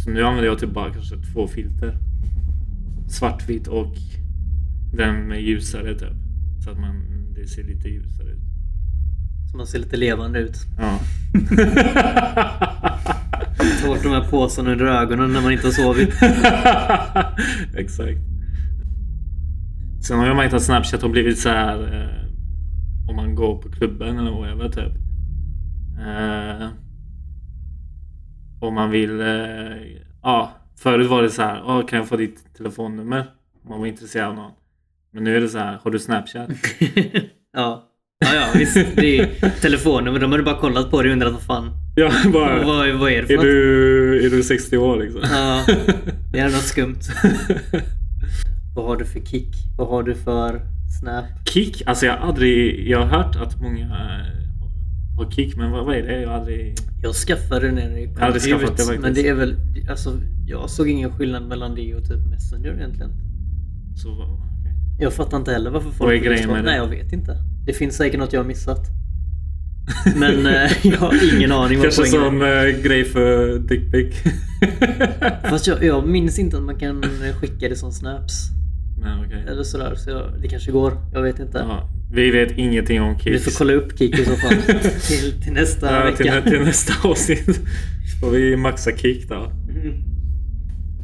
Så 0.04 0.10
nu 0.10 0.24
använder 0.24 0.50
jag 0.50 0.60
typ 0.60 0.74
bara 0.74 0.94
kanske 0.94 1.16
två 1.34 1.48
filter. 1.48 1.98
Svartvitt 3.08 3.68
och 3.68 3.96
den 4.94 5.28
med 5.28 5.42
ljusare 5.42 5.94
typ. 6.00 6.14
Så 6.64 6.70
att 6.72 6.78
man, 6.80 6.96
det 7.36 7.48
ser 7.48 7.64
lite 7.64 7.88
ljusare 7.90 8.30
ut. 8.30 8.42
Så 9.52 9.58
man 9.58 9.68
ser 9.68 9.80
lite 9.80 9.98
levande 9.98 10.40
ut. 10.40 10.58
Ja. 10.78 11.00
Ta 13.82 13.88
bort 13.88 14.04
de 14.04 14.10
här 14.10 14.30
påsarna 14.30 14.72
under 14.72 14.86
ögonen 14.86 15.34
när 15.34 15.42
man 15.42 15.52
inte 15.52 15.68
har 15.68 15.72
sovit. 15.72 16.10
Exakt. 17.78 18.20
Sen 20.08 20.20
har 20.20 20.28
jag 20.28 20.36
märkt 20.36 20.54
att 20.54 20.64
Snapchat 20.64 21.02
har 21.02 21.10
blivit 21.10 21.40
så 21.40 21.50
här 21.50 21.94
eh, 21.94 23.10
om 23.10 23.16
man 23.16 23.36
går 23.36 23.62
på 23.62 23.70
klubben 23.70 24.20
eller 24.20 24.32
whatever 24.32 24.70
typ. 24.70 24.94
Eh, 26.00 26.68
om 28.60 28.74
man 28.74 28.92
vill, 28.92 29.22
eh, 29.22 29.28
ja 30.22 30.52
förut 30.78 31.10
var 31.10 31.22
det 31.22 31.30
så 31.30 31.42
här, 31.42 31.64
"Åh, 31.66 31.86
kan 31.86 32.00
jag 32.00 32.08
få 32.08 32.18
ditt 32.18 32.54
telefonnummer? 32.58 33.20
Om 33.64 33.70
man 33.70 33.80
var 33.80 33.88
intresserad 33.88 34.30
av 34.30 34.36
någon. 34.36 34.52
Men 35.16 35.24
nu 35.24 35.36
är 35.38 35.42
det 35.42 35.50
så 35.50 35.58
här, 35.58 35.80
har 35.84 35.92
du 35.92 36.00
Snapchat? 36.00 36.50
ja. 37.54 37.90
Ja, 38.20 38.34
ja 38.34 38.48
visst. 38.56 38.74
Det 38.96 39.20
är 39.20 39.50
telefonnummer. 39.62 40.20
De 40.20 40.32
hade 40.32 40.44
bara 40.44 40.58
kollat 40.58 40.92
på 40.92 41.02
det 41.02 41.10
och 41.10 41.14
undrat 41.14 41.34
vad 41.34 41.42
fan. 41.42 41.72
Ja, 41.96 42.12
bara, 42.34 42.66
Vad, 42.66 42.96
vad 42.96 43.12
är 43.12 43.22
det 43.22 43.28
för 43.28 43.34
är 43.34 43.38
något? 43.38 43.44
du, 43.46 44.26
är 44.26 44.30
du 44.30 44.44
60 44.44 44.78
år 44.78 44.98
liksom? 44.98 45.22
Ja, 45.24 45.66
det 46.32 46.40
är 46.40 46.46
något 46.46 46.64
skumt. 46.64 47.00
Vad 48.76 48.86
har 48.86 48.98
du 48.98 49.06
för 49.06 49.20
kick? 49.20 49.56
Vad 49.78 49.88
har 49.88 50.04
du 50.04 50.16
för 50.16 50.62
snap? 51.02 51.26
Kick? 51.50 51.84
Alltså 51.86 52.06
jag 52.06 52.18
har 52.18 52.28
aldrig, 52.28 52.88
jag 52.90 53.06
har 53.06 53.18
hört 53.24 53.36
att 53.36 53.62
många 53.62 53.88
har 55.18 55.32
kick, 55.32 55.56
men 55.58 55.72
vad, 55.72 55.86
vad 55.86 55.96
är 55.96 56.04
det? 56.04 56.22
Jag 56.22 56.30
har 56.30 56.38
aldrig... 56.38 56.76
Jag 57.04 57.16
skaffade 57.16 57.66
det 57.66 57.72
när 57.72 57.90
det 57.90 58.06
kom 58.08 58.24
aldrig 58.24 58.44
skaffat 58.44 58.70
ut, 58.72 58.78
det 58.78 58.84
faktiskt. 58.84 59.02
Men 59.02 59.14
det 59.14 59.28
är 59.28 59.34
väl, 59.34 59.56
alltså 59.90 60.20
jag 60.48 60.70
såg 60.70 60.90
ingen 60.90 61.12
skillnad 61.12 61.48
mellan 61.48 61.76
det 61.76 61.96
och 61.96 62.04
typ 62.08 62.26
Messenger 62.26 62.74
egentligen. 62.74 63.12
Så. 64.04 64.40
Jag 65.00 65.14
fattar 65.14 65.38
inte 65.38 65.52
heller 65.52 65.70
varför 65.72 65.90
folk... 65.90 66.00
Vad 66.00 66.14
är 66.14 66.18
grejen 66.20 66.48
med 66.50 66.58
det? 66.58 66.62
Nej, 66.70 66.78
jag 66.78 66.88
vet 66.88 67.14
inte. 67.14 67.38
Det 67.66 67.74
finns 67.74 67.96
säkert 67.96 68.20
något 68.20 68.34
jag 68.34 68.40
har 68.40 68.48
missat. 68.48 68.80
Men 70.16 70.46
eh, 70.46 70.72
jag 70.84 70.98
har 70.98 71.36
ingen 71.36 71.52
aning 71.52 71.78
vad 71.78 71.86
Kanske 71.94 72.02
poängen 72.12 72.30
som 72.32 72.42
är. 72.42 72.68
eh, 72.68 72.82
grej 72.84 73.04
för 73.06 73.60
dickpic. 73.60 74.16
Fast 75.50 75.68
jag, 75.68 75.84
jag 75.84 76.08
minns 76.08 76.40
inte 76.40 76.58
att 76.58 76.64
man 76.64 76.80
kan 76.80 77.04
skicka 77.42 77.70
det 77.70 77.76
som 77.76 77.92
snaps. 77.92 78.34
Nej, 79.02 79.12
okej. 79.26 79.46
Eller 79.48 79.64
sådär. 79.64 79.96
Så 79.96 80.10
jag, 80.10 80.42
det 80.42 80.48
kanske 80.48 80.72
går. 80.72 80.94
Jag 81.14 81.22
vet 81.22 81.40
inte. 81.40 81.58
Ja, 81.58 81.90
vi 82.14 82.32
vet 82.32 82.52
ingenting 82.58 83.02
om 83.02 83.14
Vi 83.18 83.20
kicks. 83.24 83.44
får 83.44 83.52
kolla 83.52 83.74
upp 83.74 84.00
Kik 84.00 84.20
i 84.20 84.26
så 84.26 84.36
fall. 84.36 84.56
till, 85.08 85.42
till 85.44 85.54
nästa 85.54 85.94
Ja, 86.00 86.04
vecka. 86.06 86.42
till, 86.42 86.52
till 86.52 86.62
nästa 86.62 87.10
avsnitt 87.10 87.60
får 88.22 88.30
vi 88.32 88.58
maxa 88.58 88.92
kick 88.98 89.30
då. 89.30 89.52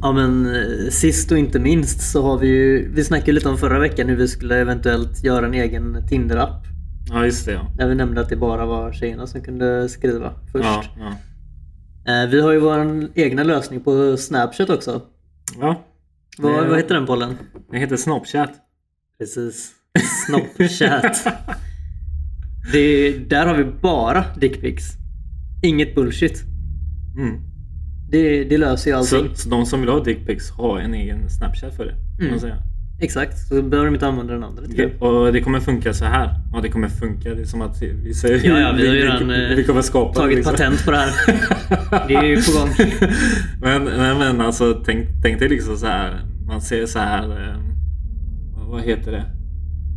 Ja 0.01 0.11
men 0.11 0.45
eh, 0.55 0.89
sist 0.89 1.31
och 1.31 1.37
inte 1.37 1.59
minst 1.59 2.11
så 2.11 2.21
har 2.23 2.37
vi 2.37 2.47
ju, 2.47 2.91
vi 2.93 3.03
snackade 3.03 3.31
lite 3.31 3.49
om 3.49 3.57
förra 3.57 3.79
veckan 3.79 4.09
hur 4.09 4.15
vi 4.15 4.27
skulle 4.27 4.55
eventuellt 4.59 5.23
göra 5.23 5.45
en 5.45 5.53
egen 5.53 6.07
Tinder-app. 6.09 6.63
Ja, 7.09 7.25
just 7.25 7.45
det. 7.45 7.51
Ja. 7.51 7.71
Där 7.77 7.87
vi 7.87 7.95
nämnde 7.95 8.21
att 8.21 8.29
det 8.29 8.35
bara 8.35 8.65
var 8.65 8.93
tjejerna 8.93 9.27
som 9.27 9.41
kunde 9.41 9.89
skriva 9.89 10.33
först. 10.51 10.65
Ja, 10.65 10.83
ja. 12.05 12.23
Eh, 12.23 12.29
Vi 12.29 12.41
har 12.41 12.51
ju 12.51 12.59
vår 12.59 13.07
egna 13.15 13.43
lösning 13.43 13.81
på 13.83 14.17
Snapchat 14.17 14.69
också. 14.69 15.01
ja. 15.59 15.81
Vad, 16.37 16.63
Det- 16.63 16.69
vad 16.69 16.77
heter 16.77 16.95
den 16.95 17.05
pollen? 17.05 17.37
Det 17.71 17.77
heter 17.79 17.97
Snapchat. 17.97 18.51
Precis. 19.19 19.71
Snapchat. 20.27 21.27
det, 22.73 23.11
där 23.17 23.45
har 23.45 23.55
vi 23.55 23.63
bara 23.63 24.25
dickpics. 24.39 24.83
Inget 25.63 25.95
bullshit. 25.95 26.43
Mm. 27.17 27.39
Det, 28.11 28.43
det 28.43 28.57
löser 28.57 28.91
ju 28.91 28.97
allting. 28.97 29.29
Så, 29.35 29.41
så 29.41 29.49
de 29.49 29.65
som 29.65 29.79
vill 29.81 29.89
ha 29.89 30.03
dickpics 30.03 30.51
har 30.51 30.79
en 30.79 30.93
egen 30.93 31.29
Snapchat 31.29 31.75
för 31.75 31.85
det. 31.85 32.25
Mm. 32.25 32.53
Exakt, 33.01 33.37
så 33.39 33.61
behöver 33.61 33.85
de 33.85 33.93
inte 33.95 34.07
använda 34.07 34.33
den 34.33 34.43
andra. 34.43 34.63
jag. 34.75 35.03
Och 35.03 35.33
det 35.33 35.41
kommer 35.41 35.59
funka 35.59 35.93
så 35.93 36.05
här. 36.05 36.35
Ja, 36.53 36.61
det 36.61 36.69
kommer 36.69 36.87
funka. 36.87 37.35
Det 37.35 37.41
är 37.41 37.45
som 37.45 37.61
att 37.61 37.81
vi 37.81 38.13
säger... 38.13 38.49
Ja, 38.49 38.59
ja, 38.59 38.73
vi 38.77 38.87
har 38.87 38.95
ju 38.95 39.01
redan 39.03 39.27
vi, 39.27 39.55
vi 39.55 39.63
kommer 39.63 39.81
skapa 39.81 40.13
tagit 40.13 40.35
liksom. 40.35 40.55
patent 40.55 40.85
på 40.85 40.91
det 40.91 40.97
här. 40.97 41.11
Det 42.07 42.15
är 42.15 42.23
ju 42.23 42.41
på 42.41 42.51
gång. 42.59 42.69
men, 43.61 43.83
men, 43.83 44.17
men 44.17 44.41
alltså 44.41 44.81
tänk, 44.85 45.07
tänk 45.23 45.39
dig 45.39 45.49
liksom 45.49 45.77
så 45.77 45.85
här. 45.85 46.21
Man 46.47 46.61
ser 46.61 46.85
så 46.85 46.99
här. 46.99 47.23
Eh, 47.23 47.55
vad 48.69 48.81
heter 48.81 49.11
det? 49.11 49.25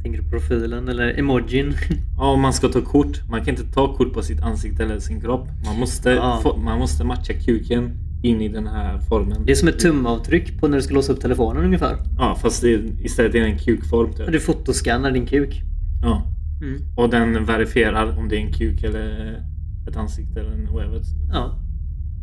Tänker 0.02 0.22
du 0.22 0.30
profilen 0.30 0.88
eller 0.88 1.18
emojin? 1.18 1.74
Ja, 2.18 2.30
om 2.32 2.40
man 2.40 2.52
ska 2.52 2.68
ta 2.68 2.80
kort. 2.80 3.28
Man 3.30 3.44
kan 3.44 3.54
inte 3.54 3.72
ta 3.72 3.94
kort 3.94 4.12
på 4.12 4.22
sitt 4.22 4.40
ansikte 4.42 4.82
eller 4.84 4.98
sin 4.98 5.20
kropp. 5.20 5.48
Man 5.66 5.78
måste, 5.78 6.10
Ja. 6.10 6.40
få, 6.42 6.56
man 6.56 6.78
måste 6.78 7.04
matcha 7.04 7.32
kuken 7.32 8.03
in 8.24 8.40
i 8.40 8.48
den 8.48 8.66
här 8.66 8.98
formen. 8.98 9.44
Det 9.46 9.52
är 9.52 9.56
som 9.56 9.68
ett 9.68 9.78
tumavtryck 9.78 10.60
på 10.60 10.68
när 10.68 10.76
du 10.76 10.82
ska 10.82 10.94
låsa 10.94 11.12
upp 11.12 11.20
telefonen 11.20 11.64
ungefär. 11.64 11.96
Ja, 12.18 12.38
fast 12.42 12.62
det, 12.62 12.70
istället 13.04 13.34
är 13.34 13.40
det 13.40 13.46
en 13.46 13.58
kukform. 13.58 14.12
Typ. 14.12 14.32
Du 14.32 14.40
fotoskannar 14.40 15.10
din 15.10 15.26
kuk. 15.26 15.62
Ja. 16.02 16.22
Mm. 16.62 16.80
Och 16.96 17.10
den 17.10 17.44
verifierar 17.44 18.18
om 18.18 18.28
det 18.28 18.36
är 18.36 18.40
en 18.40 18.52
kuk 18.52 18.82
eller 18.82 19.36
ett 19.88 19.96
ansikte 19.96 20.40
eller 20.40 20.50
en 20.52 20.66
whatever. 20.72 21.00
Ja. 21.32 21.58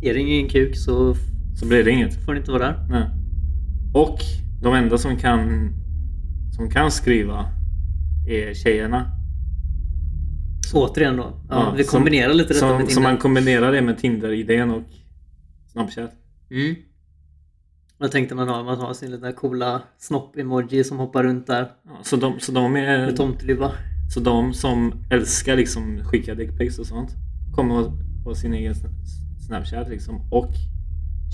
Är 0.02 0.14
det 0.14 0.20
ingen 0.20 0.50
kuk 0.50 0.78
så 0.78 1.16
Så 1.56 1.66
blir 1.68 1.84
det 1.84 1.92
inget. 1.92 2.26
får 2.26 2.34
det 2.34 2.40
inte 2.40 2.52
vara 2.52 2.64
där. 2.64 2.88
Nej. 2.90 3.04
Och 3.94 4.18
de 4.62 4.74
enda 4.74 4.98
som 4.98 5.18
kan 5.18 5.70
som 6.56 6.70
kan 6.70 6.92
skriva 6.92 7.46
är 8.28 8.54
tjejerna. 8.54 9.06
Återigen 10.74 11.18
då. 11.18 11.24
Ja, 11.24 11.56
Ja, 11.56 11.74
vi 11.78 11.84
som- 11.84 11.98
kombinerar 11.98 12.34
lite 12.34 12.48
detta 12.54 12.60
Som, 12.60 12.70
med 12.70 12.80
så 12.82 12.88
Tinder. 12.88 13.02
man 13.10 13.18
kombinerar 13.18 13.72
det 13.72 13.82
med 13.82 13.98
Tinder-idén 13.98 14.72
och 14.72 14.84
Snapchat. 15.72 16.12
Mm. 16.52 16.76
Vad 17.98 18.12
tänkte 18.12 18.36
man 18.36 18.48
ha? 18.50 18.64
Man 18.64 18.80
har 18.80 18.94
sin 18.94 19.12
lilla 19.12 19.32
coola 19.32 19.82
snopp-emoji 19.98 20.84
som 20.84 20.98
hoppar 20.98 21.24
runt 21.24 21.48
där. 21.48 21.72
Ja, 21.86 21.92
så, 22.04 22.16
de, 22.16 22.40
så, 22.40 22.52
de 22.52 22.76
är, 22.76 23.06
Med 23.06 23.18
tomtelubba. 23.18 23.72
så 24.14 24.20
de 24.20 24.54
som 24.54 24.94
älskar 25.10 25.56
liksom 25.56 26.04
skicka 26.04 26.36
dickpics 26.36 26.80
och 26.80 26.86
sånt 26.86 27.10
kommer 27.56 27.80
att 27.82 27.92
ha 28.26 28.36
sin 28.36 28.54
egen 28.54 28.74
sn- 28.74 29.06
Snapchat 29.48 29.90
liksom. 29.90 30.22
Och 30.32 30.52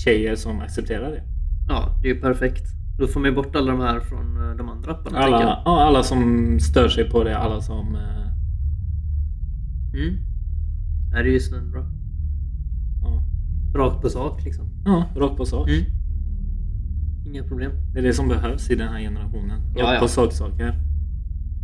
tjejer 0.06 0.36
som 0.36 0.60
accepterar 0.60 1.12
det. 1.12 1.24
Ja, 1.68 2.00
det 2.02 2.10
är 2.10 2.14
ju 2.16 2.22
perfekt. 2.22 2.64
Då 3.00 3.08
får 3.08 3.20
man 3.20 3.30
ju 3.30 3.36
bort 3.36 3.56
alla 3.56 3.72
de 3.72 3.82
här 3.82 4.00
från 4.00 4.50
eh, 4.50 4.56
de 4.56 4.70
andra 4.70 4.92
apparna. 4.92 5.18
Alla, 5.20 5.42
jag. 5.42 5.62
ja, 5.66 5.82
alla 5.88 6.04
som 6.04 6.60
stör 6.60 6.88
sig 6.90 7.10
på 7.10 7.24
det, 7.24 7.38
alla 7.38 7.62
som... 7.62 7.96
eh, 7.96 8.28
Mm. 9.94 10.16
Det 11.12 11.18
är 11.18 11.24
ju 11.24 11.40
svinbra. 11.40 11.86
Rakt 13.76 14.01
på 14.01 14.09
sak 14.09 14.43
liksom. 14.45 14.65
ja 14.86 15.05
rakt 15.15 15.38
på 15.38 15.45
sak. 15.45 15.70
Mm. 15.70 15.82
Inga 17.26 17.43
problem. 17.43 17.72
Det 17.93 17.99
är 17.99 18.03
det 18.03 18.13
som 18.13 18.28
behövs 18.28 18.70
i 18.70 18.76
den 18.76 18.88
här 18.88 18.99
generationen. 18.99 19.59
Rakt 19.59 19.80
Ja, 19.80 19.93
ja. 19.93 19.99
på 19.99 20.07
sak 20.07 20.34
saker. 20.34 20.74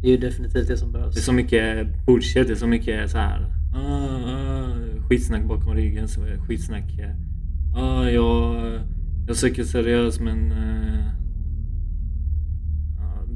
Det 0.01 0.07
är 0.07 0.11
ju 0.11 0.17
definitivt 0.17 0.67
det 0.67 0.77
som 0.77 0.91
behövs. 0.91 1.15
Det 1.15 1.19
är 1.19 1.23
så 1.23 1.33
mycket 1.33 1.87
bullshit, 2.05 2.47
det 2.47 2.53
är 2.53 2.55
så 2.55 2.67
mycket 2.67 3.11
så 3.11 3.17
här. 3.17 3.45
Ah, 3.75 3.79
ah, 3.79 4.73
skitsnack 5.09 5.45
bakom 5.47 5.73
ryggen, 5.73 6.07
så 6.07 6.21
skitsnack. 6.47 6.99
eh, 6.99 7.09
Ah, 7.81 8.03
jag, 8.09 8.55
jag 9.27 9.35
söker 9.35 9.63
seriöst 9.63 10.19
men... 10.21 10.51
Uh, 10.51 11.03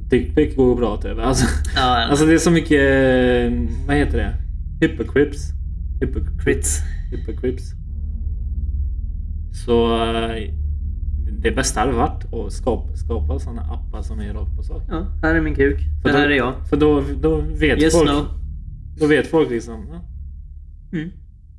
Dickpic 0.09 0.55
går 0.55 0.75
bra 0.75 0.97
typ. 0.97 1.17
Alltså, 1.19 1.45
Ja, 1.75 1.81
alltså 2.09 2.25
det 2.25 2.33
är 2.33 2.37
så 2.37 2.51
mycket... 2.51 2.71
eh, 2.81 3.59
Vad 3.87 3.95
heter 3.95 4.17
det? 4.17 4.33
Hypocrites. 4.87 5.51
Hypocrites. 6.01 6.79
Hypocrites. 7.11 7.71
Så 9.65 10.03
eh, 10.05 10.53
det 11.41 11.51
bästa 11.51 11.79
hade 11.79 11.91
varit 11.91 12.33
att 12.33 12.53
skapa, 12.53 12.95
skapa 12.95 13.39
sådana 13.39 13.61
appar 13.61 14.01
som 14.01 14.19
är 14.19 14.33
rakt 14.33 14.55
på 14.55 14.63
sak. 14.63 14.83
ja, 14.87 15.07
här 15.21 15.35
är 15.35 15.41
min 15.41 15.55
kuk. 15.55 15.79
För 16.01 16.09
Det 16.09 16.13
då- 16.13 16.19
här 16.19 16.29
är 16.29 16.35
jag. 16.37 16.67
För 16.69 16.77
då, 16.77 17.03
då 17.21 17.41
vet 17.41 17.81
Yes, 17.81 17.93
folk. 17.93 18.09
no. 18.09 18.25
Då 18.99 19.07
vet 19.07 19.27
folk 19.27 19.49
liksom. 19.49 19.87
Ja, 19.91 20.01
Mm. 20.97 21.09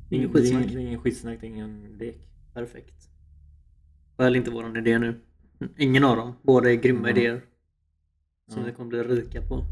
Ingen 0.09 0.33
skitsnack. 0.33 0.65
det 0.67 0.73
är 0.73 0.79
ingen 0.79 0.99
skitsnack, 0.99 1.37
det 1.41 1.47
är 1.47 1.49
ingen 1.49 1.83
lek. 1.99 2.17
Perfekt. 2.53 3.09
Skäl 4.17 4.35
inte 4.35 4.51
våran 4.51 4.75
idé 4.77 4.99
nu. 4.99 5.19
Ingen 5.77 6.03
av 6.03 6.15
dem. 6.15 6.33
Båda 6.43 6.71
är 6.71 6.75
grymma 6.75 6.99
Mm. 7.09 7.17
idéer. 7.17 7.41
Som 8.51 8.63
vi 8.65 8.71
kommer 8.71 8.89
bli 8.89 8.99
rika 9.03 9.41
på. 9.41 9.65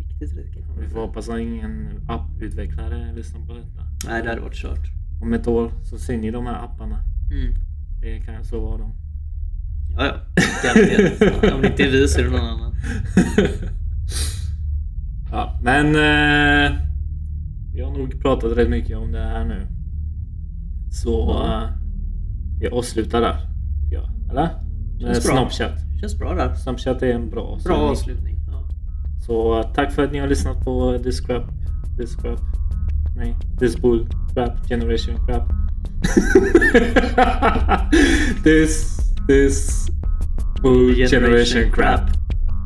Riktigt 0.00 0.36
rika 0.38 0.60
Vi 0.80 0.88
får 0.88 1.00
hoppas 1.00 1.28
att 1.28 1.38
ingen 1.40 2.00
apputvecklare 2.08 3.12
lyssnar 3.14 3.46
på 3.46 3.52
detta. 3.52 3.82
Nej, 4.08 4.22
det 4.22 4.28
hade 4.28 4.40
varit 4.40 4.54
kört. 4.56 4.86
Om 5.20 5.32
ett 5.32 5.46
år 5.48 5.72
så 5.82 5.98
ser 5.98 6.18
ni 6.18 6.30
de 6.30 6.46
här 6.46 6.64
apparna. 6.64 6.98
Mm. 7.30 7.54
Det 8.00 8.18
kan 8.20 8.44
så 8.44 8.60
vara 8.60 8.78
dem. 8.78 8.94
Ja, 9.96 10.06
ja. 10.06 10.14
Garanterat. 10.64 11.54
Om 11.54 11.62
det 11.62 11.68
inte 11.68 11.82
är 11.82 11.90
vi 11.90 12.08
så 12.08 12.20
är 12.20 12.24
det 12.24 12.30
någon 12.30 12.40
annan. 12.40 12.74
ja, 15.32 15.60
men 15.62 15.86
eh, 15.86 16.78
vi 17.74 17.80
har 17.82 17.90
nog 17.98 18.22
pratat 18.22 18.56
rätt 18.56 18.70
mycket 18.70 18.96
om 18.96 19.12
det 19.12 19.18
här 19.18 19.44
nu. 19.44 19.66
Så 20.90 21.10
Ja. 21.10 21.62
eh, 21.62 21.68
vi 22.60 22.68
avslutar 22.68 23.20
där. 23.20 23.36
Jag. 23.90 24.10
Eller? 24.30 24.48
Med 25.00 25.00
Känns 25.00 25.26
bra. 25.26 25.34
Snapchat. 25.36 25.78
Känns 26.00 26.18
bra 26.18 26.34
där. 26.34 26.54
Snapchat 26.54 27.02
är 27.02 27.14
en 27.14 27.30
bra 27.30 27.58
Bra 27.64 27.76
avslutning. 27.76 28.36
Ja. 28.46 28.68
Så 29.26 29.58
uh, 29.58 29.72
tack 29.74 29.92
för 29.92 30.04
att 30.04 30.12
ni 30.12 30.18
har 30.18 30.28
lyssnat 30.28 30.64
på 30.64 30.98
This 31.02 31.20
Crap. 31.20 31.44
This 33.58 33.74
Bull 33.74 34.06
Crap 34.34 34.64
Generation 34.66 35.18
Crap. 35.18 35.50
this, 38.42 39.12
this 39.26 39.88
Bull 40.62 40.94
Generation 40.94 41.08
Generation 41.08 41.70
Crap. 41.70 42.10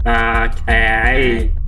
Crap. 0.04 0.56
Okej. 0.68 1.61